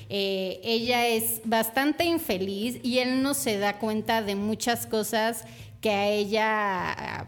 Eh, 0.10 0.60
ella 0.64 1.08
es 1.08 1.41
bastante 1.45 2.06
infeliz 2.06 2.80
y 2.84 2.99
él 2.99 3.22
no 3.22 3.34
se 3.34 3.58
da 3.58 3.80
cuenta 3.80 4.22
de 4.22 4.36
muchas 4.36 4.86
cosas 4.86 5.45
que 5.80 5.89
a 5.89 6.08
ella 6.10 7.26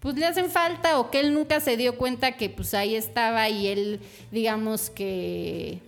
pues 0.00 0.14
le 0.14 0.26
hacen 0.26 0.50
falta 0.50 1.00
o 1.00 1.10
que 1.10 1.20
él 1.20 1.34
nunca 1.34 1.58
se 1.58 1.76
dio 1.76 1.96
cuenta 1.96 2.36
que 2.36 2.50
pues 2.50 2.72
ahí 2.74 2.94
estaba 2.94 3.48
y 3.48 3.66
él 3.66 4.00
digamos 4.30 4.90
que 4.90 5.80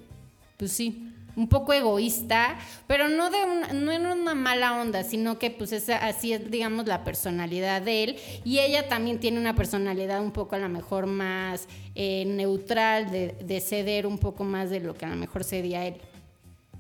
pues 0.57 0.73
sí 0.73 1.10
un 1.41 1.49
poco 1.49 1.73
egoísta 1.73 2.59
pero 2.87 3.09
no 3.09 3.31
de 3.31 3.39
una, 3.45 3.73
no 3.73 3.93
en 3.93 4.07
una 4.07 4.35
mala 4.35 4.81
onda 4.81 5.03
sino 5.03 5.39
que 5.39 5.51
pues 5.51 5.73
es, 5.73 5.89
así 5.89 6.33
es 6.33 6.51
digamos 6.51 6.87
la 6.87 7.03
personalidad 7.05 7.83
de 7.83 8.05
él. 8.05 8.17
Y 8.45 8.59
ella 8.59 8.89
también 8.89 9.19
tiene 9.19 9.41
una 9.41 9.55
personalidad 9.55 10.21
un 10.23 10.33
poco 10.33 10.55
a 10.55 10.59
lo 10.59 10.69
mejor 10.69 11.07
más 11.07 11.69
eh, 11.95 12.25
neutral 12.27 13.11
de, 13.11 13.35
de 13.43 13.61
ceder 13.61 14.07
un 14.07 14.19
poco 14.19 14.45
más 14.45 14.71
de 14.71 14.81
lo 14.81 14.95
que 14.95 15.07
a 15.07 15.09
lo 15.09 15.17
mejor 15.17 15.45
cedía 15.45 15.87
él 15.87 15.97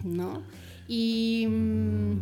no 0.04 0.42
y, 0.92 1.46
mm, 1.48 2.12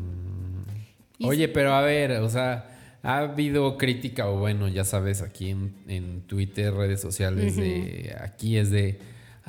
y 1.19 1.27
Oye, 1.27 1.49
pero 1.49 1.73
a 1.73 1.81
ver, 1.81 2.13
o 2.21 2.29
sea, 2.29 2.99
ha 3.03 3.19
habido 3.19 3.79
crítica, 3.79 4.29
o 4.29 4.39
bueno, 4.39 4.69
ya 4.69 4.85
sabes, 4.85 5.23
aquí 5.23 5.49
en, 5.49 5.75
en 5.89 6.21
Twitter, 6.23 6.75
redes 6.75 7.01
sociales, 7.01 7.57
de 7.57 8.15
aquí 8.21 8.59
es 8.59 8.71
de, 8.71 8.99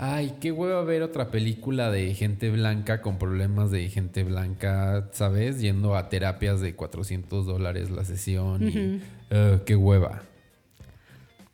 ay, 0.02 0.34
qué 0.40 0.52
huevo 0.54 0.84
ver 0.86 1.04
otra 1.04 1.30
película 1.30 1.92
de 1.92 2.14
gente 2.16 2.50
blanca 2.50 3.02
con 3.02 3.20
problemas 3.20 3.70
de 3.70 3.90
gente 3.90 4.24
blanca, 4.24 5.10
¿sabes? 5.12 5.60
Yendo 5.60 5.96
a 5.98 6.08
terapias 6.10 6.62
de 6.62 6.74
400 6.74 7.46
dólares 7.46 7.92
la 7.92 8.06
sesión. 8.06 8.64
y, 8.68 9.02
"Ugh, 9.36 9.64
qué 9.66 9.76
hueva. 9.76 10.22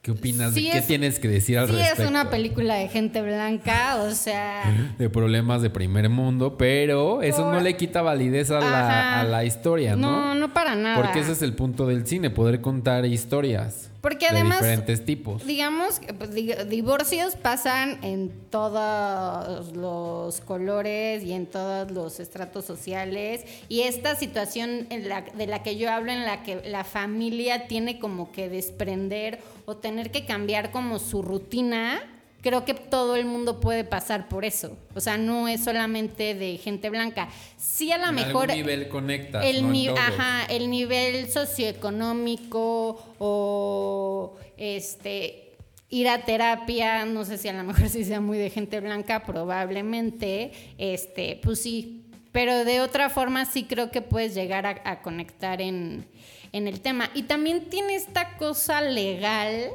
¿Qué 0.04 0.12
opinas? 0.12 0.54
Sí 0.54 0.70
¿Qué 0.72 0.78
es- 0.78 0.86
tienes 0.88 1.18
que 1.18 1.28
decir 1.28 1.58
al 1.58 1.68
Sí, 1.68 1.74
respecto? 1.74 2.04
es 2.04 2.10
una 2.10 2.30
película 2.30 2.76
de 2.76 2.88
gente 2.90 3.24
blanca, 3.24 3.96
o 4.04 4.12
sea. 4.12 4.62
de 5.00 5.10
problemas 5.10 5.64
de 5.64 5.72
primer 5.72 6.10
mundo, 6.10 6.58
pero 6.60 7.24
eso 7.24 7.42
Por- 7.46 7.54
no 7.56 7.60
le 7.62 7.76
quita 7.76 8.04
validez 8.04 8.52
a 8.52 8.60
la, 8.60 9.22
a 9.22 9.24
la 9.24 9.44
historia, 9.46 9.96
¿no? 9.96 10.34
No, 10.34 10.36
no 10.36 10.54
para 10.54 10.76
nada. 10.76 10.96
Porque 11.02 11.22
ese 11.22 11.32
es 11.32 11.42
el 11.42 11.54
punto 11.54 11.88
del 11.88 12.06
cine, 12.06 12.30
poder 12.30 12.62
contar 12.62 13.04
historias. 13.08 13.90
Porque 14.06 14.28
de 14.28 14.36
además, 14.36 14.60
diferentes 14.60 15.04
tipos. 15.04 15.44
Digamos, 15.48 16.00
pues, 16.20 16.32
di- 16.36 16.54
divorcios 16.70 17.36
pasan 17.36 17.98
en 18.04 18.30
todos 18.52 19.76
los 19.76 20.42
colores 20.42 21.24
y 21.24 21.34
en 21.34 21.48
todos 21.48 21.90
los 21.90 22.20
estratos 22.20 22.66
sociales. 22.66 23.44
Y 23.68 23.82
esta 23.82 24.16
situación 24.16 24.86
en 24.92 25.10
la- 25.10 25.22
de 25.22 25.48
la 25.48 25.64
que 25.64 25.76
yo 25.78 25.92
hablo, 25.92 26.12
en 26.12 26.24
la 26.24 26.44
que 26.44 26.62
la 26.70 26.84
familia 26.84 27.68
tiene 27.68 27.98
como 27.98 28.32
que 28.32 28.48
desprender 28.48 29.40
o 29.66 29.78
tener 29.78 30.12
que 30.12 30.24
cambiar 30.26 30.70
como 30.70 31.00
su 31.00 31.24
rutina, 31.24 32.00
creo 32.46 32.64
que 32.64 32.76
todo 32.76 33.16
el 33.16 33.26
mundo 33.26 33.60
puede 33.60 33.84
pasar 33.84 34.30
por 34.30 34.46
eso. 34.46 34.78
O 34.94 35.02
sea, 35.02 35.18
no 35.18 35.48
es 35.48 35.64
solamente 35.64 36.36
de 36.36 36.58
gente 36.58 36.92
blanca. 36.92 37.28
Sí, 37.58 37.92
a 37.92 37.98
lo 37.98 38.12
mejor 38.12 38.50
nivel 38.54 38.84
el 38.84 38.90
no 38.92 39.42
en 39.42 39.72
ni- 39.72 39.88
todos. 39.88 40.00
ajá, 40.00 40.46
el 40.46 40.70
nivel 40.70 41.28
socioeconómico 41.32 43.04
o 43.20 44.36
este 44.58 45.42
ir 45.90 46.08
a 46.10 46.24
terapia, 46.26 47.06
no 47.06 47.26
sé 47.26 47.38
si 47.40 47.48
a 47.48 47.54
lo 47.54 47.64
mejor 47.64 47.90
sí 47.90 48.06
sea 48.06 48.22
muy 48.22 48.38
de 48.38 48.50
gente 48.52 48.80
blanca, 48.80 49.24
probablemente, 49.24 50.52
este, 50.78 51.40
pues 51.42 51.62
sí, 51.64 52.04
pero 52.32 52.64
de 52.66 52.82
otra 52.82 53.10
forma 53.10 53.46
sí 53.46 53.64
creo 53.64 53.90
que 53.90 54.02
puedes 54.02 54.36
llegar 54.36 54.66
a, 54.68 54.82
a 54.84 55.02
conectar 55.02 55.62
en, 55.62 56.06
en 56.52 56.68
el 56.68 56.82
tema. 56.82 57.10
Y 57.16 57.24
también 57.24 57.70
tiene 57.70 57.96
esta 57.96 58.38
cosa 58.38 58.82
legal, 58.82 59.72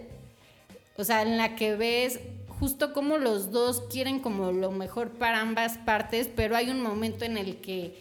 o 0.96 1.04
sea, 1.04 1.22
en 1.22 1.36
la 1.38 1.56
que 1.56 1.74
ves 1.76 2.20
justo 2.61 2.92
como 2.92 3.18
los 3.18 3.50
dos 3.50 3.80
quieren 3.90 4.20
como 4.20 4.52
lo 4.52 4.70
mejor 4.70 5.11
para 5.11 5.40
ambas 5.40 5.78
partes, 5.78 6.28
pero 6.34 6.54
hay 6.56 6.70
un 6.70 6.80
momento 6.82 7.24
en 7.24 7.36
el 7.38 7.56
que 7.56 7.94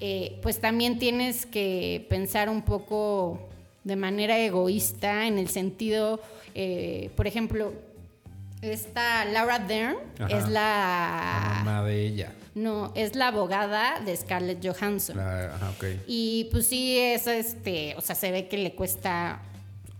eh, 0.00 0.38
pues 0.42 0.60
también 0.60 0.98
tienes 0.98 1.46
que 1.46 2.06
pensar 2.10 2.48
un 2.50 2.62
poco 2.62 3.48
de 3.84 3.96
manera 3.96 4.38
egoísta 4.38 5.26
en 5.26 5.38
el 5.38 5.48
sentido, 5.48 6.20
eh, 6.54 7.10
por 7.16 7.26
ejemplo, 7.26 7.72
esta 8.60 9.24
Laura 9.24 9.58
Dern 9.58 9.96
Ajá. 10.20 10.38
es 10.38 10.44
La 10.48 10.50
la... 10.50 11.62
mamá 11.64 11.82
de 11.84 12.06
ella. 12.06 12.32
No, 12.54 12.92
es 12.94 13.16
la 13.16 13.28
abogada 13.28 14.00
de 14.04 14.14
Scarlett 14.16 14.64
Johansson. 14.64 15.16
La- 15.16 15.54
ajá, 15.54 15.70
ok. 15.70 15.84
Y 16.06 16.48
pues 16.52 16.66
sí, 16.66 16.98
es 16.98 17.26
este, 17.26 17.94
o 17.96 18.00
sea, 18.02 18.14
se 18.14 18.30
ve 18.30 18.46
que 18.48 18.58
le 18.58 18.74
cuesta 18.74 19.40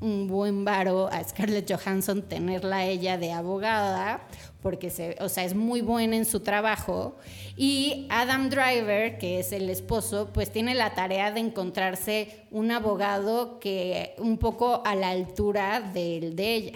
un 0.03 0.26
buen 0.26 0.64
varo 0.64 1.09
a 1.11 1.22
Scarlett 1.22 1.72
Johansson 1.72 2.22
tenerla 2.22 2.84
ella 2.84 3.16
de 3.16 3.32
abogada, 3.32 4.26
porque 4.61 4.90
se, 4.90 5.16
o 5.20 5.28
sea, 5.28 5.44
es 5.44 5.55
muy 5.55 5.80
buena 5.80 6.16
en 6.16 6.24
su 6.24 6.40
trabajo. 6.40 7.16
Y 7.57 8.07
Adam 8.11 8.50
Driver, 8.50 9.16
que 9.18 9.38
es 9.38 9.53
el 9.53 9.70
esposo, 9.70 10.30
pues 10.34 10.50
tiene 10.50 10.74
la 10.74 10.94
tarea 10.94 11.30
de 11.30 11.40
encontrarse 11.40 12.46
un 12.50 12.72
abogado 12.72 13.61
que 13.61 14.14
un 14.18 14.38
poco 14.38 14.82
a 14.84 14.94
la 14.96 15.11
altura 15.11 15.80
del 15.80 16.34
de 16.34 16.55
ella. 16.55 16.72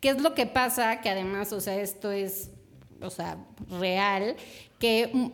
¿Qué 0.00 0.10
es 0.10 0.20
lo 0.20 0.34
que 0.34 0.46
pasa? 0.46 1.00
Que 1.00 1.08
además, 1.08 1.52
o 1.54 1.62
sea, 1.62 1.76
esto 1.80 2.12
es, 2.12 2.50
o 3.00 3.08
sea, 3.08 3.38
real, 3.80 4.36
que 4.78 5.32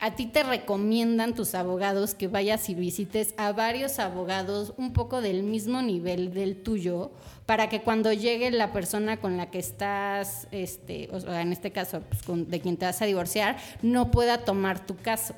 a 0.00 0.14
ti 0.14 0.26
te 0.26 0.44
recomiendan 0.44 1.34
tus 1.34 1.54
abogados 1.54 2.14
que 2.14 2.28
vayas 2.28 2.68
y 2.68 2.74
visites 2.74 3.34
a 3.36 3.52
varios 3.52 3.98
abogados 3.98 4.72
un 4.76 4.92
poco 4.92 5.20
del 5.20 5.42
mismo 5.42 5.82
nivel 5.82 6.32
del 6.32 6.62
tuyo, 6.62 7.10
para 7.46 7.68
que 7.68 7.80
cuando 7.82 8.12
llegue 8.12 8.50
la 8.50 8.72
persona 8.72 9.16
con 9.16 9.36
la 9.36 9.50
que 9.50 9.58
estás, 9.58 10.46
este, 10.52 11.08
o 11.12 11.18
sea, 11.20 11.40
en 11.42 11.52
este 11.52 11.72
caso, 11.72 12.00
pues, 12.08 12.22
con- 12.22 12.48
de 12.48 12.60
quien 12.60 12.76
te 12.76 12.86
vas 12.86 13.02
a 13.02 13.06
divorciar, 13.06 13.56
no 13.82 14.10
pueda 14.10 14.44
tomar 14.44 14.86
tu 14.86 14.94
caso. 14.96 15.34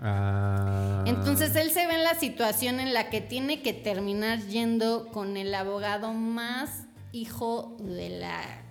Ah. 0.00 1.04
Entonces 1.06 1.54
él 1.54 1.70
se 1.70 1.86
ve 1.86 1.94
en 1.94 2.02
la 2.02 2.14
situación 2.14 2.80
en 2.80 2.92
la 2.94 3.10
que 3.10 3.20
tiene 3.20 3.62
que 3.62 3.72
terminar 3.72 4.40
yendo 4.48 5.06
con 5.12 5.36
el 5.36 5.54
abogado 5.54 6.12
más 6.12 6.86
hijo 7.12 7.76
de 7.78 8.08
la 8.08 8.63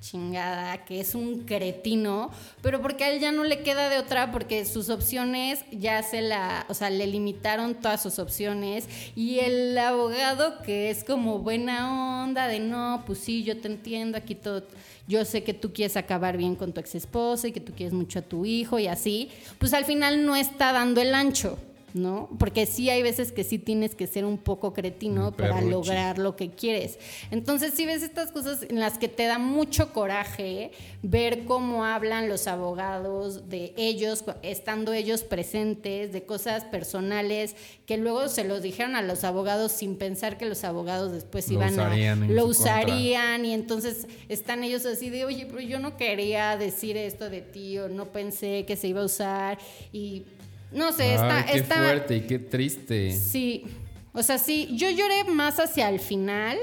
chingada, 0.00 0.84
que 0.84 1.00
es 1.00 1.14
un 1.14 1.44
cretino, 1.44 2.30
pero 2.62 2.80
porque 2.80 3.04
a 3.04 3.10
él 3.10 3.20
ya 3.20 3.32
no 3.32 3.44
le 3.44 3.62
queda 3.62 3.88
de 3.88 3.98
otra, 3.98 4.32
porque 4.32 4.64
sus 4.64 4.88
opciones 4.88 5.64
ya 5.70 6.02
se 6.02 6.22
la, 6.22 6.64
o 6.68 6.74
sea, 6.74 6.90
le 6.90 7.06
limitaron 7.06 7.74
todas 7.74 8.02
sus 8.02 8.18
opciones, 8.18 8.88
y 9.14 9.40
el 9.40 9.76
abogado 9.78 10.62
que 10.62 10.90
es 10.90 11.04
como 11.04 11.38
buena 11.38 12.24
onda, 12.24 12.48
de 12.48 12.60
no, 12.60 13.02
pues 13.06 13.18
sí, 13.18 13.44
yo 13.44 13.60
te 13.60 13.68
entiendo, 13.68 14.16
aquí 14.16 14.34
todo, 14.34 14.64
yo 15.06 15.24
sé 15.24 15.42
que 15.42 15.54
tú 15.54 15.72
quieres 15.72 15.96
acabar 15.96 16.36
bien 16.36 16.56
con 16.56 16.72
tu 16.72 16.80
ex 16.80 16.94
esposa 16.94 17.48
y 17.48 17.52
que 17.52 17.60
tú 17.60 17.72
quieres 17.74 17.92
mucho 17.92 18.20
a 18.20 18.22
tu 18.22 18.46
hijo 18.46 18.78
y 18.78 18.86
así, 18.86 19.30
pues 19.58 19.74
al 19.74 19.84
final 19.84 20.24
no 20.24 20.36
está 20.36 20.72
dando 20.72 21.00
el 21.00 21.14
ancho. 21.14 21.58
¿No? 21.92 22.28
Porque 22.38 22.66
sí 22.66 22.88
hay 22.90 23.02
veces 23.02 23.32
que 23.32 23.42
sí 23.44 23.58
tienes 23.58 23.94
que 23.94 24.06
ser 24.06 24.24
un 24.24 24.38
poco 24.38 24.72
cretino 24.72 25.32
para 25.32 25.60
lograr 25.60 26.18
lo 26.18 26.36
que 26.36 26.50
quieres. 26.50 26.98
Entonces, 27.30 27.74
sí 27.74 27.86
ves 27.86 28.02
estas 28.02 28.30
cosas 28.30 28.62
en 28.68 28.78
las 28.78 28.98
que 28.98 29.08
te 29.08 29.24
da 29.24 29.38
mucho 29.38 29.92
coraje 29.92 30.70
ver 31.02 31.44
cómo 31.46 31.84
hablan 31.84 32.28
los 32.28 32.46
abogados 32.46 33.48
de 33.48 33.74
ellos, 33.76 34.24
estando 34.42 34.92
ellos 34.92 35.22
presentes, 35.22 36.12
de 36.12 36.22
cosas 36.24 36.64
personales 36.64 37.56
que 37.86 37.96
luego 37.96 38.28
se 38.28 38.44
los 38.44 38.62
dijeron 38.62 38.94
a 38.94 39.02
los 39.02 39.24
abogados 39.24 39.72
sin 39.72 39.96
pensar 39.96 40.38
que 40.38 40.46
los 40.46 40.62
abogados 40.64 41.12
después 41.12 41.48
Lo 41.48 41.54
iban 41.54 41.74
usarían 41.74 42.22
a 42.22 42.26
lo 42.28 42.46
contra. 42.46 43.38
y 43.38 43.52
entonces 43.52 44.06
están 44.28 44.62
ellos 44.64 44.86
así 44.86 45.10
de, 45.10 45.24
oye, 45.24 45.46
pero 45.46 45.60
yo 45.60 45.78
no 45.80 45.96
quería 45.96 46.56
decir 46.56 46.96
esto 46.96 47.30
de 47.30 47.40
ti 47.40 47.78
o 47.78 47.88
no 47.88 48.06
pensé 48.12 48.64
que 48.66 48.76
se 48.76 48.88
iba 48.88 49.00
a 49.00 49.04
usar 49.04 49.58
y 49.92 50.24
no 50.72 50.92
sé, 50.92 51.14
está, 51.14 51.46
qué 51.50 51.62
fuerte 51.62 52.16
y 52.16 52.20
qué 52.22 52.38
triste. 52.38 53.12
Sí, 53.12 53.64
o 54.12 54.22
sea, 54.22 54.38
sí, 54.38 54.68
yo 54.76 54.88
lloré 54.90 55.24
más 55.24 55.58
hacia 55.60 55.88
el 55.88 56.00
final, 56.00 56.56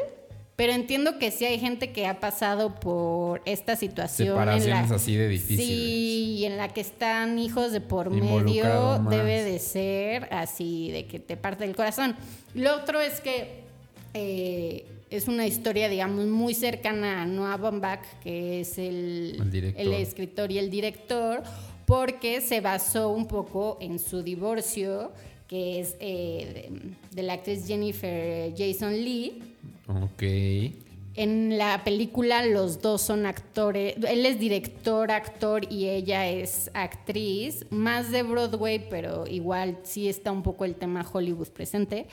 pero 0.55 0.73
entiendo 0.73 1.19
que 1.19 1.29
sí 1.31 1.45
hay 1.45 1.59
gente 1.59 1.91
que 1.91 2.07
ha 2.07 2.19
pasado 2.19 2.75
por 2.79 3.41
esta 3.45 3.75
situación. 3.75 4.29
en 4.29 4.33
Separaciones 4.33 4.89
la- 4.89 4.95
así 4.95 5.15
de 5.15 5.27
difíciles. 5.27 5.65
Sí, 5.65 6.35
y 6.39 6.45
en 6.45 6.57
la 6.57 6.69
que 6.69 6.81
están 6.81 7.37
hijos 7.37 7.71
de 7.71 7.79
por 7.81 8.09
medio, 8.09 8.63
más. 8.99 9.09
debe 9.09 9.43
de 9.43 9.59
ser 9.59 10.27
así, 10.33 10.91
de 10.91 11.05
que 11.05 11.19
te 11.19 11.37
parte 11.37 11.63
el 11.65 11.75
corazón. 11.75 12.15
Lo 12.55 12.75
otro 12.75 12.99
es 12.99 13.21
que 13.21 13.61
eh, 14.13 14.85
es 15.09 15.27
una 15.27 15.45
historia, 15.45 15.87
digamos, 15.89 16.25
muy 16.25 16.53
cercana 16.55 17.21
a 17.21 17.25
Noah 17.25 17.57
Baumbach, 17.57 18.01
que 18.23 18.61
es 18.61 18.77
el, 18.77 19.37
El 19.53 19.73
el 19.77 19.93
escritor 19.93 20.51
y 20.51 20.57
el 20.57 20.69
director, 20.71 21.43
porque 21.87 22.41
se 22.41 22.59
basó 22.59 23.09
un 23.11 23.27
poco 23.27 23.77
en 23.79 23.97
su 23.97 24.21
divorcio, 24.21 25.13
que 25.47 25.79
es 25.79 25.95
eh, 26.01 26.69
de, 26.69 27.15
de 27.15 27.23
la 27.23 27.33
actriz 27.33 27.65
Jennifer 27.65 28.53
Jason 28.57 28.91
Lee. 28.91 29.41
Ok. 29.87 30.23
En 31.15 31.57
la 31.57 31.85
película 31.85 32.45
los 32.45 32.81
dos 32.81 33.01
son 33.01 33.25
actores, 33.25 33.95
él 34.05 34.25
es 34.25 34.37
director, 34.37 35.11
actor 35.11 35.65
y 35.71 35.87
ella 35.87 36.27
es 36.27 36.69
actriz, 36.73 37.65
más 37.69 38.11
de 38.11 38.21
Broadway, 38.21 38.85
pero 38.89 39.25
igual 39.25 39.77
sí 39.83 40.09
está 40.09 40.33
un 40.33 40.43
poco 40.43 40.65
el 40.65 40.75
tema 40.75 41.09
Hollywood 41.09 41.47
presente. 41.47 42.05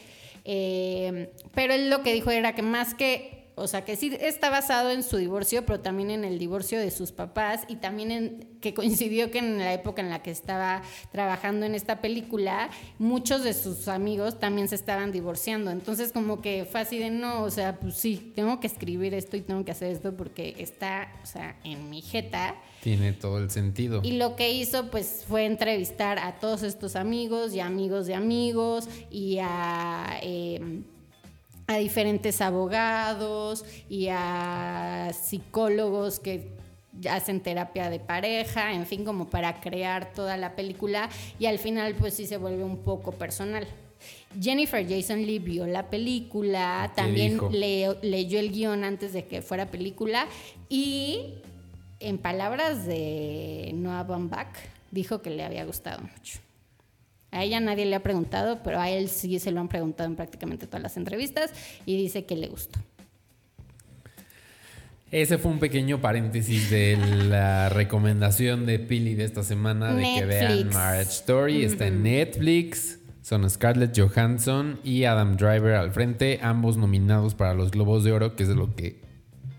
Eh, 0.44 1.30
pero 1.52 1.74
él 1.74 1.90
lo 1.90 2.02
que 2.02 2.12
dijo 2.12 2.30
era 2.30 2.54
que 2.54 2.62
más 2.62 2.94
que, 2.94 3.33
o 3.56 3.68
sea, 3.68 3.84
que 3.84 3.94
sí 3.94 4.16
está 4.20 4.50
basado 4.50 4.90
en 4.90 5.04
su 5.04 5.16
divorcio, 5.16 5.64
pero 5.64 5.80
también 5.80 6.10
en 6.10 6.24
el 6.24 6.38
divorcio 6.38 6.80
de 6.80 6.90
sus 6.90 7.12
papás 7.12 7.62
y 7.68 7.76
también 7.76 8.10
en 8.10 8.48
que 8.60 8.74
coincidió 8.74 9.30
que 9.30 9.38
en 9.38 9.58
la 9.58 9.72
época 9.72 10.02
en 10.02 10.10
la 10.10 10.22
que 10.22 10.32
estaba 10.32 10.82
trabajando 11.12 11.64
en 11.64 11.74
esta 11.74 12.00
película, 12.00 12.70
muchos 12.98 13.44
de 13.44 13.54
sus 13.54 13.86
amigos 13.86 14.40
también 14.40 14.68
se 14.68 14.74
estaban 14.74 15.12
divorciando. 15.12 15.70
Entonces 15.70 16.12
como 16.12 16.40
que 16.40 16.66
fue 16.70 16.80
así 16.80 16.98
de 16.98 17.10
no, 17.10 17.42
o 17.42 17.50
sea, 17.50 17.78
pues 17.78 17.94
sí, 17.94 18.32
tengo 18.34 18.58
que 18.58 18.66
escribir 18.66 19.14
esto 19.14 19.36
y 19.36 19.42
tengo 19.42 19.64
que 19.64 19.70
hacer 19.70 19.92
esto 19.92 20.16
porque 20.16 20.56
está, 20.58 21.12
o 21.22 21.26
sea, 21.26 21.56
en 21.62 21.90
mi 21.90 22.02
jeta. 22.02 22.56
Tiene 22.82 23.12
todo 23.12 23.38
el 23.38 23.50
sentido. 23.50 24.00
Y 24.02 24.12
lo 24.18 24.34
que 24.34 24.52
hizo 24.52 24.90
pues 24.90 25.24
fue 25.28 25.44
entrevistar 25.44 26.18
a 26.18 26.40
todos 26.40 26.62
estos 26.64 26.96
amigos 26.96 27.54
y 27.54 27.60
amigos 27.60 28.06
de 28.06 28.14
amigos 28.14 28.88
y 29.10 29.38
a, 29.40 30.18
eh, 30.22 30.82
a 31.66 31.76
diferentes 31.78 32.40
abogados 32.40 33.64
y 33.88 34.08
a 34.10 35.10
psicólogos 35.12 36.20
que 36.20 36.52
hacen 37.10 37.40
terapia 37.40 37.90
de 37.90 37.98
pareja, 38.00 38.72
en 38.72 38.86
fin, 38.86 39.04
como 39.04 39.28
para 39.28 39.60
crear 39.60 40.12
toda 40.12 40.36
la 40.36 40.54
película 40.54 41.08
y 41.38 41.46
al 41.46 41.58
final 41.58 41.94
pues 41.94 42.14
sí 42.14 42.26
se 42.26 42.36
vuelve 42.36 42.62
un 42.64 42.78
poco 42.78 43.12
personal. 43.12 43.66
Jennifer 44.40 44.86
Jason 44.86 45.24
Lee 45.24 45.38
vio 45.38 45.66
la 45.66 45.88
película, 45.88 46.90
¿Qué 46.94 47.02
también 47.02 47.40
le- 47.50 47.96
leyó 48.02 48.38
el 48.38 48.52
guion 48.52 48.84
antes 48.84 49.12
de 49.12 49.24
que 49.24 49.40
fuera 49.42 49.66
película 49.66 50.26
y 50.68 51.34
en 52.00 52.18
palabras 52.18 52.86
de 52.86 53.70
Noah 53.74 54.02
Baumbach 54.02 54.54
dijo 54.90 55.22
que 55.22 55.30
le 55.30 55.42
había 55.44 55.64
gustado 55.64 56.02
mucho. 56.02 56.38
A 57.34 57.42
ella 57.42 57.58
nadie 57.58 57.84
le 57.84 57.96
ha 57.96 58.00
preguntado, 58.00 58.62
pero 58.62 58.80
a 58.80 58.88
él 58.88 59.08
sí 59.08 59.40
se 59.40 59.50
lo 59.50 59.60
han 59.60 59.66
preguntado 59.66 60.08
en 60.08 60.14
prácticamente 60.14 60.68
todas 60.68 60.82
las 60.82 60.96
entrevistas 60.96 61.50
y 61.84 61.96
dice 61.96 62.24
que 62.24 62.36
le 62.36 62.46
gustó. 62.46 62.78
Ese 65.10 65.36
fue 65.38 65.50
un 65.50 65.58
pequeño 65.58 66.00
paréntesis 66.00 66.70
de 66.70 66.96
la 67.28 67.68
recomendación 67.70 68.66
de 68.66 68.78
Pili 68.78 69.16
de 69.16 69.24
esta 69.24 69.42
semana 69.42 69.92
de 69.94 70.02
que 70.02 70.24
vean. 70.24 70.68
Marriage 70.68 71.10
Story. 71.10 71.64
Está 71.64 71.88
en 71.88 72.04
Netflix. 72.04 73.00
Son 73.20 73.48
Scarlett 73.50 73.98
Johansson 73.98 74.78
y 74.84 75.04
Adam 75.04 75.36
Driver 75.36 75.74
al 75.74 75.90
frente, 75.90 76.38
ambos 76.40 76.76
nominados 76.76 77.34
para 77.34 77.54
los 77.54 77.72
Globos 77.72 78.04
de 78.04 78.12
Oro, 78.12 78.36
que 78.36 78.44
es 78.44 78.48
de 78.48 78.54
lo 78.54 78.76
que 78.76 79.00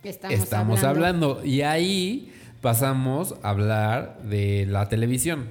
Estamos, 0.02 0.40
estamos 0.40 0.84
hablando. 0.84 1.44
Y 1.44 1.62
ahí 1.62 2.32
pasamos 2.62 3.36
a 3.44 3.50
hablar 3.50 4.22
de 4.24 4.66
la 4.66 4.88
televisión. 4.88 5.50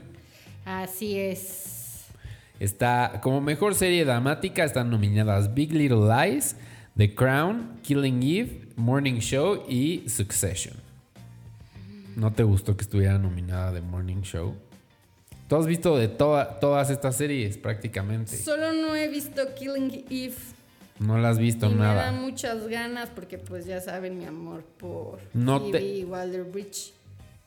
Así 0.64 1.18
es. 1.18 1.63
Está 2.60 3.20
como 3.22 3.40
mejor 3.40 3.74
serie 3.74 4.04
dramática 4.04 4.64
están 4.64 4.90
nominadas 4.90 5.54
Big 5.54 5.72
Little 5.72 6.06
Lies, 6.08 6.56
The 6.96 7.14
Crown, 7.14 7.78
Killing 7.82 8.22
Eve, 8.22 8.68
Morning 8.76 9.18
Show 9.18 9.64
y 9.68 10.08
Succession. 10.08 10.74
¿No 12.16 12.32
te 12.32 12.44
gustó 12.44 12.76
que 12.76 12.82
estuviera 12.84 13.18
nominada 13.18 13.72
The 13.72 13.80
Morning 13.80 14.22
Show? 14.22 14.54
Tú 15.48 15.56
has 15.56 15.66
visto 15.66 15.98
de 15.98 16.08
toda- 16.08 16.60
todas 16.60 16.90
estas 16.90 17.16
series 17.16 17.58
prácticamente. 17.58 18.36
Solo 18.36 18.72
no 18.72 18.94
he 18.94 19.08
visto 19.08 19.42
Killing 19.58 20.04
Eve. 20.08 20.34
No 21.00 21.18
las 21.18 21.32
has 21.32 21.38
visto 21.38 21.66
y 21.66 21.70
me 21.70 21.80
nada. 21.80 22.04
dan 22.06 22.20
muchas 22.22 22.68
ganas 22.68 23.10
porque 23.10 23.36
pues 23.36 23.66
ya 23.66 23.80
saben 23.80 24.16
mi 24.16 24.26
amor 24.26 24.62
por 24.78 25.18
No 25.34 25.58
Phoebe 25.58 25.80
te- 25.80 26.04
Waller-Bridge. 26.04 26.92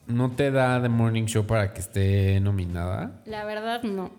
¿No 0.07 0.31
te 0.31 0.51
da 0.51 0.81
The 0.81 0.89
Morning 0.89 1.25
Show 1.25 1.45
para 1.45 1.73
que 1.73 1.79
esté 1.79 2.39
nominada? 2.41 3.21
La 3.25 3.45
verdad 3.45 3.83
no. 3.83 4.11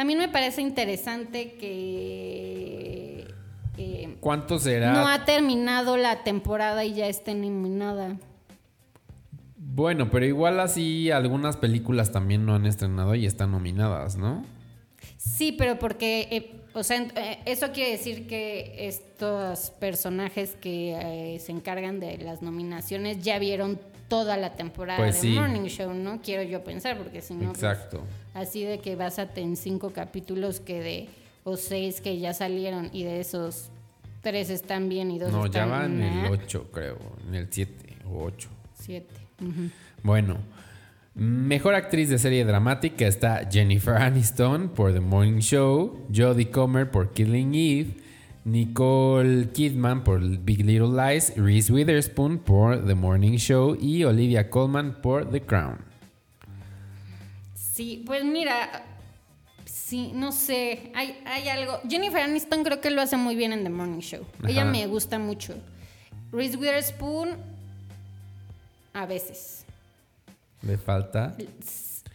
También 0.00 0.18
me 0.18 0.30
parece 0.30 0.62
interesante 0.62 1.56
que 1.60 3.26
eh, 3.76 4.16
¿Cuánto 4.20 4.58
será? 4.58 4.94
no 4.94 5.06
ha 5.06 5.26
terminado 5.26 5.98
la 5.98 6.24
temporada 6.24 6.86
y 6.86 6.94
ya 6.94 7.06
está 7.06 7.34
nominada. 7.34 8.16
Bueno, 9.58 10.10
pero 10.10 10.24
igual 10.24 10.58
así 10.58 11.10
algunas 11.10 11.58
películas 11.58 12.12
también 12.12 12.46
no 12.46 12.54
han 12.54 12.64
estrenado 12.64 13.14
y 13.14 13.26
están 13.26 13.52
nominadas, 13.52 14.16
¿no? 14.16 14.42
Sí, 15.18 15.52
pero 15.52 15.78
porque, 15.78 16.28
eh, 16.30 16.62
o 16.72 16.82
sea, 16.82 17.02
eh, 17.02 17.40
eso 17.44 17.70
quiere 17.72 17.90
decir 17.90 18.26
que 18.26 18.88
estos 18.88 19.70
personajes 19.72 20.56
que 20.58 21.34
eh, 21.34 21.38
se 21.40 21.52
encargan 21.52 22.00
de 22.00 22.16
las 22.16 22.40
nominaciones 22.40 23.22
ya 23.22 23.38
vieron 23.38 23.78
toda 24.10 24.36
la 24.36 24.54
temporada 24.56 24.98
Pues 24.98 25.14
de 25.14 25.20
sí. 25.22 25.28
Morning 25.30 25.68
Show, 25.68 25.94
¿no? 25.94 26.20
Quiero 26.20 26.42
yo 26.42 26.62
pensar, 26.62 26.98
porque 26.98 27.22
si 27.22 27.32
no, 27.32 27.52
pues, 27.52 27.62
Exacto. 27.62 28.02
así 28.34 28.62
de 28.64 28.80
que 28.80 28.94
básate 28.96 29.40
en 29.40 29.56
cinco 29.56 29.92
capítulos 29.94 30.60
que 30.60 30.82
de, 30.82 31.08
o 31.44 31.56
seis 31.56 32.02
que 32.02 32.18
ya 32.18 32.34
salieron 32.34 32.90
y 32.92 33.04
de 33.04 33.20
esos 33.20 33.70
tres 34.20 34.50
están 34.50 34.90
bien 34.90 35.10
y 35.10 35.18
dos 35.18 35.32
No, 35.32 35.46
ya 35.46 35.62
están 35.62 35.70
van 35.70 36.02
en 36.02 36.24
el 36.26 36.32
8, 36.32 36.68
creo. 36.72 36.98
En 37.26 37.34
el 37.34 37.46
7 37.50 37.96
o 38.10 38.24
8. 38.24 38.48
siete. 38.74 39.14
Bueno, 40.02 40.36
mejor 41.14 41.74
actriz 41.74 42.08
de 42.10 42.18
serie 42.18 42.44
dramática 42.44 43.06
está 43.06 43.48
Jennifer 43.50 43.94
Aniston 43.96 44.68
por 44.70 44.92
The 44.92 45.00
Morning 45.00 45.38
Show, 45.40 46.06
Jodie 46.14 46.50
Comer 46.50 46.90
por 46.90 47.12
Killing 47.12 47.54
Eve, 47.54 47.94
Nicole 48.44 49.50
Kidman 49.50 50.02
por 50.02 50.20
Big 50.20 50.64
Little 50.64 50.88
Lies, 50.88 51.34
Reese 51.36 51.72
Witherspoon 51.72 52.38
por 52.38 52.86
The 52.86 52.94
Morning 52.94 53.36
Show 53.36 53.76
y 53.80 54.04
Olivia 54.04 54.48
Colman 54.48 55.00
por 55.02 55.30
The 55.30 55.42
Crown. 55.42 55.78
Sí, 57.54 58.02
pues 58.06 58.24
mira, 58.24 58.84
sí, 59.64 60.12
no 60.14 60.32
sé, 60.32 60.90
hay, 60.94 61.18
hay 61.26 61.48
algo. 61.48 61.80
Jennifer 61.88 62.22
Aniston 62.22 62.64
creo 62.64 62.80
que 62.80 62.90
lo 62.90 63.02
hace 63.02 63.16
muy 63.16 63.36
bien 63.36 63.52
en 63.52 63.62
The 63.62 63.70
Morning 63.70 64.00
Show. 64.00 64.24
Ella 64.46 64.64
me 64.64 64.86
gusta 64.86 65.18
mucho. 65.18 65.54
Reese 66.32 66.56
Witherspoon, 66.56 67.36
a 68.92 69.06
veces. 69.06 69.64
¿Le 70.62 70.76
falta? 70.78 71.36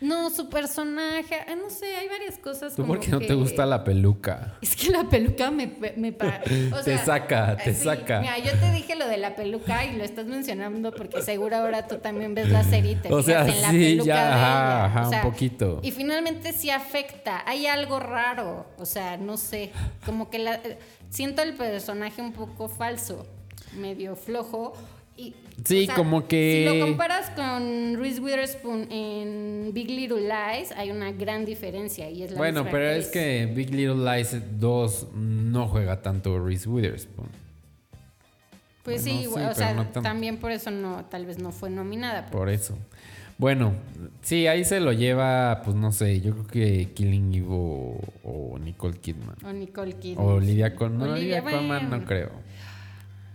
No, 0.06 0.30
su 0.30 0.50
personaje, 0.50 1.36
ah, 1.48 1.56
no 1.56 1.70
sé, 1.70 1.96
hay 1.96 2.08
varias 2.08 2.38
cosas. 2.38 2.76
¿Tú 2.76 2.84
como 2.84 2.94
por 2.96 3.00
qué 3.04 3.10
no 3.12 3.20
que- 3.20 3.28
te 3.28 3.34
gusta 3.34 3.66
la 3.66 3.84
peluca? 3.84 4.58
Es 4.62 4.76
que 4.76 4.90
la 4.90 5.04
peluca 5.10 5.50
me, 5.52 5.72
me 5.98 6.12
pa- 6.12 6.42
o 6.80 6.84
Te 6.84 6.98
saca, 6.98 7.58
te 7.58 7.74
sí, 7.74 7.84
saca. 7.84 8.20
Mira, 8.22 8.38
yo 8.40 8.52
te 8.60 8.72
dije 8.72 8.96
lo 8.96 9.08
de 9.08 9.18
la 9.18 9.36
peluca 9.36 9.84
y 9.86 9.96
lo 9.98 10.04
estás 10.04 10.26
mencionando 10.26 10.92
porque 10.92 11.22
seguro 11.22 11.56
ahora 11.58 11.88
tú 11.88 11.98
también 11.98 12.36
ves 12.36 12.50
la 12.50 12.64
serie 12.64 12.92
y 12.92 12.96
te 12.96 13.12
O 13.14 13.24
sea, 13.24 13.48
en 13.48 13.62
la 13.62 13.70
sí, 13.72 13.78
peluca 13.80 14.06
ya, 14.06 14.26
de 14.28 14.34
ajá, 14.34 15.02
O 15.02 15.04
un 15.06 15.10
sea, 15.10 15.22
poquito. 15.24 15.80
Y 15.82 15.92
finalmente 15.92 16.54
sí 16.54 16.70
afecta. 16.70 17.44
Hay 17.46 17.66
algo 17.68 18.00
raro. 18.00 18.68
O 18.78 18.86
sea, 18.86 19.18
no 19.18 19.38
sé. 19.38 19.72
Como 20.06 20.30
que 20.30 20.40
la, 20.40 20.56
eh, 20.56 20.78
siento 21.10 21.42
el 21.42 21.54
personaje 21.56 22.22
un 22.22 22.34
poco 22.34 22.70
falso, 22.70 23.26
medio 23.78 24.16
flojo. 24.16 24.74
Y, 25.18 25.34
Sí, 25.64 25.88
como 25.96 26.28
que- 26.28 26.68
Si 26.70 26.80
lo 26.80 26.86
comparas 26.86 27.30
con 27.32 27.96
Reese 27.98 28.20
Witherspoon 28.20 28.92
en 28.92 29.72
Big 29.74 29.90
Little 29.90 30.22
Lies, 30.22 30.72
hay 30.74 30.92
una 30.92 31.12
gran 31.14 31.46
diferencia. 31.46 32.10
Y 32.10 32.24
es 32.24 32.32
la 32.32 32.38
Bueno, 32.38 32.66
pero 32.70 32.88
actriz. 32.90 33.06
es 33.06 33.12
que 33.12 33.46
Big 33.56 33.74
Little 33.74 33.96
Lies 34.04 34.36
2 34.60 35.08
no 35.16 35.68
juega 35.68 36.02
tanto 36.02 36.38
Reese 36.46 36.68
Witherspoon. 36.68 37.30
Pues 38.84 39.04
Bueno, 39.04 39.20
sí, 39.20 39.26
sí, 39.26 39.40
o 39.42 39.54
sea, 39.56 39.74
no 39.74 39.86
también 39.88 40.38
por 40.38 40.52
eso 40.52 40.70
no, 40.70 41.06
tal 41.06 41.26
vez 41.26 41.40
no 41.40 41.52
fue 41.52 41.70
nominada. 41.72 42.28
Por 42.28 42.50
eso. 42.50 42.78
Bueno, 43.38 43.74
sí, 44.22 44.48
ahí 44.48 44.64
se 44.64 44.80
lo 44.80 44.94
lleva, 44.94 45.62
pues 45.64 45.76
no 45.76 45.92
sé, 45.92 46.22
yo 46.22 46.34
creo 46.34 46.48
que 46.48 46.92
Killing 46.94 47.34
Eve 47.34 47.48
o, 47.50 48.00
o 48.24 48.60
Nicole 48.60 48.98
Kidman. 48.98 49.36
O 49.44 49.52
Nicole 49.52 49.94
Kidman. 49.94 50.26
O 50.26 50.30
Olivia 50.36 50.76
Colman. 50.76 51.08
No, 51.08 51.14
Olivia 51.16 51.42
Colman 51.42 51.68
bueno. 51.90 51.98
no 51.98 52.06
creo. 52.06 52.32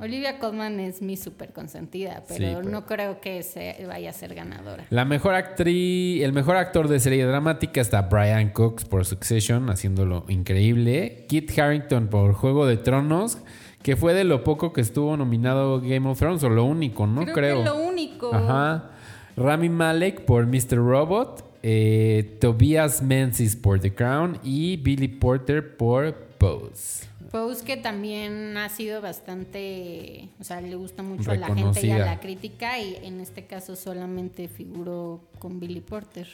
Olivia 0.01 0.39
Colman 0.39 0.81
es 0.81 1.03
mi 1.03 1.17
súper 1.17 1.53
consentida, 1.53 2.23
pero, 2.27 2.59
pero- 2.61 2.63
no 2.71 2.87
creo 2.87 3.21
que 3.21 3.43
se 3.43 3.85
vaya 3.87 4.11
a 4.11 4.13
ser 4.13 4.35
ganadora. 4.35 4.87
La 4.91 5.05
mejor 5.05 5.35
actriz, 5.35 6.23
el 6.23 6.33
mejor 6.33 6.57
actor 6.57 6.89
de 6.89 6.99
serie 7.01 7.25
dramática 7.27 7.81
está 7.81 8.03
Brian 8.03 8.51
Cox 8.51 8.85
por 8.85 9.05
Succession, 9.05 9.69
haciéndolo 9.69 10.25
increíble. 10.29 11.27
Kit 11.29 11.57
Harrington 11.59 12.09
por 12.09 12.33
Juego 12.33 12.67
de 12.67 12.77
Tronos, 12.79 13.39
que 13.83 13.97
fue 13.97 14.15
de 14.15 14.25
lo 14.25 14.43
poco 14.45 14.73
que 14.73 14.81
estuvo 14.81 15.17
nominado 15.17 15.81
Game 15.81 16.09
of 16.09 16.19
Thrones, 16.19 16.43
o 16.45 16.49
lo 16.49 16.65
único, 16.65 17.07
¿no? 17.07 17.23
creo, 17.23 17.35
Creo. 17.35 17.59
que 17.59 17.65
lo 17.65 17.77
único. 17.83 18.35
Ajá. 18.35 18.91
Rami 19.37 19.69
Malek 19.69 20.23
por 20.25 20.47
Mr. 20.47 20.77
Robot, 20.77 21.45
eh, 21.63 22.37
Tobias 22.41 23.03
Menzies 23.03 23.55
por 23.57 23.81
The 23.81 23.95
Crown 23.95 24.39
y 24.43 24.77
Billy 24.79 25.09
Porter 25.09 25.77
por 25.77 26.15
Pose. 26.39 27.10
Pose 27.31 27.65
que 27.65 27.77
también 27.77 28.57
ha 28.57 28.69
sido 28.69 29.01
bastante, 29.01 30.29
o 30.41 30.45
sea, 30.45 30.61
le 30.61 30.75
gusta 30.75 31.03
mucho 31.05 31.31
a 31.31 31.37
la 31.37 31.55
gente 31.55 31.87
y 31.87 31.91
a 31.93 31.99
la 31.99 32.19
crítica 32.19 32.79
y 32.81 32.97
en 33.05 33.21
este 33.21 33.47
caso 33.47 33.77
solamente 33.77 34.49
figuró 34.49 35.21
con 35.39 35.61
Billy 35.61 35.81
Porter. 35.81 36.27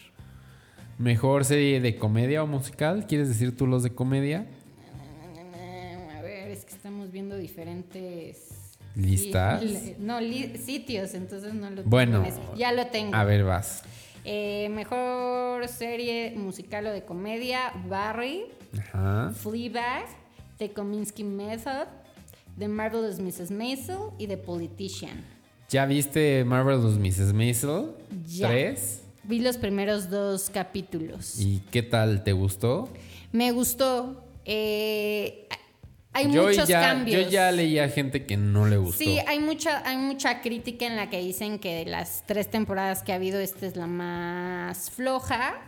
Mejor 0.99 1.45
serie 1.45 1.81
de 1.83 1.97
comedia 1.97 2.43
o 2.43 2.47
musical, 2.47 3.07
¿quieres 3.07 3.29
decir 3.29 3.55
tú 3.55 3.67
los 3.67 3.83
de 3.83 3.91
comedia? 3.91 4.47
A 6.17 6.23
ver, 6.23 6.51
es 6.51 6.65
que 6.65 6.73
estamos 6.75 7.13
viendo 7.13 7.37
diferentes 7.37 8.53
¿Listas? 8.95 9.63
No, 9.99 10.19
li- 10.23 10.57
sitios, 10.57 11.13
entonces 11.13 11.53
no 11.53 11.69
lo 11.69 11.83
Bueno. 11.85 12.23
tengo. 12.23 12.35
en 12.39 12.53
es- 12.55 12.59
Ya 12.59 12.73
lo 12.73 12.87
tengo. 12.87 13.15
A 13.15 13.25
ver, 13.25 13.45
vas. 13.45 13.83
Eh, 14.25 14.71
mejor 14.71 15.69
serie 15.69 16.33
musical 16.35 16.87
o 16.87 16.91
de 16.93 17.03
comedia: 17.05 17.73
Barry, 17.91 18.45
Ajá. 18.79 19.33
Fleabag, 19.37 20.07
The 20.59 20.73
Kominsky 20.73 21.25
Method, 21.25 21.89
The 22.59 22.69
Marvelous 22.69 23.19
Mrs. 23.19 23.51
Maisel 23.51 24.11
y 24.19 24.27
The 24.27 24.37
Politician. 24.37 25.25
¿Ya 25.69 25.85
viste 25.87 26.45
Marvelous 26.45 26.99
Mrs. 26.99 27.33
Maisel? 27.33 27.93
Ya. 28.27 28.49
¿Tres? 28.49 29.03
Vi 29.25 29.41
los 29.41 29.59
primeros 29.59 30.09
dos 30.09 30.51
capítulos. 30.51 31.41
¿Y 31.41 31.61
qué 31.71 31.83
tal? 31.83 32.23
¿Te 32.23 32.33
gustó? 32.33 32.89
Me 33.33 33.51
gustó. 33.51 34.25
Eh, 34.45 35.49
hay 36.13 36.33
yo 36.33 36.45
muchos 36.45 36.69
ya, 36.69 36.81
cambios. 36.81 37.25
Yo 37.25 37.31
ya 37.31 37.51
leía 37.51 37.89
gente 37.89 38.25
que 38.25 38.37
no 38.37 38.67
le 38.67 38.79
gustó. 38.79 39.05
Sí, 39.05 39.19
hay 39.27 39.41
mucha, 39.41 39.87
hay 39.87 39.99
mucha 39.99 40.41
crítica 40.41 40.87
en 40.87 40.97
la 40.97 41.11
que 41.11 41.19
dicen 41.19 41.59
que 41.59 41.75
de 41.75 41.85
las 41.85 42.23
tres 42.25 42.49
temporadas 42.49 43.03
que 43.03 43.13
ha 43.13 43.17
habido, 43.17 43.41
esta 43.41 43.67
es 43.67 43.77
la 43.77 43.87
más 43.87 44.91
floja. 44.91 45.61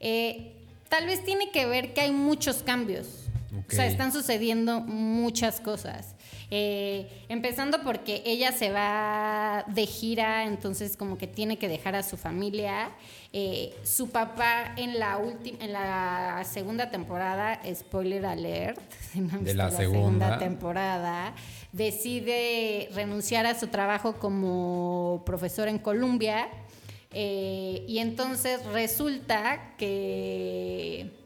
Eh, 0.00 0.54
tal 0.88 1.06
vez 1.06 1.22
tiene 1.22 1.50
que 1.52 1.66
ver 1.66 1.94
que 1.94 2.00
hay 2.00 2.10
muchos 2.10 2.62
cambios. 2.64 3.21
O 3.54 3.64
sea, 3.70 3.86
están 3.86 4.12
sucediendo 4.12 4.80
muchas 4.80 5.60
cosas. 5.60 6.14
Eh, 6.50 7.24
empezando 7.28 7.82
porque 7.82 8.22
ella 8.24 8.52
se 8.52 8.70
va 8.70 9.64
de 9.68 9.86
gira, 9.86 10.44
entonces 10.44 10.96
como 10.96 11.18
que 11.18 11.26
tiene 11.26 11.58
que 11.58 11.68
dejar 11.68 11.94
a 11.94 12.02
su 12.02 12.16
familia. 12.16 12.90
Eh, 13.32 13.74
su 13.84 14.10
papá 14.10 14.74
en 14.76 14.98
la 14.98 15.18
última, 15.18 15.58
en 15.64 15.72
la 15.72 16.42
segunda 16.44 16.90
temporada, 16.90 17.60
spoiler 17.74 18.26
alert, 18.26 18.80
de 19.14 19.54
la, 19.54 19.70
segunda. 19.70 20.38
temporada, 20.38 21.34
decide 21.72 22.88
renunciar 22.94 23.46
a 23.46 23.58
su 23.58 23.68
trabajo 23.68 24.14
como 24.14 25.22
profesor 25.24 25.68
en 25.68 25.78
Columbia. 25.78 26.48
Eh, 27.14 27.84
y 27.86 27.98
entonces 27.98 28.64
resulta 28.66 29.74
que 29.76 31.21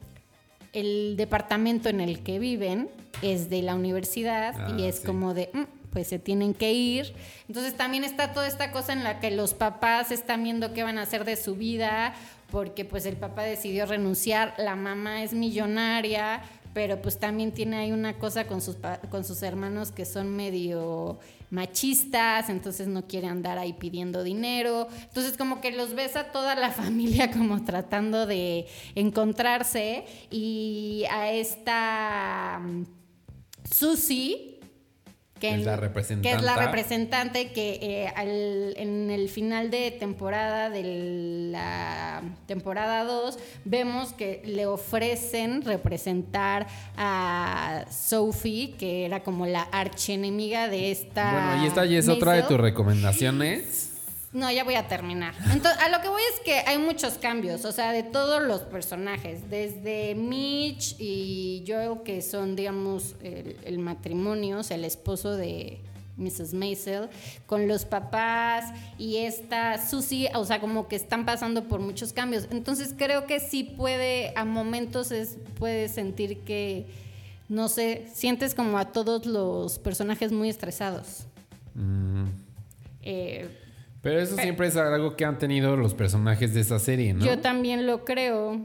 el 0.77 1.17
departamento 1.17 1.89
en 1.89 2.01
el 2.01 2.21
que 2.23 2.39
viven 2.39 2.89
es 3.23 3.49
de 3.51 3.63
la 3.63 3.75
universidad 3.75 4.55
y 4.79 4.85
Ah, 4.85 4.89
es 4.89 4.97
sí. 4.99 5.07
como 5.07 5.33
de, 5.35 5.49
"Mm, 5.53 5.63
pues 5.91 6.09
se 6.09 6.19
tienen 6.19 6.53
que 6.53 6.73
ir. 6.73 7.15
Entonces 7.49 7.75
también 7.75 8.05
está 8.05 8.33
toda 8.35 8.47
esta 8.47 8.71
cosa 8.71 8.93
en 8.93 9.03
la 9.03 9.19
que 9.19 9.31
los 9.31 9.55
papás 9.55 10.11
están 10.11 10.45
viendo 10.45 10.75
qué 10.75 10.83
van 10.83 10.99
a 10.99 11.03
hacer 11.03 11.25
de 11.25 11.37
su 11.37 11.55
vida, 11.57 12.15
porque 12.51 12.85
pues 12.85 13.07
el 13.07 13.17
papá 13.17 13.43
decidió 13.45 13.87
renunciar, 13.87 14.55
la 14.59 14.77
mamá 14.77 15.23
es 15.23 15.33
millonaria, 15.33 16.43
pero 16.77 17.01
pues 17.01 17.19
también 17.19 17.53
tiene 17.53 17.79
ahí 17.79 17.91
una 17.91 18.19
cosa 18.19 18.47
con 18.47 18.61
sus, 18.61 18.77
con 19.09 19.25
sus 19.25 19.43
hermanos 19.43 19.93
que 19.93 20.05
son 20.05 20.37
medio 20.37 21.19
machistas, 21.49 22.51
entonces 22.51 22.87
no 22.87 23.07
quiere 23.07 23.29
andar 23.29 23.57
ahí 23.57 23.73
pidiendo 23.73 24.23
dinero. 24.23 24.87
Entonces 25.05 25.39
como 25.39 25.63
que 25.63 25.73
los 25.73 25.95
ves 25.95 26.17
a 26.17 26.25
toda 26.33 26.55
la 26.55 26.71
familia 26.73 27.31
como 27.31 27.65
tratando 27.65 28.27
de 28.27 28.67
encontrarse 28.95 30.05
y 30.31 31.05
a 31.11 31.33
esta 31.33 32.61
mm, 32.63 32.85
Susie 33.73 34.56
que, 35.41 35.55
Es 35.55 35.65
la 35.65 35.75
en- 35.75 36.23
que 36.23 36.33
es 36.33 36.43
la 36.43 36.57
representante 36.57 37.53
que 37.53 37.79
eh, 37.83 38.09
al- 38.17 38.75
en 38.77 39.11
el 39.11 39.29
final 39.29 39.71
de 39.71 39.91
temporada 39.91 40.71
de 40.71 41.51
la 41.53 42.23
temporada 42.47 43.05
2 43.05 43.39
vemos 43.65 44.13
que 44.13 44.43
le 44.45 44.67
ofrecen 44.67 45.63
representar 45.63 46.67
a 46.97 47.85
Sophie 47.91 48.73
que 48.79 49.05
era 49.05 49.23
como 49.23 49.47
la 49.47 49.63
archienemiga 49.63 50.69
de 50.69 50.91
esta 50.91 51.33
Bueno, 51.33 51.65
y 51.65 51.67
esta 51.69 51.85
ya 51.85 51.99
es 51.99 52.09
otra 52.09 52.33
de 52.33 52.43
tus 52.45 52.59
recomendaciones. 52.59 53.93
No, 54.37 54.53
ya 54.53 54.65
voy 54.65 54.75
a 54.75 54.87
terminar. 54.87 55.35
Entonces, 55.51 55.81
a 55.81 55.89
lo 55.89 56.03
que 56.03 56.09
voy 56.09 56.21
es 56.35 56.41
que 56.41 56.59
hay 56.59 56.77
muchos 56.77 57.15
cambios, 57.15 57.65
o 57.65 57.73
sea, 57.73 57.91
de 57.91 58.03
todos 58.03 58.43
los 58.43 58.61
personajes, 58.61 59.49
desde 59.49 60.15
Mitch 60.15 60.95
y 60.99 61.65
Joel, 61.67 62.03
que 62.05 62.21
son, 62.21 62.55
digamos, 62.55 63.15
el, 63.23 63.57
el 63.65 63.79
matrimonio, 63.79 64.59
o 64.59 64.63
sea, 64.63 64.77
el 64.77 64.85
esposo 64.85 65.35
de 65.37 65.81
Mrs. 66.19 66.53
Maisel, 66.53 67.09
con 67.47 67.67
los 67.67 67.87
papás 67.87 68.75
y 68.99 69.17
esta 69.17 69.79
Susie, 69.87 70.29
o 70.35 70.45
sea, 70.45 70.61
como 70.61 70.87
que 70.87 70.97
están 70.97 71.25
pasando 71.25 71.65
por 71.65 71.81
muchos 71.81 72.13
cambios. 72.13 72.47
Entonces, 72.51 72.95
creo 72.95 73.27
que 73.27 73.41
sí 73.41 73.65
puede, 73.65 74.35
a 74.37 74.45
momentos 74.45 75.13
es, 75.13 75.39
puede 75.59 75.89
sentir 75.89 76.41
que, 76.41 76.85
no 77.49 77.69
sé, 77.71 78.07
sientes 78.13 78.55
como 78.55 78.77
a 78.77 78.85
todos 78.93 79.25
los 79.25 79.79
personajes 79.79 80.31
muy 80.31 80.51
estresados. 80.51 81.25
Mm, 81.75 82.27
Eh, 83.09 83.49
Pero 84.07 84.21
eso 84.21 84.37
siempre 84.37 84.69
es 84.69 84.77
algo 84.77 85.17
que 85.17 85.25
han 85.25 85.37
tenido 85.37 85.77
los 85.77 85.93
personajes 85.93 86.55
de 86.55 86.61
esa 86.61 86.79
serie, 86.79 87.13
¿no? 87.13 87.25
Yo 87.25 87.41
también 87.41 87.89
lo 87.89 88.05
creo. 88.05 88.65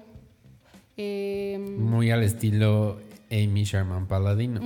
Eh, 0.97 1.57
Muy 1.79 2.11
al 2.11 2.21
estilo 2.21 2.99
Amy 3.31 3.63
Sherman 3.63 4.05
Paladino. 4.05 4.61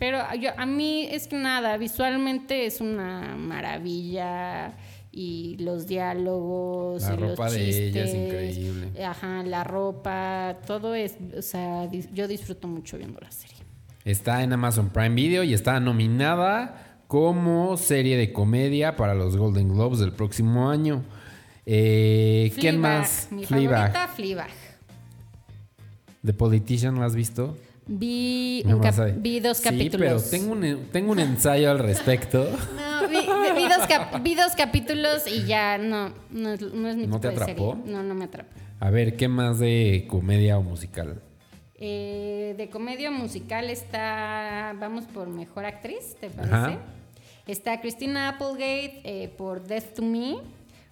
Pero 0.00 0.18
yo, 0.40 0.50
a 0.56 0.66
mí 0.66 1.06
es 1.08 1.28
que 1.28 1.36
nada, 1.36 1.76
visualmente 1.76 2.66
es 2.66 2.80
una 2.80 3.36
maravilla 3.36 4.74
y 5.12 5.56
los 5.60 5.86
diálogos 5.86 7.02
La 7.02 7.14
y 7.14 7.18
los 7.18 7.30
ropa 7.30 7.50
de 7.52 7.60
ella 7.60 8.02
es 8.02 8.10
chistes, 8.10 8.14
increíble. 8.16 9.04
Ajá, 9.04 9.44
la 9.44 9.62
ropa, 9.62 10.56
todo 10.66 10.96
es, 10.96 11.14
o 11.38 11.42
sea, 11.42 11.88
yo 12.12 12.26
disfruto 12.26 12.66
mucho 12.66 12.98
viendo 12.98 13.20
la 13.20 13.30
serie. 13.30 13.58
Está 14.04 14.42
en 14.42 14.52
Amazon 14.52 14.90
Prime 14.90 15.14
Video 15.14 15.44
y 15.44 15.54
está 15.54 15.78
nominada 15.78 16.85
como 17.06 17.76
serie 17.76 18.16
de 18.16 18.32
comedia 18.32 18.96
para 18.96 19.14
los 19.14 19.36
Golden 19.36 19.68
Globes 19.68 19.98
del 20.00 20.12
próximo 20.12 20.70
año. 20.70 21.02
Eh, 21.64 22.52
¿Quién 22.58 22.80
más? 22.80 23.28
Mi 23.30 23.44
Fleabag. 23.44 23.92
favorita, 23.92 24.08
Fleabag. 24.14 24.50
The 26.24 26.32
Politician, 26.32 26.94
¿lo 26.96 27.04
has 27.04 27.14
visto? 27.14 27.56
Vi, 27.88 28.64
un 28.66 28.80
dos 28.80 29.56
sí, 29.58 29.62
capítulos. 29.62 29.98
pero 29.98 30.20
tengo 30.22 30.52
un, 30.52 30.86
tengo 30.90 31.12
un 31.12 31.20
ensayo 31.20 31.70
al 31.70 31.78
respecto. 31.78 32.48
No, 32.76 33.08
vi, 33.08 33.18
vi 33.62 33.68
dos 33.68 33.86
cap- 33.86 34.20
vi 34.22 34.34
dos 34.34 34.52
capítulos 34.56 35.26
y 35.28 35.44
ya 35.44 35.78
no, 35.78 36.12
no 36.30 36.52
es, 36.54 36.60
no 36.60 36.88
es 36.88 36.96
mi 36.96 37.06
¿No 37.06 37.16
tipo 37.16 37.20
te 37.20 37.28
de 37.28 37.34
atrapó? 37.34 37.76
serie. 37.76 37.92
No, 37.92 38.02
no 38.02 38.14
me 38.16 38.24
atrapó. 38.24 38.50
A 38.80 38.90
ver, 38.90 39.16
¿qué 39.16 39.28
más 39.28 39.58
de 39.60 40.06
comedia 40.08 40.58
o 40.58 40.62
musical? 40.62 41.22
Eh, 41.76 42.54
de 42.56 42.68
comedia 42.70 43.10
musical 43.12 43.70
está, 43.70 44.74
vamos 44.80 45.04
por 45.04 45.28
mejor 45.28 45.66
actriz, 45.66 46.16
¿te 46.20 46.30
parece? 46.30 46.54
Ajá. 46.54 46.78
Está 47.46 47.80
Christina 47.80 48.28
Applegate 48.28 49.02
eh, 49.04 49.28
por 49.28 49.62
Death 49.62 49.94
to 49.94 50.02
Me, 50.02 50.38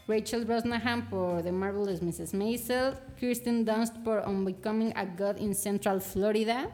Rachel 0.07 0.45
Brosnahan 0.45 1.11
por 1.11 1.43
The 1.43 1.51
Marvelous 1.51 2.01
Mrs. 2.01 2.33
Maisel, 2.33 2.95
Kirsten 3.19 3.65
Dunst 3.65 3.97
por 4.05 4.23
Unbecoming 4.25 4.93
a 4.95 5.05
God 5.05 5.39
in 5.39 5.57
Central 5.57 6.01
Florida, 6.01 6.71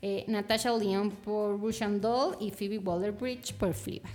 eh, 0.00 0.24
Natasha 0.26 0.76
Lyonne 0.76 1.12
por 1.24 1.60
Russian 1.60 2.00
Doll 2.00 2.34
y 2.40 2.50
Phoebe 2.50 2.78
Waller-Bridge 2.78 3.54
por 3.54 3.74
Fleabag. 3.74 4.10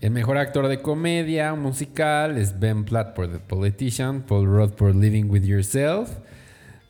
El 0.00 0.10
mejor 0.10 0.36
actor 0.36 0.66
de 0.66 0.82
comedia 0.82 1.54
musical 1.54 2.36
es 2.36 2.58
Ben 2.58 2.84
Platt 2.84 3.14
por 3.14 3.30
The 3.30 3.38
Politician, 3.38 4.22
Paul 4.22 4.46
Rudd 4.46 4.70
por 4.72 4.96
Living 4.96 5.30
With 5.30 5.44
Yourself, 5.44 6.10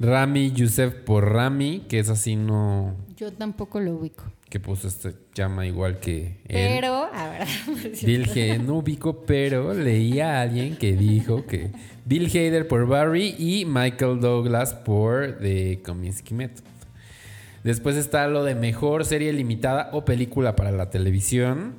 Rami 0.01 0.51
Youssef 0.51 0.95
por 0.95 1.31
Rami, 1.31 1.81
que 1.89 1.99
es 1.99 2.09
así 2.09 2.37
no... 2.37 2.97
Yo 3.19 3.31
tampoco 3.35 3.81
lo 3.81 3.97
ubico. 3.97 4.25
Que 4.55 4.61
pues 4.61 4.85
este 4.85 5.15
llama 5.35 5.67
igual 5.67 5.99
que 5.99 6.39
él. 6.47 6.79
Pero, 6.79 7.09
a 7.13 7.29
ver, 7.29 7.49
Bill 8.05 8.65
no 8.65 8.77
ubico, 8.77 9.25
pero 9.27 9.75
leía 9.75 10.39
a 10.39 10.43
alguien 10.43 10.77
que 10.77 10.93
dijo 10.93 11.45
que 11.45 11.73
Bill 12.05 12.29
Hader 12.29 12.69
por 12.69 12.87
Barry 12.87 13.35
y 13.37 13.65
Michael 13.65 14.21
Douglas 14.21 14.73
por 14.73 15.39
The 15.41 15.83
Kominsky 15.85 16.35
Method. 16.35 16.63
Después 17.65 17.97
está 17.97 18.29
lo 18.29 18.45
de 18.45 18.55
mejor 18.55 19.05
serie 19.05 19.33
limitada 19.33 19.91
o 19.91 20.05
película 20.05 20.55
para 20.55 20.71
la 20.71 20.89
televisión, 20.89 21.75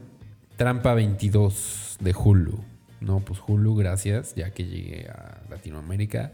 Trampa 0.57 0.95
22 0.95 1.95
de 2.01 2.13
Hulu. 2.13 2.59
No, 2.99 3.21
pues 3.21 3.39
Hulu, 3.47 3.73
gracias, 3.75 4.35
ya 4.35 4.49
que 4.49 4.65
llegué 4.65 5.07
a 5.07 5.43
Latinoamérica. 5.49 6.33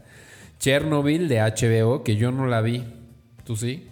Chernobyl 0.58 1.28
de 1.28 1.38
HBO, 1.38 2.02
que 2.02 2.16
yo 2.16 2.32
no 2.32 2.48
la 2.48 2.62
vi. 2.62 2.82
¿Tú 3.44 3.54
sí? 3.54 3.86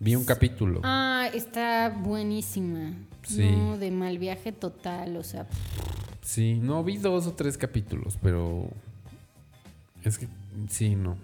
Vi 0.00 0.16
un 0.16 0.24
capítulo. 0.24 0.80
Ah, 0.82 1.28
está 1.32 1.90
buenísima. 1.90 2.94
Sí. 3.22 3.50
No, 3.50 3.78
de 3.78 3.90
mal 3.90 4.18
viaje 4.18 4.50
total, 4.50 5.16
o 5.16 5.22
sea, 5.22 5.46
Sí, 6.22 6.60
no 6.62 6.84
vi 6.84 6.96
dos 6.96 7.26
o 7.26 7.32
tres 7.32 7.58
capítulos, 7.58 8.18
pero 8.22 8.68
es 10.04 10.18
que 10.18 10.28
sí, 10.68 10.94
no. 10.94 11.16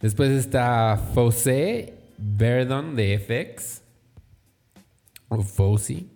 Después 0.00 0.30
está 0.30 0.96
Fose 1.14 1.94
Verdon 2.18 2.94
de 2.94 3.18
FX 3.18 3.82
o 5.28 5.42
Fosi. 5.42 6.10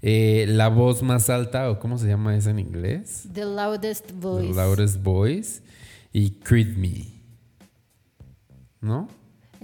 Eh, 0.00 0.46
la 0.48 0.68
voz 0.68 1.02
más 1.02 1.30
alta 1.30 1.70
o 1.70 1.78
cómo 1.78 1.98
se 1.98 2.08
llama 2.08 2.36
esa 2.36 2.50
en 2.50 2.58
inglés? 2.58 3.28
The 3.32 3.44
Loudest 3.44 4.10
Voice. 4.12 4.48
The 4.48 4.54
Loudest 4.54 5.02
Voice 5.02 5.62
y 6.12 6.30
Creed 6.30 6.76
Me. 6.76 7.06
¿No? 8.80 9.08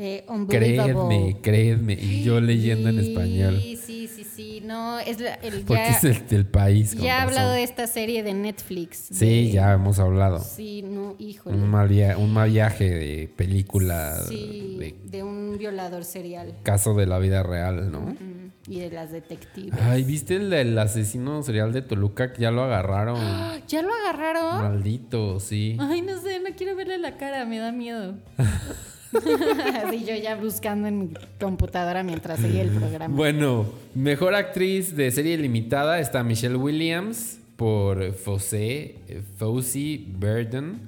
Eh. 0.01 0.25
Creedme, 0.49 1.37
creedme. 1.43 1.95
Y 1.95 2.23
yo 2.23 2.41
leyendo 2.41 2.89
en 2.89 3.01
español. 3.01 3.61
Sí, 3.61 3.77
sí, 3.77 4.07
sí, 4.09 4.25
sí. 4.25 4.63
No, 4.65 5.01
es 5.01 5.19
la- 5.21 5.35
el 5.35 5.63
Porque 5.63 5.83
ya, 5.83 5.89
es 5.91 6.05
el 6.05 6.27
del 6.29 6.47
país. 6.47 6.95
ya 6.95 7.19
he 7.19 7.21
hablado 7.23 7.53
de 7.53 7.65
esta 7.65 7.87
serie 7.89 8.23
de 8.23 8.33
Netflix. 8.33 9.09
Sí, 9.13 9.47
de- 9.47 9.51
ya 9.51 9.73
hemos 9.73 9.99
hablado. 9.99 10.39
Sí, 10.39 10.83
no, 10.83 11.17
híjole. 11.19 11.57
Un 11.57 11.69
mal, 11.69 11.89
via- 11.89 12.17
un 12.17 12.33
mal 12.33 12.51
viaje 12.51 12.89
de 12.91 13.29
película 13.35 14.23
sí, 14.29 14.77
de 14.79 14.95
de 15.19 15.23
un 15.25 15.57
violador 15.59 16.05
serial. 16.05 16.55
caso 16.63 16.95
de 16.95 17.07
la 17.07 17.19
vida 17.19 17.43
real, 17.43 17.91
¿no? 17.91 18.01
Mm, 18.03 18.49
Y 18.71 18.81
de 18.81 18.91
las 18.91 19.11
detectives. 19.11 19.75
Ay, 19.81 20.05
¿viste 20.05 20.37
el 20.37 20.51
del 20.51 20.79
asesino 20.79 21.43
serial 21.43 21.73
de 21.73 21.81
Toluca 21.83 22.33
que 22.35 22.43
ya 22.43 22.51
lo 22.51 22.63
agarraron? 22.63 23.19
¿Ya 23.67 23.83
lo 23.83 23.89
agarraron? 23.95 24.63
Maldito, 24.63 25.41
sí. 25.41 25.77
Ay, 25.81 26.03
no 26.03 26.21
sé, 26.21 26.39
no 26.41 26.55
quiero 26.57 26.77
verle 26.77 26.99
la 26.99 27.17
cara, 27.17 27.45
me 27.47 27.59
da 27.59 27.73
miedo. 27.73 28.15
Así 29.85 30.05
yo 30.05 30.15
ya 30.15 30.37
buscando 30.37 30.89
en 30.89 30.99
mi 30.99 31.09
computadora 31.41 32.03
mientras 32.03 32.41
seguía 32.41 32.63
el 32.63 32.71
programa. 32.71 33.15
Bueno, 33.15 33.67
mejor 33.95 34.35
actriz 34.35 34.95
de 34.97 35.11
serie 35.11 35.37
limitada 35.39 36.01
está 36.01 36.23
Michelle 36.23 36.57
Williams 36.57 37.41
por 37.57 38.13
Fosse, 38.15 38.97
eh, 39.09 39.23
Fosse 39.37 40.01
Burden. 40.07 40.81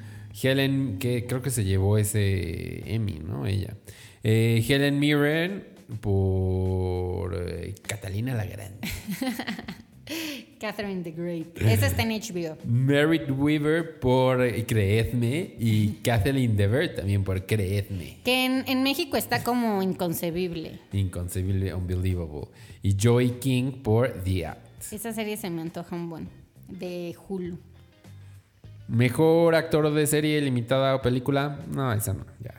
Helen, 0.43 0.99
que 0.99 1.27
creo 1.27 1.43
que 1.43 1.51
se 1.51 1.65
llevó 1.65 1.99
ese 1.99 2.95
Emmy, 2.95 3.19
¿no? 3.19 3.47
Ella. 3.47 3.75
Eh, 4.23 4.65
Helen 4.67 4.99
Mirren 4.99 5.65
por 6.01 7.35
eh, 7.35 7.75
Catalina 7.87 8.35
la 8.35 8.45
Grande. 8.45 8.79
Catherine 10.61 11.03
the 11.03 11.11
Great. 11.11 11.59
Esa 11.61 11.87
está 11.87 12.03
en 12.03 12.11
HBO. 12.11 12.59
Merritt 12.65 13.31
Weaver 13.31 13.99
por 13.99 14.43
eh, 14.43 14.65
Creedme 14.67 15.55
y 15.59 15.99
Kathleen 16.03 16.57
Dever 16.57 16.95
también 16.95 17.25
por 17.25 17.47
Creedme. 17.47 18.19
Que 18.25 18.45
en, 18.45 18.65
en 18.67 18.83
México 18.83 19.17
está 19.17 19.43
como 19.43 19.83
inconcebible. 19.83 20.79
Inconcebible, 20.93 21.75
unbelievable. 21.75 22.49
Y 22.83 22.97
Joy 22.97 23.39
King 23.41 23.83
por 23.83 24.23
The 24.25 24.47
Act. 24.47 24.93
Esa 24.93 25.13
serie 25.13 25.37
se 25.37 25.49
me 25.51 25.63
antoja 25.63 25.97
un 25.97 26.11
buen. 26.11 26.29
De 26.69 27.17
Hulu. 27.29 27.59
Mejor 28.89 29.55
actor 29.55 29.93
de 29.93 30.07
serie 30.07 30.41
limitada 30.41 30.95
o 30.95 31.03
película. 31.03 31.61
No, 31.71 31.93
esa 31.93 32.13
no. 32.13 32.27
Ya. 32.43 32.55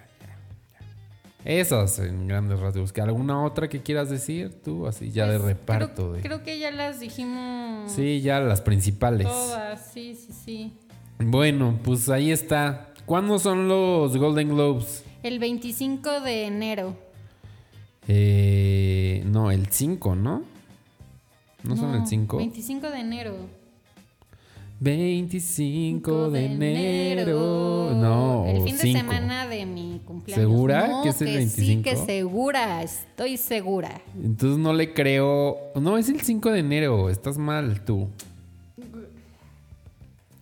Esas 1.44 1.98
en 2.00 2.28
grandes 2.28 2.60
rasgos. 2.60 2.94
¿Que 2.94 3.02
¿Alguna 3.02 3.44
otra 3.44 3.68
que 3.68 3.82
quieras 3.82 4.10
decir 4.10 4.62
tú? 4.64 4.86
Así 4.88 5.12
ya 5.12 5.26
de 5.28 5.38
Pues, 5.40 5.48
reparto. 5.50 5.94
Creo, 5.96 6.14
de... 6.14 6.22
creo 6.22 6.44
que 6.44 6.60
ya 6.60 6.72
las 6.72 7.00
dijimos. 7.00 7.92
Sí, 7.92 8.22
ya 8.22 8.40
las 8.40 8.62
principales. 8.62 9.28
Todas, 9.28 9.92
sí, 9.92 10.16
sí, 10.16 10.32
sí. 10.34 10.74
Bueno, 11.20 11.80
pues 11.84 12.10
ahí 12.10 12.32
está. 12.32 12.94
¿Cuándo 13.06 13.40
son 13.40 13.68
los 13.68 14.16
Golden 14.18 14.50
Globes? 14.50 15.04
El 15.24 15.40
25 15.40 16.22
de 16.22 16.46
enero. 16.46 16.96
Eh, 18.08 19.24
no, 19.26 19.52
el 19.52 19.68
5, 19.68 20.16
¿no? 20.16 20.44
¿No, 21.64 21.76
son 21.78 21.94
el 21.96 22.08
5? 22.08 22.38
25 22.38 22.90
de 22.90 23.00
enero. 23.00 23.36
25 24.82 26.32
de 26.32 26.46
enero. 26.46 27.92
No, 27.96 28.46
El 28.48 28.64
fin 28.64 28.76
de 28.78 28.82
5. 28.82 28.98
semana 29.00 29.48
de 29.48 29.68
mi 29.68 30.02
cumpleaños. 30.04 30.44
¿Segura 30.44 30.88
No, 30.88 31.04
que 31.04 31.10
es 31.10 31.22
el 31.22 31.28
Sí, 31.28 31.34
25? 31.36 31.84
que 31.84 31.96
segura. 31.98 32.82
Estoy 32.82 33.38
segura. 33.38 34.02
Entonces 34.22 34.58
no 34.58 34.74
le 34.74 34.92
creo. 34.94 35.58
No, 35.80 36.00
es 36.00 36.10
el 36.10 36.20
5 36.22 36.50
de 36.52 36.60
enero. 36.60 37.12
Estás 37.12 37.38
mal 37.38 37.86
tú. 37.86 38.10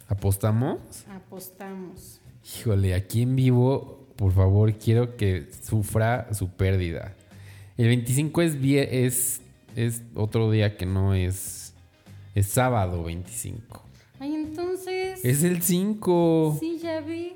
¿Apostamos? 0.07 0.77
Apostamos. 1.13 2.21
Híjole, 2.59 2.95
aquí 2.95 3.23
en 3.23 3.35
vivo, 3.35 4.07
por 4.15 4.31
favor, 4.31 4.73
quiero 4.75 5.17
que 5.17 5.49
sufra 5.61 6.33
su 6.33 6.47
pérdida. 6.49 7.13
El 7.77 7.87
25 7.87 8.41
es, 8.41 8.55
es, 8.63 9.41
es 9.75 10.01
otro 10.15 10.49
día 10.49 10.77
que 10.77 10.85
no 10.85 11.13
es. 11.13 11.73
Es 12.35 12.47
sábado 12.47 13.03
25. 13.03 13.83
Ay, 14.19 14.35
entonces. 14.35 15.23
Es 15.23 15.43
el 15.43 15.61
5. 15.61 16.57
Sí, 16.59 16.79
ya 16.81 16.99
vi. 17.01 17.33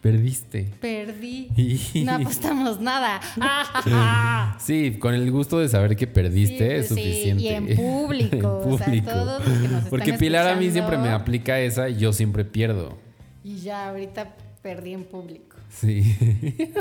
Perdiste. 0.00 0.68
Perdí. 0.80 1.48
Y- 1.56 2.02
No 2.04 2.12
apostamos 2.16 2.80
nada. 2.80 3.20
Sí, 4.58 4.96
con 4.98 5.14
el 5.14 5.30
gusto 5.30 5.58
de 5.58 5.68
saber 5.68 5.96
que 5.96 6.06
perdiste 6.06 6.58
Sí, 6.58 6.64
es 6.64 6.88
pues 6.88 7.00
sí, 7.00 7.06
suficiente. 7.06 7.42
y 7.42 7.48
en 7.48 7.76
público, 7.76 8.62
o 8.66 8.78
sea, 8.78 9.02
todos 9.04 9.46
los 9.46 9.58
que 9.58 9.62
nos 9.68 9.72
están 9.78 9.90
Porque 9.90 10.12
Pilar 10.14 10.46
a 10.48 10.56
mí 10.56 10.70
siempre 10.70 10.98
me 10.98 11.08
aplica 11.08 11.58
esa 11.60 11.88
y 11.88 11.96
yo 11.96 12.12
siempre 12.12 12.44
pierdo. 12.44 12.96
Y 13.44 13.56
ya 13.58 13.88
ahorita 13.90 14.34
perdí 14.62 14.92
en 14.92 15.04
público. 15.04 15.51
Sí. 15.80 16.16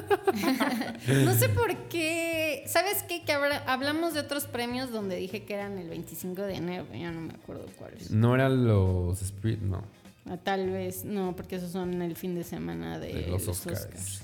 No 1.25 1.33
sé 1.33 1.49
por 1.49 1.75
qué. 1.89 2.63
¿Sabes 2.67 3.03
qué? 3.07 3.23
Que 3.23 3.33
habla- 3.33 3.63
hablamos 3.67 4.13
de 4.13 4.19
otros 4.19 4.45
premios 4.45 4.91
donde 4.91 5.15
dije 5.15 5.43
que 5.43 5.53
eran 5.55 5.77
el 5.77 5.89
25 5.89 6.41
de 6.43 6.55
enero. 6.55 6.85
pero 6.87 6.99
Ya 7.01 7.11
no 7.11 7.21
me 7.21 7.33
acuerdo 7.33 7.65
cuáles. 7.77 8.11
no 8.11 8.35
eran 8.35 8.65
los 8.67 9.21
Spirit, 9.21 9.61
no. 9.61 9.81
Ah, 10.29 10.37
Tal 10.37 10.69
vez, 10.69 11.03
no, 11.03 11.35
porque 11.35 11.55
esos 11.55 11.71
son 11.71 12.01
el 12.01 12.15
fin 12.15 12.35
de 12.35 12.43
semana 12.43 12.99
de, 12.99 13.13
De 13.13 13.21
los 13.27 13.45
los 13.47 13.57
Oscars. 13.57 13.81
Oscars. 13.85 14.21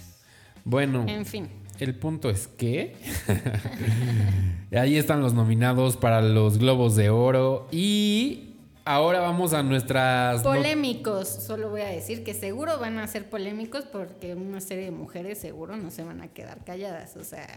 Bueno, 0.63 1.05
En 1.07 1.25
fin. 1.25 1.47
el 1.79 1.95
punto 1.95 2.29
es 2.29 2.47
que 2.47 2.95
ahí 4.77 4.97
están 4.97 5.21
los 5.21 5.33
nominados 5.33 5.97
para 5.97 6.21
los 6.21 6.57
Globos 6.59 6.95
de 6.95 7.09
Oro 7.09 7.67
y 7.71 8.56
ahora 8.87 9.19
vamos 9.19 9.53
a 9.53 9.61
nuestras 9.63 10.41
Polémicos, 10.41 11.27
solo 11.27 11.69
voy 11.69 11.81
a 11.81 11.87
decir 11.87 12.23
que 12.23 12.33
seguro 12.33 12.79
van 12.79 12.97
a 12.99 13.07
ser 13.07 13.29
polémicos 13.29 13.83
porque 13.85 14.33
una 14.33 14.61
serie 14.61 14.85
de 14.85 14.91
mujeres 14.91 15.37
seguro 15.37 15.77
no 15.77 15.91
se 15.91 16.03
van 16.03 16.21
a 16.21 16.29
quedar 16.29 16.63
calladas. 16.63 17.15
O 17.17 17.23
sea, 17.23 17.47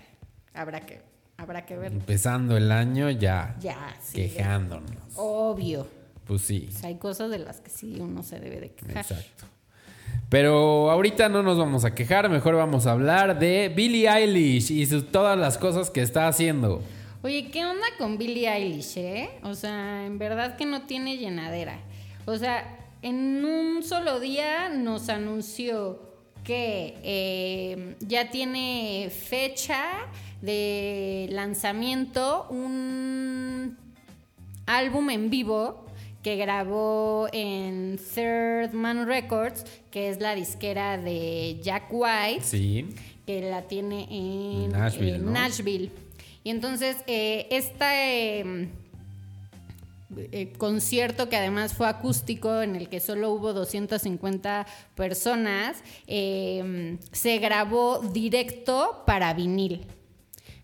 habrá 0.53 0.81
que, 0.81 1.01
habrá 1.37 1.64
que 1.66 1.76
ver. 1.76 1.93
empezando 1.93 2.57
el 2.57 2.72
año 2.72 3.11
ya 3.11 3.57
Ya, 3.61 3.97
sí. 4.03 4.16
quejándonos. 4.28 4.91
Obvio. 5.16 5.87
Pues 6.26 6.43
sí. 6.43 6.68
O 6.68 6.78
sea, 6.78 6.89
hay 6.89 6.97
cosas 6.97 7.31
de 7.31 7.39
las 7.39 7.61
que 7.61 7.70
sí 7.70 7.97
uno 8.01 8.22
se 8.22 8.39
debe 8.41 8.61
de 8.61 8.72
quejar. 8.72 8.99
Exacto. 8.99 9.45
Pero 10.28 10.91
ahorita 10.91 11.28
no 11.28 11.43
nos 11.43 11.59
vamos 11.59 11.85
a 11.85 11.95
quejar, 11.95 12.28
mejor 12.28 12.55
vamos 12.55 12.87
a 12.87 12.93
hablar 12.93 13.39
de 13.39 13.72
Billie 13.74 14.09
Eilish 14.09 14.70
y 14.70 14.87
sus, 14.87 15.11
todas 15.11 15.37
las 15.39 15.59
cosas 15.59 15.91
que 15.91 16.03
está 16.03 16.28
haciendo. 16.28 16.83
Oye, 17.23 17.49
¿qué 17.51 17.64
onda 17.66 17.87
con 17.99 18.16
Billie 18.16 18.49
Eilish, 18.49 18.97
eh? 18.97 19.31
O 19.43 19.55
sea, 19.55 20.07
en 20.07 20.18
verdad 20.18 20.57
que 20.57 20.64
no 20.64 20.83
tiene 20.83 21.18
llenadera. 21.18 21.79
O 22.25 22.37
sea, 22.37 22.79
en 23.03 23.45
un 23.45 23.83
solo 23.83 24.21
día 24.21 24.71
nos 24.71 25.09
anunció 25.11 26.01
que 26.45 26.95
eh, 27.03 27.97
ya 28.01 28.31
tiene 28.31 29.11
fecha 29.11 29.85
de 30.41 31.29
lanzamiento 31.31 32.47
un 32.49 33.77
álbum 34.64 35.11
en 35.11 35.29
vivo 35.29 35.85
que 36.23 36.37
grabó 36.37 37.29
en 37.33 37.99
Third 38.14 38.73
Man 38.73 39.07
Records, 39.07 39.64
que 39.91 40.09
es 40.09 40.21
la 40.21 40.35
disquera 40.35 40.97
de 40.97 41.59
Jack 41.62 41.85
White 41.91 42.45
Sí. 42.45 42.87
que 43.27 43.43
la 43.43 43.62
tiene 43.68 44.07
en 44.11 44.71
Nashville, 44.73 45.16
en 45.16 45.25
¿no? 45.27 45.31
Nashville. 45.33 45.91
Y 46.43 46.51
entonces, 46.51 46.97
este 47.07 48.70
concierto 50.59 51.28
que 51.28 51.36
además 51.36 51.74
fue 51.74 51.88
acústico, 51.88 52.62
en 52.62 52.74
el 52.76 52.88
que 52.88 53.01
solo 53.01 53.30
hubo 53.30 53.53
250 53.53 54.66
personas, 54.95 55.82
eh, 56.07 56.99
se 57.12 57.38
grabó 57.38 58.01
directo 58.01 59.03
para 59.07 59.32
vinil. 59.34 59.86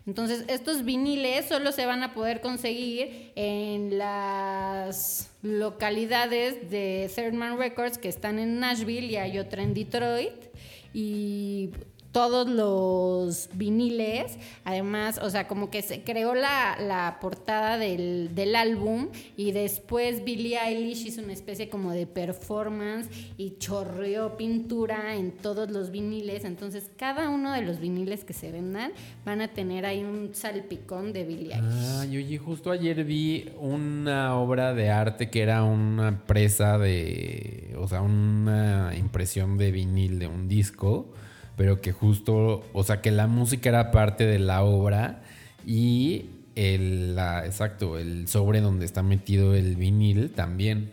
Entonces, 0.06 0.44
estos 0.46 0.84
viniles 0.84 1.46
solo 1.46 1.72
se 1.72 1.84
van 1.84 2.04
a 2.04 2.14
poder 2.14 2.40
conseguir 2.40 3.32
en 3.34 3.98
las 3.98 5.30
localidades 5.42 6.70
de 6.70 7.10
Third 7.12 7.34
Man 7.34 7.58
Records 7.58 7.98
que 7.98 8.08
están 8.08 8.38
en 8.38 8.60
Nashville 8.60 9.10
y 9.10 9.16
hay 9.16 9.38
otra 9.38 9.64
en 9.64 9.74
Detroit. 9.74 10.46
Y 10.94 11.70
todos 12.16 12.48
los 12.48 13.50
viniles, 13.52 14.38
además, 14.64 15.20
o 15.22 15.28
sea, 15.28 15.46
como 15.46 15.68
que 15.68 15.82
se 15.82 16.02
creó 16.02 16.34
la, 16.34 16.78
la 16.80 17.18
portada 17.20 17.76
del, 17.76 18.34
del 18.34 18.56
álbum 18.56 19.08
y 19.36 19.52
después 19.52 20.24
Billie 20.24 20.58
Eilish 20.58 21.08
hizo 21.08 21.20
una 21.20 21.34
especie 21.34 21.68
como 21.68 21.92
de 21.92 22.06
performance 22.06 23.10
y 23.36 23.58
chorreó 23.58 24.38
pintura 24.38 25.14
en 25.14 25.30
todos 25.30 25.70
los 25.70 25.90
viniles. 25.90 26.46
Entonces, 26.46 26.90
cada 26.96 27.28
uno 27.28 27.52
de 27.52 27.60
los 27.60 27.80
viniles 27.80 28.24
que 28.24 28.32
se 28.32 28.50
vendan 28.50 28.92
van 29.26 29.42
a 29.42 29.48
tener 29.48 29.84
ahí 29.84 30.02
un 30.02 30.30
salpicón 30.32 31.12
de 31.12 31.24
Billie 31.24 31.54
Eilish. 31.54 32.00
Ay, 32.00 32.16
oye, 32.16 32.38
justo 32.38 32.70
ayer 32.70 33.04
vi 33.04 33.50
una 33.60 34.36
obra 34.36 34.72
de 34.72 34.88
arte 34.88 35.28
que 35.28 35.42
era 35.42 35.64
una 35.64 36.24
presa 36.24 36.78
de, 36.78 37.76
o 37.78 37.86
sea, 37.86 38.00
una 38.00 38.94
impresión 38.96 39.58
de 39.58 39.70
vinil 39.70 40.18
de 40.18 40.28
un 40.28 40.48
disco, 40.48 41.12
pero 41.56 41.80
que 41.80 41.92
justo, 41.92 42.64
o 42.72 42.84
sea, 42.84 43.00
que 43.00 43.10
la 43.10 43.26
música 43.26 43.68
era 43.70 43.90
parte 43.90 44.26
de 44.26 44.38
la 44.38 44.62
obra 44.62 45.22
y 45.66 46.26
el, 46.54 47.14
la, 47.16 47.44
exacto, 47.46 47.98
el 47.98 48.28
sobre 48.28 48.60
donde 48.60 48.84
está 48.86 49.02
metido 49.02 49.54
el 49.54 49.76
vinil 49.76 50.30
también. 50.30 50.90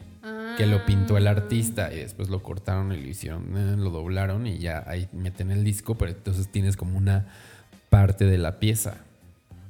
Que 0.58 0.68
lo 0.68 0.86
pintó 0.86 1.18
el 1.18 1.26
artista 1.28 1.92
y 1.92 1.98
después 1.98 2.30
lo 2.30 2.44
cortaron 2.44 2.92
y 2.94 2.98
lo 3.02 3.08
hicieron, 3.10 3.58
eh, 3.58 3.76
lo 3.76 3.90
doblaron 3.90 4.46
y 4.46 4.60
ya 4.60 4.84
ahí 4.88 5.08
meten 5.12 5.50
el 5.50 5.64
disco, 5.64 5.96
pero 5.96 6.12
entonces 6.12 6.48
tienes 6.48 6.78
como 6.78 6.96
una 6.96 7.26
parte 7.90 8.26
de 8.26 8.38
la 8.38 8.60
pieza. 8.60 8.98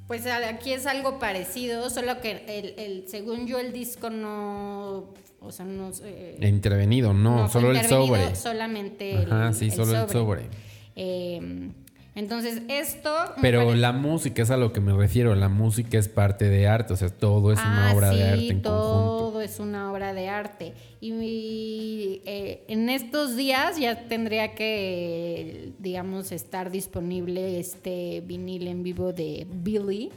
Pues 0.08 0.26
aquí 0.28 0.74
es 0.74 0.86
algo 0.86 1.20
parecido, 1.20 1.89
solo 1.89 2.20
que 2.20 2.44
el, 2.48 2.78
el- 2.78 3.08
según 3.08 3.48
yo 3.48 3.60
el 3.60 3.72
disco 3.72 4.10
no, 4.10 5.14
o 5.39 5.52
sea, 5.54 5.66
no 5.66 5.94
sé, 5.94 6.36
Intervenido, 6.41 7.14
no, 7.14 7.48
solo 7.48 7.72
el 7.72 7.82
sobre. 7.86 8.36
Solamente 8.36 9.24
el, 9.24 9.32
Ajá, 9.32 9.54
sí, 9.54 9.72
solo 9.72 10.04
el 10.04 10.10
sobre. 10.10 10.50
Eh, 10.96 11.72
entonces 12.16 12.62
esto... 12.68 13.12
Pero 13.41 13.74
la 13.74 13.91
música 13.91 14.44
es 14.44 14.52
a 14.52 14.58
lo 14.58 14.72
que 14.72 14.80
me 14.82 14.94
refiero. 14.94 15.34
La 15.34 15.50
música 15.50 15.98
es 15.98 16.08
parte 16.08 16.48
de 16.48 16.68
arte, 16.68 16.94
o 16.94 16.96
sea, 16.96 17.10
todo 17.10 17.52
es 17.52 17.58
una 17.60 17.89
Ah, 17.89 17.94
obra 17.96 18.12
sí, 18.12 18.18
de 18.18 18.24
arte 18.24 18.48
en 18.50 18.62
todo 18.62 19.18
conjunto. 19.18 19.41
es 19.41 19.60
una 19.60 19.91
obra 19.91 20.14
de 20.14 20.30
arte. 20.30 20.74
Y, 21.02 22.22
eh, 22.26 22.64
en 22.68 22.89
estos 22.89 23.36
días 23.36 23.80
ya 23.80 24.08
tendría 24.08 24.54
que, 24.54 25.72
digamos, 25.80 26.32
estar 26.32 26.70
disponible 26.70 27.60
este 27.60 28.22
vinil 28.22 28.68
en 28.68 28.84
vivo 28.84 29.12
de 29.12 29.48
Billy. 29.52 30.12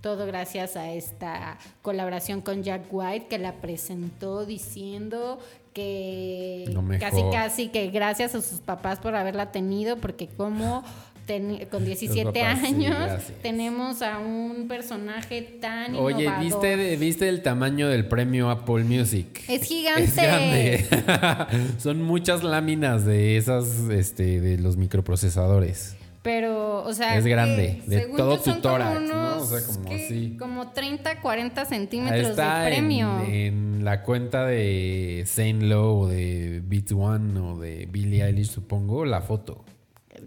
Todo 0.00 0.24
gracias 0.26 0.76
a 0.76 0.90
esta 0.92 1.58
colaboración 1.82 2.40
con 2.40 2.62
Jack 2.62 2.84
White 2.90 3.26
que 3.28 3.38
la 3.38 3.60
presentó 3.60 4.46
diciendo 4.46 5.38
que 5.72 6.64
casi 6.98 7.22
casi 7.32 7.68
que 7.68 7.88
gracias 7.90 8.34
a 8.34 8.42
sus 8.42 8.60
papás 8.60 8.98
por 8.98 9.14
haberla 9.14 9.52
tenido 9.52 9.96
porque 9.98 10.26
como 10.28 10.82
ten- 11.26 11.66
con 11.70 11.84
17 11.84 12.24
papás, 12.24 12.58
sí, 12.60 12.66
años, 12.66 13.22
tenemos 13.42 14.02
a 14.02 14.18
un 14.18 14.66
personaje 14.68 15.42
tan 15.60 15.94
Oye, 15.94 16.24
innovador. 16.24 16.44
¿viste, 16.44 16.96
¿viste 16.96 17.28
el 17.28 17.42
tamaño 17.42 17.88
del 17.88 18.06
premio 18.08 18.50
Apple 18.50 18.82
Music? 18.84 19.42
Es 19.48 19.62
gigante. 19.68 20.04
Es 20.04 20.16
grande. 20.16 20.86
Son 21.78 22.02
muchas 22.02 22.42
láminas 22.42 23.04
de 23.04 23.36
esas, 23.36 23.68
este, 23.90 24.40
de 24.40 24.58
los 24.58 24.76
microprocesadores. 24.76 25.94
Pero, 26.22 26.84
o 26.84 26.92
sea, 26.92 27.16
Es 27.16 27.24
grande, 27.24 27.80
que 27.84 27.90
de 27.90 28.00
según 28.02 28.16
todo 28.18 28.36
yo 28.36 28.42
son 28.42 28.56
tu 28.56 28.60
tórax, 28.60 28.94
como 28.94 29.06
¿no? 29.08 29.14
unos, 29.36 29.42
O 29.52 29.58
sea, 29.58 29.66
como 29.74 29.88
¿qué? 29.88 30.04
así. 30.04 30.36
Como 30.38 30.68
30, 30.72 31.20
40 31.22 31.64
centímetros 31.64 32.30
Está 32.30 32.60
de 32.60 32.68
en, 32.68 32.74
premio. 32.74 33.20
en 33.26 33.84
la 33.84 34.02
cuenta 34.02 34.44
de 34.44 35.24
Saint 35.26 35.62
Low 35.62 36.00
o 36.02 36.08
de 36.08 36.60
Beats 36.64 36.92
One 36.92 37.40
o 37.40 37.58
de 37.58 37.86
Billie 37.90 38.22
Eilish, 38.22 38.50
supongo, 38.50 39.06
la 39.06 39.22
foto. 39.22 39.64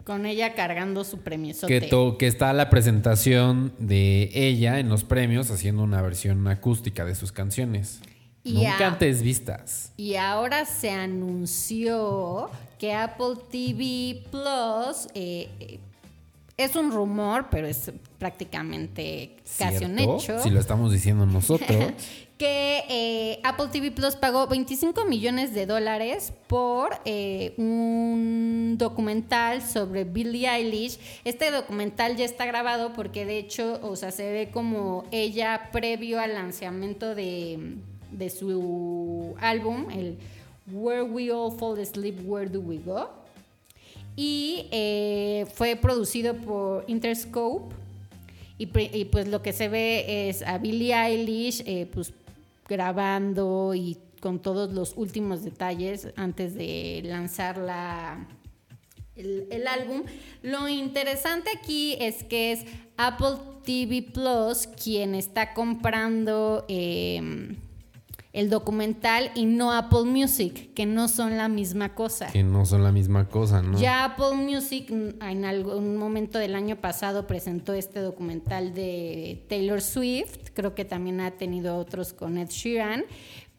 Con 0.03 0.25
ella 0.25 0.55
cargando 0.55 1.03
su 1.03 1.19
premio. 1.19 1.53
Que, 1.67 1.87
que 2.17 2.25
está 2.27 2.51
la 2.53 2.71
presentación 2.71 3.73
de 3.77 4.31
ella 4.33 4.79
en 4.79 4.89
los 4.89 5.03
premios 5.03 5.51
haciendo 5.51 5.83
una 5.83 6.01
versión 6.01 6.47
acústica 6.47 7.05
de 7.05 7.13
sus 7.13 7.31
canciones. 7.31 8.01
Y 8.43 8.53
Nunca 8.55 8.85
a- 8.85 8.87
antes 8.87 9.21
vistas. 9.21 9.93
Y 9.95 10.15
ahora 10.15 10.65
se 10.65 10.89
anunció 10.89 12.49
que 12.83 12.91
Apple 12.91 13.35
TV 13.49 14.25
Plus 14.29 15.07
eh, 15.13 15.79
es 16.57 16.75
un 16.75 16.91
rumor, 16.91 17.47
pero 17.49 17.65
es 17.65 17.93
prácticamente 18.19 19.37
casi 19.57 19.85
un 19.85 19.97
hecho. 19.97 20.37
Si 20.43 20.49
lo 20.49 20.59
estamos 20.59 20.91
diciendo 20.91 21.25
nosotros. 21.25 21.93
que 22.37 22.83
eh, 22.89 23.39
Apple 23.45 23.67
TV 23.71 23.91
Plus 23.91 24.17
pagó 24.17 24.47
25 24.47 25.05
millones 25.05 25.53
de 25.53 25.65
dólares 25.65 26.33
por 26.47 26.89
eh, 27.05 27.53
un 27.55 28.75
documental 28.77 29.61
sobre 29.61 30.03
Billie 30.03 30.49
Eilish. 30.49 30.99
Este 31.23 31.51
documental 31.51 32.17
ya 32.17 32.25
está 32.25 32.45
grabado 32.45 32.91
porque 32.91 33.25
de 33.25 33.37
hecho, 33.37 33.79
o 33.81 33.95
sea, 33.95 34.11
se 34.11 34.29
ve 34.29 34.49
como 34.51 35.05
ella 35.11 35.69
previo 35.71 36.19
al 36.19 36.33
lanzamiento 36.33 37.15
de, 37.15 37.77
de 38.11 38.29
su 38.29 39.35
álbum, 39.39 39.89
el 39.89 40.17
Where 40.71 41.03
We 41.03 41.31
All 41.31 41.51
Fall 41.51 41.79
Asleep, 41.79 42.19
Where 42.25 42.49
Do 42.49 42.61
We 42.61 42.77
Go? 42.77 43.09
Y 44.15 44.67
eh, 44.71 45.45
fue 45.53 45.75
producido 45.75 46.35
por 46.35 46.85
Interscope. 46.87 47.75
Y, 48.57 48.67
pues 49.05 49.27
lo 49.27 49.41
que 49.41 49.51
se 49.51 49.67
ve 49.67 50.29
es 50.29 50.41
a 50.41 50.57
Billie 50.57 50.93
Eilish 50.93 51.63
eh, 51.65 51.85
pues 51.91 52.13
grabando 52.69 53.73
y 53.73 53.97
con 54.21 54.39
todos 54.39 54.71
los 54.71 54.93
últimos 54.95 55.43
detalles 55.43 56.07
antes 56.15 56.55
de 56.55 57.01
lanzar 57.03 57.57
la, 57.57 58.25
el, 59.17 59.67
álbum. 59.67 60.03
Lo 60.43 60.69
interesante 60.69 61.49
aquí 61.57 61.97
es 61.99 62.23
que 62.23 62.53
es 62.53 62.65
Apple 62.95 63.35
TV 63.65 64.01
Plus 64.01 64.67
quien 64.67 65.13
está 65.15 65.53
comprando 65.53 66.65
eh, 66.69 67.57
el 68.33 68.49
documental 68.49 69.29
y 69.35 69.45
no 69.45 69.71
Apple 69.71 70.05
Music, 70.05 70.73
que 70.73 70.87
no 70.87 71.07
son 71.07 71.37
la 71.37 71.47
misma 71.47 71.93
cosa. 71.93 72.31
que 72.31 72.41
no 72.41 72.65
son 72.65 72.83
la 72.83 72.91
misma 72.91 73.29
cosa, 73.29 73.61
¿no? 73.61 73.79
Ya 73.79 74.05
Apple 74.05 74.33
Music 74.33 74.89
mm, 74.91 75.21
en 75.21 75.45
algún 75.45 75.97
momento 75.97 76.39
del 76.39 76.55
año 76.55 76.75
pasado 76.77 77.27
presentó 77.27 77.73
este 77.73 77.99
documental 77.99 78.73
de 78.73 79.45
Taylor 79.47 79.81
Swift, 79.81 80.49
creo 80.55 80.73
que 80.73 80.83
también 80.83 81.21
ha 81.21 81.29
tenido 81.31 81.77
otros 81.77 82.11
con 82.11 82.39
Ed 82.39 82.49
Sheeran, 82.49 83.05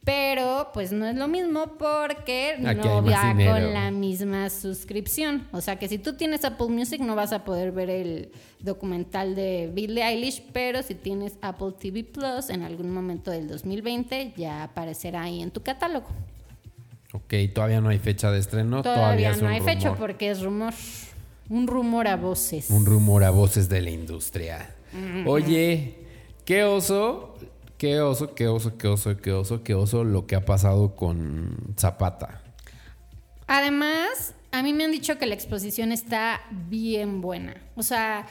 pero 0.05 0.71
pues 0.75 0.93
no 0.93 1.07
es 1.07 1.17
lo 1.17 1.29
mismo 1.29 1.77
porque 1.79 2.57
Aquí 2.65 2.87
no 2.87 3.03
va 3.03 3.33
con 3.33 3.73
la 3.73 3.91
misma 3.91 4.51
suscripción. 4.51 5.49
O 5.53 5.61
sea 5.61 5.79
que 5.79 5.89
si 5.89 5.99
tú 5.99 6.15
tienes 6.15 6.45
Apple 6.45 6.69
Music 6.69 7.01
no 7.01 7.15
vas 7.17 7.33
a 7.33 7.45
poder 7.45 7.73
ver 7.73 7.89
el 7.89 8.31
documental 8.61 9.35
de 9.35 9.71
Billie 9.73 10.05
Eilish, 10.05 10.43
pero 10.53 10.83
si 10.83 10.95
tienes 10.95 11.39
Apple 11.41 11.73
TV 11.79 12.05
Plus 12.05 12.51
en 12.51 12.63
algún 12.63 12.91
momento 12.91 13.31
del 13.31 13.49
2020 13.49 14.35
ya 14.37 14.65
aparecerá 14.65 15.23
ahí 15.23 15.43
en 15.43 15.51
tu 15.51 15.63
catálogo. 15.63 16.09
Ok, 17.15 17.35
todavía 17.55 17.81
no 17.81 17.91
hay 17.91 17.99
fecha 17.99 18.31
de 18.31 18.41
estreno. 18.41 18.83
Todavía, 18.83 19.31
es 19.31 19.41
no 19.41 19.49
hay 19.49 19.61
fecha 19.61 19.95
porque 19.95 20.31
es 20.31 20.43
rumor. 20.43 20.75
Un 21.49 21.67
rumor 21.67 22.09
a 22.09 22.17
voces. 22.17 22.71
Un 22.71 22.85
rumor 22.85 23.23
a 23.23 23.31
voces 23.31 23.69
de 23.69 23.81
la 23.81 23.91
industria. 23.91 24.75
Oye, 25.27 25.95
qué 26.45 26.65
oso, 26.65 27.34
qué 27.85 28.01
oso, 28.01 28.35
qué 28.35 28.49
oso, 28.49 28.79
qué 28.79 28.89
oso, 28.89 29.17
qué 29.19 29.33
oso, 29.33 29.63
qué 29.63 29.75
oso 29.75 30.05
lo 30.05 30.27
que 30.27 30.37
ha 30.37 30.47
pasado 30.47 30.97
con 30.97 31.75
Zapata. 31.79 32.41
Además, 33.47 34.35
a 34.53 34.63
mí 34.63 34.73
me 34.73 34.85
han 34.85 34.91
dicho 34.91 35.19
que 35.19 35.27
la 35.27 35.35
exposición 35.35 35.93
está 35.93 36.41
bien 36.51 37.21
buena. 37.21 37.57
O 37.77 37.83
sea, 37.83 38.27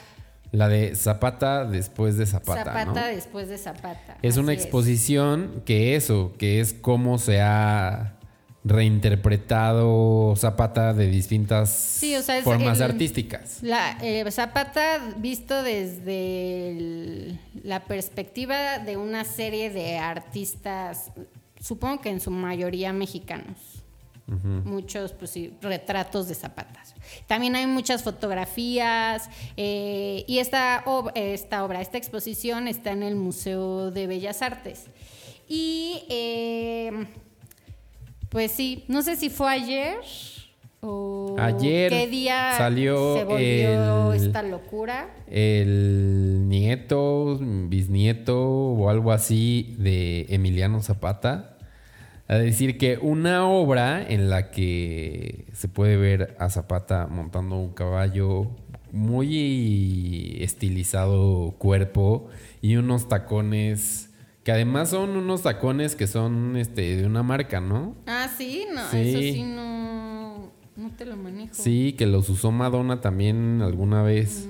La 0.50 0.68
de 0.68 0.96
Zapata 0.96 1.64
después 1.66 2.16
de 2.16 2.26
Zapata, 2.26 2.64
Zapata 2.64 2.84
¿no? 2.84 3.06
después 3.14 3.48
de 3.48 3.58
Zapata. 3.58 4.18
Es 4.22 4.38
una 4.38 4.52
exposición 4.52 5.62
que 5.64 5.94
eso, 5.94 6.34
que 6.36 6.58
es 6.58 6.72
cómo 6.74 7.18
se 7.18 7.40
ha 7.40 8.13
reinterpretado 8.64 10.34
Zapata 10.36 10.92
de 10.94 11.06
distintas 11.08 11.70
Sí, 11.70 12.14
o 12.16 12.22
sea, 12.22 12.38
es 12.38 12.44
formas 12.44 12.78
el- 12.78 12.84
artísticas. 12.84 13.58
La, 13.62 13.98
eh, 14.02 14.28
Zapata 14.30 15.14
visto 15.18 15.62
desde 15.62 16.70
el- 16.70 17.38
la 17.62 17.80
perspectiva 17.84 18.78
de 18.78 18.96
una 18.96 19.24
serie 19.24 19.70
de 19.70 19.98
artistas, 19.98 21.12
supongo 21.60 22.00
que 22.00 22.10
en 22.10 22.20
su 22.20 22.30
mayoría 22.30 22.92
mexicanos. 22.92 23.56
Muchos, 24.26 25.12
pues 25.12 25.32
sí, 25.32 25.52
retratos 25.60 26.28
de 26.28 26.34
zapatas. 26.34 26.94
También 27.26 27.56
hay 27.56 27.66
muchas 27.66 28.02
fotografías 28.02 29.28
eh, 29.58 30.24
y 30.26 30.38
esta, 30.38 30.82
ob- 30.86 31.12
esta 31.14 31.62
obra, 31.62 31.82
esta 31.82 31.98
exposición 31.98 32.66
está 32.66 32.92
en 32.92 33.02
el 33.02 33.16
Museo 33.16 33.90
de 33.90 34.06
Bellas 34.06 34.40
Artes. 34.40 34.86
Y 35.46 36.04
eh, 36.08 36.90
pues 38.34 38.50
sí, 38.52 38.84
no 38.88 39.00
sé 39.02 39.14
si 39.16 39.30
fue 39.30 39.48
ayer 39.50 39.94
o 40.80 41.36
Ayer 41.38 41.90
qué 41.90 42.06
día 42.08 42.54
salió 42.58 43.16
se 43.16 43.24
volvió 43.24 44.12
el- 44.12 44.26
esta 44.26 44.42
locura. 44.42 45.08
El 45.30 46.48
nieto, 46.48 47.38
bisnieto 47.40 48.38
o 48.44 48.90
algo 48.90 49.12
así 49.12 49.74
de 49.78 50.26
Emiliano 50.30 50.82
Zapata. 50.82 51.56
A 52.26 52.34
decir 52.36 52.76
que 52.76 52.98
una 53.00 53.46
obra 53.48 54.04
en 54.06 54.28
la 54.30 54.50
que 54.50 55.46
se 55.52 55.68
puede 55.68 55.96
ver 55.96 56.36
a 56.40 56.50
Zapata 56.50 57.06
montando 57.06 57.56
un 57.56 57.72
caballo 57.72 58.50
muy 58.92 60.38
estilizado 60.40 61.54
cuerpo 61.58 62.28
y 62.62 62.76
unos 62.76 63.08
tacones 63.08 64.03
que 64.44 64.52
además 64.52 64.90
son 64.90 65.16
unos 65.16 65.42
tacones 65.42 65.96
que 65.96 66.06
son 66.06 66.56
este 66.56 66.96
de 66.96 67.06
una 67.06 67.22
marca, 67.22 67.60
¿no? 67.60 67.94
Ah, 68.06 68.28
sí, 68.36 68.66
no, 68.72 68.88
Sí. 68.90 68.98
eso 69.08 69.18
sí 69.18 69.42
no, 69.42 70.50
no 70.76 70.90
te 70.96 71.06
lo 71.06 71.16
manejo. 71.16 71.54
Sí, 71.54 71.94
que 71.98 72.06
los 72.06 72.28
usó 72.28 72.50
Madonna 72.52 73.00
también 73.00 73.62
alguna 73.62 74.02
vez. 74.02 74.46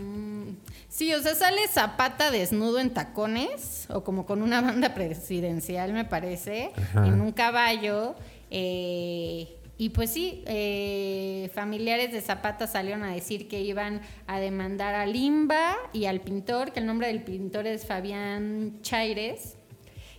Sí, 0.88 1.12
o 1.12 1.20
sea, 1.20 1.34
sale 1.34 1.60
Zapata 1.68 2.30
desnudo 2.30 2.78
en 2.78 2.90
tacones, 2.90 3.86
o 3.90 4.04
como 4.04 4.26
con 4.26 4.42
una 4.42 4.60
banda 4.60 4.94
presidencial, 4.94 5.92
me 5.92 6.04
parece, 6.04 6.70
Ajá. 6.76 7.06
en 7.06 7.20
un 7.20 7.32
caballo. 7.32 8.14
eh, 8.50 9.56
y 9.76 9.88
pues 9.88 10.10
sí, 10.10 10.44
eh, 10.46 11.50
familiares 11.52 12.12
de 12.12 12.20
Zapata 12.20 12.68
salieron 12.68 13.02
a 13.02 13.12
decir 13.12 13.48
que 13.48 13.60
iban 13.62 14.02
a 14.28 14.38
demandar 14.38 14.94
a 14.94 15.04
Limba 15.04 15.74
y 15.92 16.04
al 16.04 16.20
pintor, 16.20 16.70
que 16.72 16.78
el 16.78 16.86
nombre 16.86 17.08
del 17.08 17.24
pintor 17.24 17.66
es 17.66 17.84
Fabián 17.84 18.78
Chaires, 18.82 19.56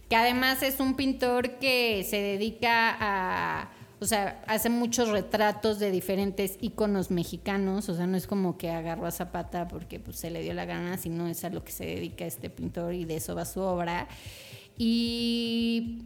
que 0.09 0.15
además 0.15 0.61
es 0.63 0.79
un 0.79 0.95
pintor 0.95 1.57
que 1.57 2.05
se 2.07 2.17
dedica 2.17 2.95
a, 2.99 3.69
o 3.99 4.05
sea, 4.05 4.43
hace 4.47 4.69
muchos 4.69 5.09
retratos 5.09 5.79
de 5.79 5.89
diferentes 5.89 6.57
íconos 6.61 7.09
mexicanos, 7.11 7.89
o 7.89 7.95
sea, 7.95 8.05
no 8.05 8.17
es 8.17 8.27
como 8.27 8.57
que 8.57 8.69
agarró 8.69 9.07
a 9.07 9.11
Zapata 9.11 9.67
porque 9.67 9.99
pues, 9.99 10.17
se 10.17 10.29
le 10.29 10.41
dio 10.41 10.53
la 10.53 10.65
gana, 10.65 10.97
sino 10.97 11.27
es 11.27 11.43
a 11.43 11.49
lo 11.49 11.63
que 11.63 11.71
se 11.71 11.85
dedica 11.85 12.25
este 12.25 12.49
pintor 12.49 12.93
y 12.93 13.05
de 13.05 13.15
eso 13.15 13.35
va 13.35 13.45
su 13.45 13.61
obra. 13.61 14.07
Y 14.77 16.03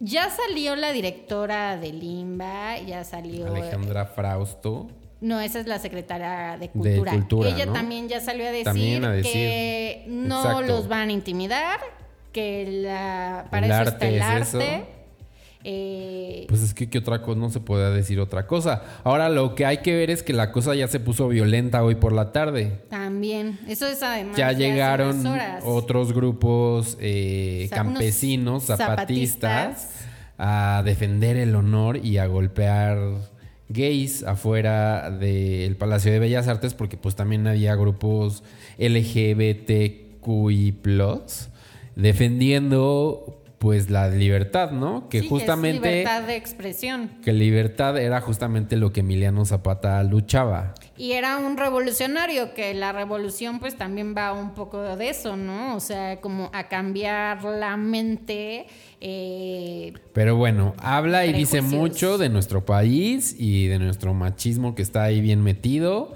ya 0.00 0.30
salió 0.30 0.76
la 0.76 0.92
directora 0.92 1.76
de 1.76 1.92
Limba, 1.92 2.78
ya 2.80 3.04
salió... 3.04 3.46
Alejandra 3.46 4.06
Frausto. 4.06 4.88
No, 5.20 5.40
esa 5.40 5.58
es 5.58 5.66
la 5.66 5.78
secretaria 5.78 6.58
de 6.58 6.68
Cultura. 6.68 7.12
Cultura, 7.12 7.48
Ella 7.48 7.64
¿no? 7.66 7.72
también 7.72 8.08
ya 8.08 8.20
salió 8.20 8.46
a 8.46 8.50
decir, 8.50 8.64
También 8.64 9.04
a 9.04 9.12
decir. 9.12 9.32
que 9.32 10.04
no 10.06 10.42
Exacto. 10.42 10.66
los 10.66 10.86
van 10.88 11.08
a 11.08 11.12
intimidar, 11.12 11.80
que 12.34 12.68
la, 12.82 13.46
para 13.50 13.64
El 13.64 13.72
eso 13.72 13.80
arte 13.80 13.90
está 13.92 14.08
el 14.08 14.14
es 14.16 14.22
arte. 14.22 14.74
eso. 14.76 14.84
Eh, 15.66 16.44
Pues 16.50 16.60
es 16.60 16.74
que 16.74 16.90
¿qué 16.90 16.98
otra 16.98 17.22
cosa 17.22 17.40
no 17.40 17.48
se 17.48 17.58
puede 17.60 17.90
decir 17.94 18.20
otra 18.20 18.46
cosa. 18.46 18.82
Ahora 19.02 19.30
lo 19.30 19.54
que 19.54 19.64
hay 19.64 19.78
que 19.78 19.94
ver 19.96 20.10
es 20.10 20.22
que 20.22 20.34
la 20.34 20.52
cosa 20.52 20.74
ya 20.74 20.88
se 20.88 21.00
puso 21.00 21.26
violenta 21.28 21.82
hoy 21.82 21.94
por 21.94 22.12
la 22.12 22.32
tarde. 22.32 22.80
también, 22.90 23.58
eso 23.66 23.86
es 23.86 24.02
además. 24.02 24.36
Ya 24.36 24.52
llegaron 24.52 25.24
otros 25.64 26.12
grupos 26.12 26.98
eh, 27.00 27.68
campesinos, 27.70 28.64
zapatistas, 28.64 29.80
zapatistas. 29.80 30.04
a 30.36 30.82
defender 30.84 31.38
el 31.38 31.54
honor 31.54 31.96
y 31.96 32.18
a 32.18 32.26
golpear 32.26 32.98
gays 33.70 34.22
afuera 34.24 35.10
del 35.10 35.76
Palacio 35.76 36.12
de 36.12 36.18
Bellas 36.18 36.46
Artes 36.48 36.74
porque 36.74 36.98
pues 36.98 37.14
también 37.16 37.46
había 37.46 37.74
grupos 37.74 38.42
LGBTQI+, 38.78 40.74
defendiendo 41.96 43.40
pues 43.64 43.88
la 43.88 44.10
libertad, 44.10 44.72
¿no? 44.72 45.08
Que 45.08 45.20
Sí, 45.20 45.28
justamente... 45.28 45.78
Es 45.88 45.94
libertad 45.94 46.22
de 46.24 46.36
expresión. 46.36 47.10
Que 47.24 47.32
libertad 47.32 47.96
era 47.96 48.20
justamente 48.20 48.76
lo 48.76 48.92
que 48.92 49.00
Emiliano 49.00 49.46
Zapata 49.46 50.02
luchaba. 50.04 50.74
Y 50.98 51.12
era 51.12 51.38
un 51.38 51.56
revolucionario, 51.56 52.52
que 52.52 52.74
la 52.74 52.92
revolución 52.92 53.60
pues 53.60 53.74
también 53.78 54.14
va 54.14 54.34
un 54.34 54.52
poco 54.52 54.82
de 54.96 55.08
eso, 55.08 55.38
¿no? 55.38 55.76
O 55.76 55.80
sea, 55.80 56.20
como 56.20 56.50
a 56.52 56.68
cambiar 56.68 57.42
la 57.42 57.78
mente. 57.78 58.66
eh, 59.00 59.94
Pero 60.12 60.36
bueno, 60.36 60.74
habla 60.76 61.24
y 61.24 61.32
dice 61.32 61.62
mucho 61.62 62.18
de 62.18 62.28
nuestro 62.28 62.66
país 62.66 63.34
y 63.38 63.68
de 63.68 63.78
nuestro 63.78 64.12
machismo 64.12 64.74
que 64.74 64.82
está 64.82 65.04
ahí 65.04 65.22
bien 65.22 65.42
metido. 65.42 66.12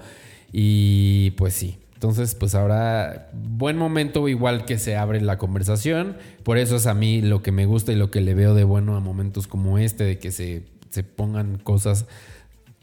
Y 0.51 1.31
pues 1.31 1.55
sí. 1.55 1.78
Entonces, 1.99 2.33
pues 2.33 2.55
ahora, 2.55 3.27
buen 3.33 3.75
momento 3.75 4.29
igual 4.29 4.63
que 4.63 4.79
se 4.79 4.95
abre 4.95 5.19
la 5.19 5.37
conversación. 5.37 6.15
Por 6.43 6.57
eso 6.57 6.77
es 6.77 6.87
a 6.87 6.93
mí 6.93 7.21
lo 7.21 7.41
que 7.43 7.51
me 7.51 7.65
gusta 7.65 7.91
y 7.91 7.95
lo 7.95 8.09
que 8.09 8.21
le 8.21 8.33
veo 8.35 8.53
de 8.53 8.63
bueno 8.63 8.95
a 8.95 9.01
momentos 9.01 9.47
como 9.47 9.77
este, 9.79 10.05
de 10.05 10.17
que 10.17 10.31
se, 10.31 10.63
se 10.91 11.03
pongan 11.03 11.57
cosas, 11.57 12.05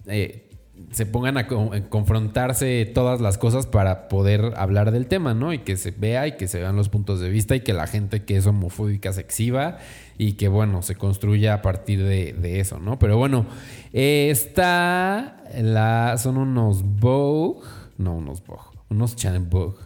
eh, 0.05 0.51
se 0.91 1.07
pongan 1.07 1.39
a, 1.39 1.47
co- 1.47 1.73
a 1.73 1.81
confrontarse 1.89 2.85
todas 2.95 3.23
las 3.23 3.39
cosas 3.39 3.67
para 3.67 4.09
poder 4.09 4.53
hablar 4.59 4.91
del 4.91 5.07
tema, 5.07 5.33
¿no? 5.33 5.55
Y 5.55 5.61
que 5.61 5.79
se 5.79 5.93
vea 5.93 6.27
y 6.27 6.33
que 6.37 6.47
se 6.47 6.59
vean 6.61 6.77
los 6.77 6.91
puntos 6.91 7.19
de 7.19 7.31
vista 7.31 7.57
y 7.57 7.61
que 7.61 7.73
la 7.73 7.87
gente 7.87 8.25
que 8.27 8.37
es 8.37 8.47
homofóbica 8.47 9.15
se 9.15 9.23
exhiba 9.23 9.79
y 10.19 10.35
que, 10.35 10.49
bueno, 10.49 10.83
se 10.83 10.95
construya 10.95 11.55
a 11.55 11.63
partir 11.63 12.05
de, 12.05 12.35
de 12.35 12.61
eso, 12.61 12.81
¿no? 12.81 12.99
Pero 12.99 13.17
bueno, 13.17 13.47
eh, 13.95 14.29
está 14.31 15.43
la, 15.59 16.17
son 16.19 16.37
unos 16.37 16.83
Vogue, 16.83 17.67
no 17.97 18.15
unos 18.17 18.45
Vogue, 18.45 18.76
unos 18.89 19.17
Chanel 19.17 19.43
Vogue, 19.43 19.79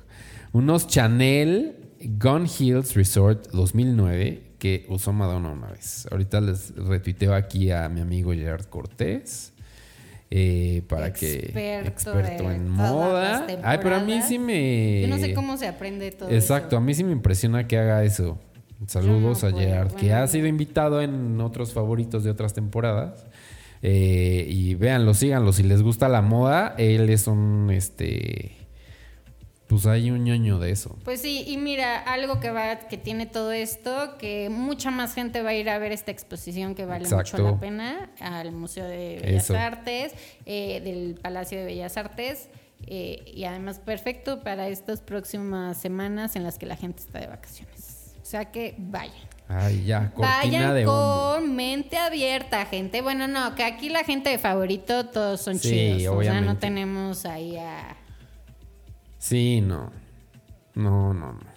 unos 0.52 0.86
Chanel 0.86 1.76
Gun 2.00 2.46
Hills 2.46 2.94
Resort 2.94 3.48
2009 3.52 4.50
que 4.58 4.86
usó 4.88 5.12
Madonna 5.12 5.50
una 5.50 5.68
vez. 5.68 6.06
Ahorita 6.10 6.40
les 6.40 6.74
retuiteo 6.76 7.34
aquí 7.34 7.70
a 7.70 7.88
mi 7.88 8.00
amigo 8.00 8.32
Gerard 8.32 8.66
Cortés. 8.66 9.52
eh, 10.30 10.82
para 10.86 11.12
que 11.12 11.36
Experto 11.36 11.88
experto 11.88 12.48
de 12.48 12.54
en 12.54 12.68
moda. 12.68 13.46
Ay, 13.64 13.78
pero 13.82 13.96
a 13.96 14.00
mí 14.00 14.20
sí 14.22 14.38
me 14.38 15.00
Yo 15.00 15.08
no 15.08 15.18
sé 15.18 15.34
cómo 15.34 15.56
se 15.56 15.66
aprende 15.66 16.12
todo 16.12 16.30
Exacto, 16.30 16.76
a 16.76 16.80
mí 16.80 16.94
sí 16.94 17.02
me 17.02 17.12
impresiona 17.12 17.66
que 17.66 17.78
haga 17.78 18.04
eso. 18.04 18.38
Saludos 18.86 19.42
no 19.42 19.48
a 19.48 19.52
Gerard, 19.52 19.92
que 19.94 20.12
ha 20.12 20.26
sido 20.26 20.46
invitado 20.46 21.02
en 21.02 21.40
otros 21.40 21.72
favoritos 21.72 22.24
de 22.24 22.30
otras 22.30 22.54
temporadas. 22.54 23.26
Eh, 23.82 24.46
y 24.48 24.74
véanlo, 24.74 25.14
síganlo. 25.14 25.52
Si 25.52 25.62
les 25.62 25.82
gusta 25.82 26.08
la 26.08 26.22
moda, 26.22 26.74
él 26.78 27.10
es 27.10 27.26
un 27.26 27.70
este. 27.70 28.59
Pues 29.70 29.86
hay 29.86 30.10
un 30.10 30.24
ñoño 30.24 30.58
de 30.58 30.72
eso. 30.72 30.98
Pues 31.04 31.22
sí, 31.22 31.44
y 31.46 31.56
mira, 31.56 31.96
algo 32.00 32.40
que 32.40 32.50
va, 32.50 32.76
que 32.80 32.98
tiene 32.98 33.24
todo 33.26 33.52
esto, 33.52 34.18
que 34.18 34.50
mucha 34.50 34.90
más 34.90 35.14
gente 35.14 35.42
va 35.42 35.50
a 35.50 35.54
ir 35.54 35.70
a 35.70 35.78
ver 35.78 35.92
esta 35.92 36.10
exposición 36.10 36.74
que 36.74 36.84
vale 36.86 37.04
Exacto. 37.04 37.38
mucho 37.38 37.52
la 37.54 37.60
pena 37.60 38.10
al 38.18 38.50
Museo 38.50 38.84
de 38.84 39.20
Bellas 39.22 39.44
Eso. 39.44 39.56
Artes, 39.56 40.12
eh, 40.44 40.80
del 40.82 41.14
Palacio 41.14 41.56
de 41.60 41.66
Bellas 41.66 41.96
Artes, 41.96 42.48
eh, 42.88 43.22
y 43.32 43.44
además 43.44 43.78
perfecto 43.78 44.42
para 44.42 44.66
estas 44.66 45.00
próximas 45.00 45.80
semanas 45.80 46.34
en 46.34 46.42
las 46.42 46.58
que 46.58 46.66
la 46.66 46.74
gente 46.76 47.02
está 47.02 47.20
de 47.20 47.28
vacaciones. 47.28 48.14
O 48.20 48.24
sea 48.24 48.46
que 48.46 48.74
vayan. 48.76 49.14
Ay, 49.48 49.84
ya, 49.84 50.12
Vayan 50.16 50.74
de 50.74 50.84
con 50.84 51.54
mente 51.56 51.96
abierta, 51.96 52.66
gente. 52.66 53.02
Bueno, 53.02 53.26
no, 53.28 53.54
que 53.54 53.64
aquí 53.64 53.88
la 53.88 54.04
gente 54.04 54.30
de 54.30 54.38
favorito 54.38 55.06
todos 55.06 55.40
son 55.40 55.58
Sí, 55.58 55.68
chidos. 55.70 56.16
O 56.16 56.22
sea, 56.22 56.32
no 56.34 56.38
obviamente. 56.38 56.60
tenemos 56.60 57.24
ahí 57.24 57.56
a... 57.56 57.96
Sí, 59.20 59.60
no. 59.60 59.92
No, 60.74 61.12
no, 61.14 61.32
no. 61.34 61.50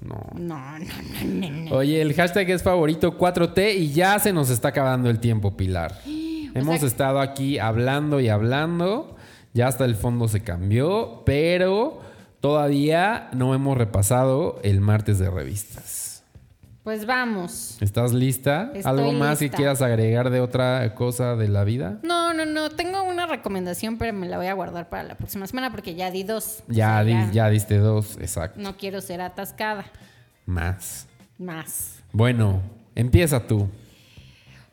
No. 0.00 0.20
No, 0.34 0.78
no, 0.80 0.84
no, 1.24 1.50
no. 1.50 1.70
Oye, 1.76 2.02
el 2.02 2.12
hashtag 2.14 2.50
es 2.50 2.62
favorito 2.64 3.16
4T 3.16 3.76
y 3.76 3.92
ya 3.92 4.18
se 4.18 4.32
nos 4.32 4.50
está 4.50 4.68
acabando 4.68 5.08
el 5.08 5.20
tiempo, 5.20 5.56
Pilar. 5.56 5.96
Hemos 6.06 6.80
sea- 6.80 6.88
estado 6.88 7.20
aquí 7.20 7.58
hablando 7.58 8.18
y 8.20 8.28
hablando. 8.28 9.16
Ya 9.54 9.68
hasta 9.68 9.84
el 9.84 9.94
fondo 9.94 10.28
se 10.28 10.42
cambió, 10.42 11.22
pero 11.24 12.00
todavía 12.40 13.28
no 13.34 13.54
hemos 13.54 13.76
repasado 13.78 14.58
el 14.64 14.80
martes 14.80 15.18
de 15.18 15.30
revistas. 15.30 16.01
Pues 16.82 17.06
vamos. 17.06 17.76
¿Estás 17.80 18.12
lista? 18.12 18.72
Estoy 18.74 18.82
¿Algo 18.90 19.12
más 19.12 19.38
que 19.38 19.44
lista. 19.44 19.56
quieras 19.56 19.82
agregar 19.82 20.30
de 20.30 20.40
otra 20.40 20.94
cosa 20.96 21.36
de 21.36 21.46
la 21.46 21.62
vida? 21.62 21.98
No, 22.02 22.34
no, 22.34 22.44
no. 22.44 22.70
Tengo 22.70 23.04
una 23.04 23.26
recomendación, 23.26 23.98
pero 23.98 24.12
me 24.12 24.26
la 24.28 24.36
voy 24.36 24.46
a 24.46 24.52
guardar 24.54 24.88
para 24.88 25.04
la 25.04 25.14
próxima 25.14 25.46
semana 25.46 25.70
porque 25.70 25.94
ya 25.94 26.10
di 26.10 26.24
dos. 26.24 26.64
O 26.68 26.72
Ya, 26.72 27.02
sea, 27.02 27.04
di- 27.04 27.32
ya 27.32 27.48
diste 27.50 27.78
dos, 27.78 28.16
exacto. 28.20 28.60
No 28.60 28.76
quiero 28.76 29.00
ser 29.00 29.20
atascada. 29.20 29.84
Más. 30.44 31.06
Más. 31.38 32.00
Bueno, 32.12 32.60
empieza 32.96 33.46
tú. 33.46 33.68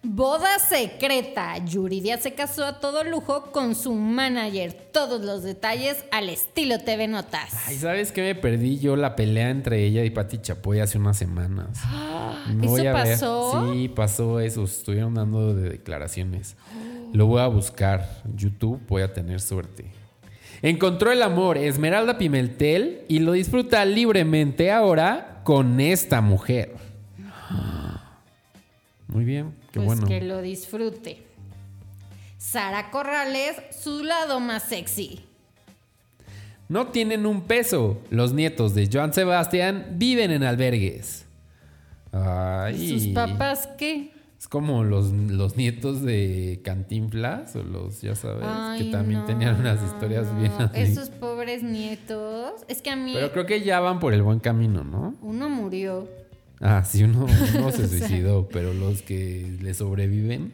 Boda 0.02 0.60
secreta. 0.60 1.58
Yuridia 1.66 2.18
se 2.20 2.34
casó 2.34 2.64
a 2.64 2.80
todo 2.80 3.04
lujo 3.04 3.52
con 3.52 3.76
su 3.76 3.94
manager. 3.94 4.74
Todos 4.94 5.22
los 5.26 5.44
detalles 5.44 6.06
al 6.12 6.30
estilo 6.30 6.80
TV 6.80 7.10
Notas. 7.10 7.54
Ay, 7.68 7.76
¿sabes 7.76 8.14
qué 8.14 8.22
me 8.22 8.36
perdí 8.36 8.80
yo 8.80 8.96
la 8.96 9.18
pelea 9.18 9.50
entre 9.50 9.84
ella 9.84 10.06
y 10.06 10.10
Pati 10.10 10.38
Chapoy 10.38 10.80
hace 10.80 10.98
unas 10.98 11.18
semanas? 11.18 11.82
Me 12.48 12.66
¿Eso 12.66 12.72
voy 12.72 12.88
a 12.88 12.94
ver. 12.94 13.12
pasó? 13.12 13.74
Sí, 13.74 13.90
pasó 13.90 14.40
eso. 14.40 14.64
Estuvieron 14.64 15.16
dando 15.16 15.54
de 15.54 15.70
declaraciones. 15.70 16.56
Lo 17.12 17.26
voy 17.26 17.42
a 17.42 17.48
buscar. 17.48 18.22
YouTube, 18.36 18.80
voy 18.88 19.02
a 19.02 19.14
tener 19.14 19.42
suerte. 19.42 19.92
Encontró 20.62 21.12
el 21.12 21.22
amor 21.22 21.58
Esmeralda 21.58 22.18
Pimentel 22.18 23.04
y 23.10 23.20
lo 23.20 23.34
disfruta 23.34 23.84
libremente 23.84 24.72
ahora 24.72 25.42
con 25.44 25.82
esta 25.82 26.22
mujer. 26.22 26.76
Muy 29.08 29.26
bien, 29.26 29.54
pues 29.74 29.86
bueno. 29.86 30.08
que 30.08 30.22
lo 30.22 30.42
disfrute. 30.42 31.24
Sara 32.38 32.90
Corrales, 32.90 33.58
su 33.72 34.04
lado 34.04 34.40
más 34.40 34.64
sexy. 34.64 35.26
No 36.68 36.88
tienen 36.88 37.26
un 37.26 37.42
peso. 37.42 38.00
Los 38.12 38.34
nietos 38.34 38.76
de 38.76 38.90
Joan 38.92 39.14
Sebastián 39.14 39.96
viven 39.98 40.32
en 40.32 40.44
albergues. 40.44 41.26
Ay. 42.12 42.90
¿Sus 42.90 43.08
papás 43.08 43.68
qué? 43.78 44.12
Es 44.40 44.48
como 44.48 44.86
los, 44.86 45.12
los 45.12 45.58
nietos 45.58 46.02
de 46.02 46.62
Cantinflas 46.64 47.58
o 47.58 47.64
los, 47.64 48.02
ya 48.02 48.16
sabes, 48.16 48.46
Ay, 48.48 48.86
que 48.86 48.92
también 48.92 49.20
no, 49.20 49.26
tenían 49.26 49.60
unas 49.60 49.84
historias 49.84 50.34
bien 50.40 50.54
así. 50.60 50.80
Esos 50.80 51.10
pobres 51.10 51.62
nietos. 51.62 52.54
Es 52.70 52.82
que 52.82 52.90
a 52.90 52.96
mí 52.96 53.12
Pero 53.14 53.34
creo 53.34 53.46
que 53.46 53.62
ya 53.62 53.82
van 53.82 54.00
por 54.00 54.14
el 54.14 54.24
buen 54.24 54.40
camino, 54.40 54.86
¿no? 54.86 55.14
uno 55.22 55.50
murió. 55.50 56.08
Ah, 56.62 56.84
sí, 56.84 57.04
uno, 57.04 57.26
uno 57.56 57.72
se 57.72 57.88
suicidó, 57.88 58.48
pero 58.50 58.74
los 58.74 59.02
que 59.02 59.58
le 59.62 59.74
sobreviven. 59.74 60.54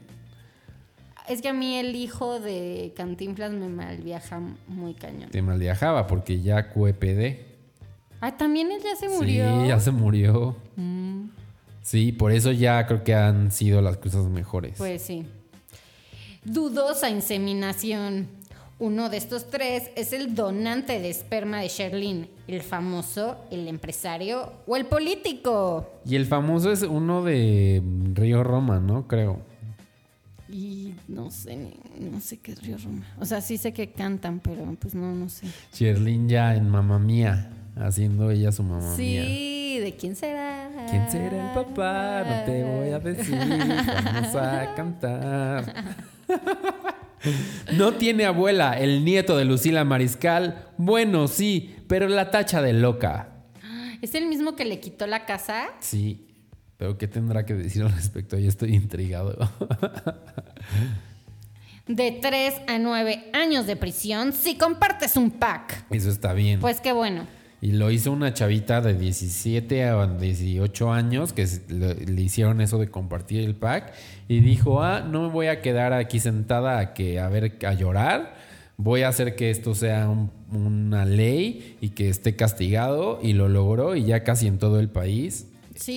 Es 1.27 1.41
que 1.41 1.49
a 1.49 1.53
mí 1.53 1.75
el 1.75 1.95
hijo 1.95 2.39
de 2.39 2.93
Cantinflas 2.95 3.51
me 3.51 3.67
malviaja 3.67 4.41
muy 4.67 4.93
cañón. 4.93 5.31
Te 5.31 5.41
malviajaba 5.41 6.05
porque 6.05 6.41
ya 6.41 6.69
QEPD. 6.69 7.39
Ah, 8.21 8.37
también 8.37 8.71
él 8.71 8.81
ya 8.83 8.95
se 8.95 9.09
murió. 9.09 9.45
Mm. 9.45 9.61
Sí, 9.61 9.67
ya 9.67 9.79
se 9.79 9.91
murió. 9.91 10.55
Sí, 11.81 12.11
por 12.11 12.31
eso 12.31 12.51
ya 12.51 12.85
creo 12.87 13.03
que 13.03 13.13
han 13.13 13.51
sido 13.51 13.81
las 13.81 13.97
cosas 13.97 14.25
mejores. 14.25 14.73
Pues 14.77 15.01
sí. 15.01 15.25
Dudosa 16.43 17.09
inseminación. 17.09 18.27
Uno 18.77 19.09
de 19.09 19.15
estos 19.15 19.49
tres 19.49 19.89
es 19.95 20.11
el 20.11 20.35
donante 20.35 20.99
de 20.99 21.09
esperma 21.09 21.61
de 21.61 21.69
Sherlyn, 21.69 22.27
el 22.49 22.61
famoso, 22.61 23.37
el 23.49 23.69
empresario 23.69 24.51
o 24.67 24.75
el 24.75 24.85
político. 24.85 25.89
Y 26.05 26.17
el 26.17 26.25
famoso 26.25 26.73
es 26.73 26.81
uno 26.81 27.23
de 27.23 27.81
Río 28.13 28.43
Roma, 28.43 28.81
¿no? 28.81 29.07
Creo. 29.07 29.39
Y 30.49 30.93
no 31.07 31.31
sé, 31.31 31.55
no 31.99 32.19
sé 32.19 32.37
qué 32.39 32.51
es 32.51 32.61
Río 32.61 32.77
Roma. 32.77 33.05
O 33.17 33.25
sea, 33.25 33.39
sí 33.39 33.57
sé 33.57 33.71
que 33.71 33.91
cantan, 33.91 34.41
pero 34.41 34.65
pues 34.77 34.93
no, 34.93 35.15
no 35.15 35.29
sé. 35.29 35.47
Sherlyn 35.73 36.27
ya 36.27 36.53
en 36.53 36.69
Mamá 36.69 36.99
Mía, 36.99 37.49
haciendo 37.77 38.29
ella 38.29 38.51
su 38.51 38.61
mamá 38.63 38.93
mía. 38.97 39.23
Sí, 39.23 39.79
¿de 39.79 39.95
quién 39.97 40.17
será? 40.17 40.69
¿Quién 40.89 41.09
será 41.09 41.47
el 41.47 41.53
papá? 41.53 42.23
No 42.27 42.45
te 42.45 42.63
voy 42.65 42.89
a 42.89 42.99
decir. 42.99 43.37
Vamos 43.37 44.35
a 44.35 44.75
cantar. 44.75 45.95
No 47.73 47.93
tiene 47.93 48.25
abuela, 48.25 48.79
el 48.79 49.03
nieto 49.03 49.37
de 49.37 49.45
Lucila 49.45 49.83
Mariscal. 49.83 50.67
Bueno, 50.77 51.27
sí, 51.27 51.75
pero 51.87 52.07
la 52.07 52.31
tacha 52.31 52.61
de 52.61 52.73
loca. 52.73 53.29
¿Es 54.01 54.15
el 54.15 54.27
mismo 54.27 54.55
que 54.55 54.65
le 54.65 54.79
quitó 54.79 55.07
la 55.07 55.25
casa? 55.25 55.67
Sí, 55.79 56.27
pero 56.77 56.97
¿qué 56.97 57.07
tendrá 57.07 57.45
que 57.45 57.53
decir 57.53 57.83
al 57.83 57.91
respecto? 57.91 58.37
Yo 58.37 58.49
estoy 58.49 58.75
intrigado. 58.75 59.37
De 61.87 62.17
3 62.19 62.61
a 62.67 62.79
9 62.79 63.29
años 63.33 63.67
de 63.67 63.75
prisión 63.75 64.33
si 64.33 64.57
compartes 64.57 65.15
un 65.17 65.29
pack. 65.29 65.85
Eso 65.91 66.09
está 66.09 66.33
bien. 66.33 66.59
Pues 66.59 66.81
qué 66.81 66.93
bueno. 66.93 67.27
Y 67.61 67.71
lo 67.71 67.89
hizo 67.89 68.11
una 68.11 68.33
chavita 68.33 68.81
de 68.81 68.93
17 68.93 69.83
a 69.85 70.05
18 70.07 70.91
años 70.91 71.33
que 71.33 71.47
le, 71.69 72.21
hicieron 72.21 72.61
eso 72.61 72.77
de 72.77 72.89
compartir 72.89 73.41
el 73.43 73.55
pack. 73.55 73.93
Y 74.27 74.41
dijo, 74.41 74.83
ah, 74.83 75.01
no 75.01 75.23
me 75.23 75.29
voy 75.29 75.47
a 75.47 75.61
quedar 75.61 75.93
aquí 75.93 76.19
sentada 76.19 76.77
a, 76.79 76.93
que, 76.93 77.19
a 77.19 77.27
ver, 77.29 77.57
a 77.65 77.73
llorar. 77.73 78.35
Voy 78.77 79.01
a 79.03 79.07
hacer 79.07 79.35
que 79.35 79.49
esto 79.49 79.73
sea 79.73 80.07
un- 80.09 80.31
una 80.51 81.05
ley 81.05 81.77
y 81.81 81.89
que 81.89 82.09
esté 82.09 82.35
castigado. 82.35 83.19
Y 83.23 83.33
lo 83.33 83.47
logró 83.49 83.95
y 83.95 84.03
ya 84.05 84.23
casi 84.23 84.47
en 84.47 84.59
todo 84.59 84.79
el 84.79 84.89
país 84.89 85.47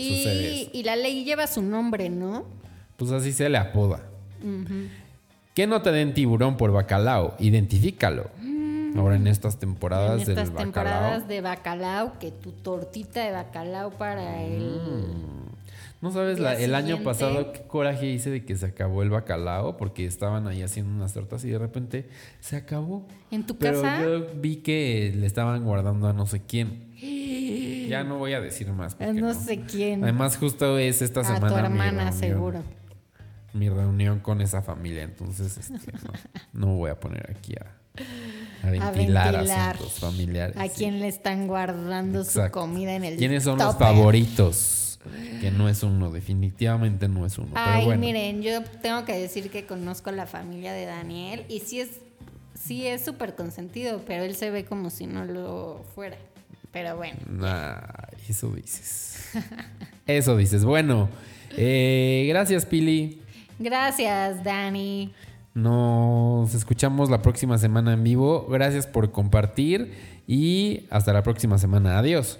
sucede 0.08 0.62
eso. 0.62 0.70
y 0.72 0.82
la 0.84 0.96
ley 0.96 1.24
lleva 1.24 1.46
su 1.46 1.60
nombre, 1.62 2.08
¿no? 2.08 2.46
Pues 2.96 3.10
así 3.10 3.32
se 3.32 3.48
le 3.48 3.58
apoda. 3.58 4.00
Que 5.54 5.66
no 5.66 5.82
te 5.82 5.90
den 5.90 6.14
tiburón 6.14 6.56
por 6.56 6.70
bacalao, 6.72 7.34
identifícalo. 7.40 8.30
Ahora 8.96 9.16
en 9.16 9.26
estas 9.26 9.58
temporadas 9.58 10.22
en 10.22 10.30
estas 10.30 10.36
del 10.36 10.44
bacalao. 10.50 10.64
temporadas 10.64 11.28
de 11.28 11.40
bacalao, 11.40 12.18
que 12.18 12.30
tu 12.30 12.52
tortita 12.52 13.24
de 13.24 13.32
bacalao 13.32 13.90
para 13.90 14.42
el... 14.42 14.80
No 16.00 16.12
sabes, 16.12 16.38
la- 16.38 16.54
el 16.56 16.76
año 16.76 17.02
pasado 17.02 17.52
qué 17.52 17.62
coraje 17.62 18.06
hice 18.06 18.30
de 18.30 18.44
que 18.44 18.54
se 18.56 18.66
acabó 18.66 19.02
el 19.02 19.10
bacalao 19.10 19.76
porque 19.76 20.04
estaban 20.06 20.46
ahí 20.46 20.62
haciendo 20.62 20.92
unas 20.94 21.12
tortas 21.12 21.44
y 21.44 21.50
de 21.50 21.58
repente 21.58 22.08
se 22.40 22.54
acabó. 22.56 23.04
¿En 23.32 23.44
tu 23.44 23.56
Pero 23.58 23.82
casa? 23.82 24.00
yo 24.02 24.26
vi 24.36 24.56
que 24.58 25.12
le 25.16 25.26
estaban 25.26 25.64
guardando 25.64 26.06
a 26.08 26.12
no 26.12 26.26
sé 26.26 26.40
quién. 26.42 26.86
Ya 27.88 28.04
no 28.04 28.18
voy 28.18 28.34
a 28.34 28.40
decir 28.42 28.68
más. 28.70 28.94
porque 28.94 29.14
no, 29.14 29.32
sé 29.32 29.60
quién. 29.62 30.04
Además 30.04 30.36
justo 30.36 30.76
es 30.78 31.00
esta 31.00 31.20
a 31.20 31.24
semana 31.24 31.48
tu 31.48 31.54
mi 31.54 31.60
hermana, 31.60 31.90
reunión. 32.10 32.12
seguro. 32.12 32.62
mi 33.54 33.70
reunión 33.70 34.20
con 34.20 34.42
esa 34.42 34.60
familia. 34.60 35.04
Entonces, 35.04 35.56
este, 35.56 35.92
no, 35.92 36.12
no 36.52 36.74
voy 36.76 36.90
a 36.90 37.00
poner 37.00 37.34
aquí 37.34 37.54
a, 37.54 37.64
a 38.62 38.66
A 38.68 38.70
ventilar, 38.70 39.32
ventilar 39.34 39.74
asuntos 39.76 39.98
familiares. 39.98 40.56
a 40.56 40.64
sí. 40.64 40.70
quién 40.76 41.00
le 41.00 41.08
están 41.08 41.46
guardando 41.46 42.24
su 42.24 42.40
comida 42.50 42.94
en 42.94 43.04
el 43.04 43.16
¿Quiénes 43.16 43.44
son 43.44 43.58
los 43.58 43.76
favoritos? 43.76 44.98
Que 45.40 45.50
no 45.50 45.68
es 45.68 45.82
uno, 45.82 46.10
definitivamente 46.10 47.08
no 47.08 47.24
es 47.24 47.38
uno. 47.38 47.48
Ay, 47.54 47.72
pero 47.74 47.86
bueno, 47.86 48.00
miren, 48.00 48.42
yo 48.42 48.62
tengo 48.82 49.04
que 49.04 49.16
decir 49.18 49.50
que 49.50 49.64
conozco 49.64 50.10
a 50.10 50.12
la 50.12 50.26
familia 50.26 50.72
de 50.72 50.84
Daniel 50.84 51.44
y 51.48 51.60
sí 51.60 51.80
es 51.80 51.88
sí 52.60 52.86
es 52.86 53.04
súper 53.04 53.34
consentido, 53.34 54.02
pero 54.06 54.24
él 54.24 54.34
se 54.34 54.50
ve 54.50 54.64
como 54.64 54.90
si 54.90 55.06
no 55.06 55.24
lo 55.24 55.84
fuera. 55.94 56.16
Pero 56.72 56.96
bueno, 56.96 57.16
nah, 57.30 57.76
eso 58.28 58.50
dices. 58.50 59.30
Eso 60.06 60.36
dices. 60.36 60.64
Bueno, 60.64 61.08
eh, 61.56 62.24
gracias, 62.28 62.64
Pili. 62.66 63.20
gracias, 63.58 64.42
Dani. 64.42 65.12
Nos 65.54 66.54
escuchamos 66.54 67.10
la 67.10 67.22
próxima 67.22 67.58
semana 67.58 67.92
en 67.92 68.04
vivo. 68.04 68.46
Gracias 68.48 68.86
por 68.86 69.10
compartir 69.10 69.92
y 70.26 70.86
hasta 70.90 71.12
la 71.12 71.22
próxima 71.22 71.58
semana. 71.58 71.98
Adiós. 71.98 72.38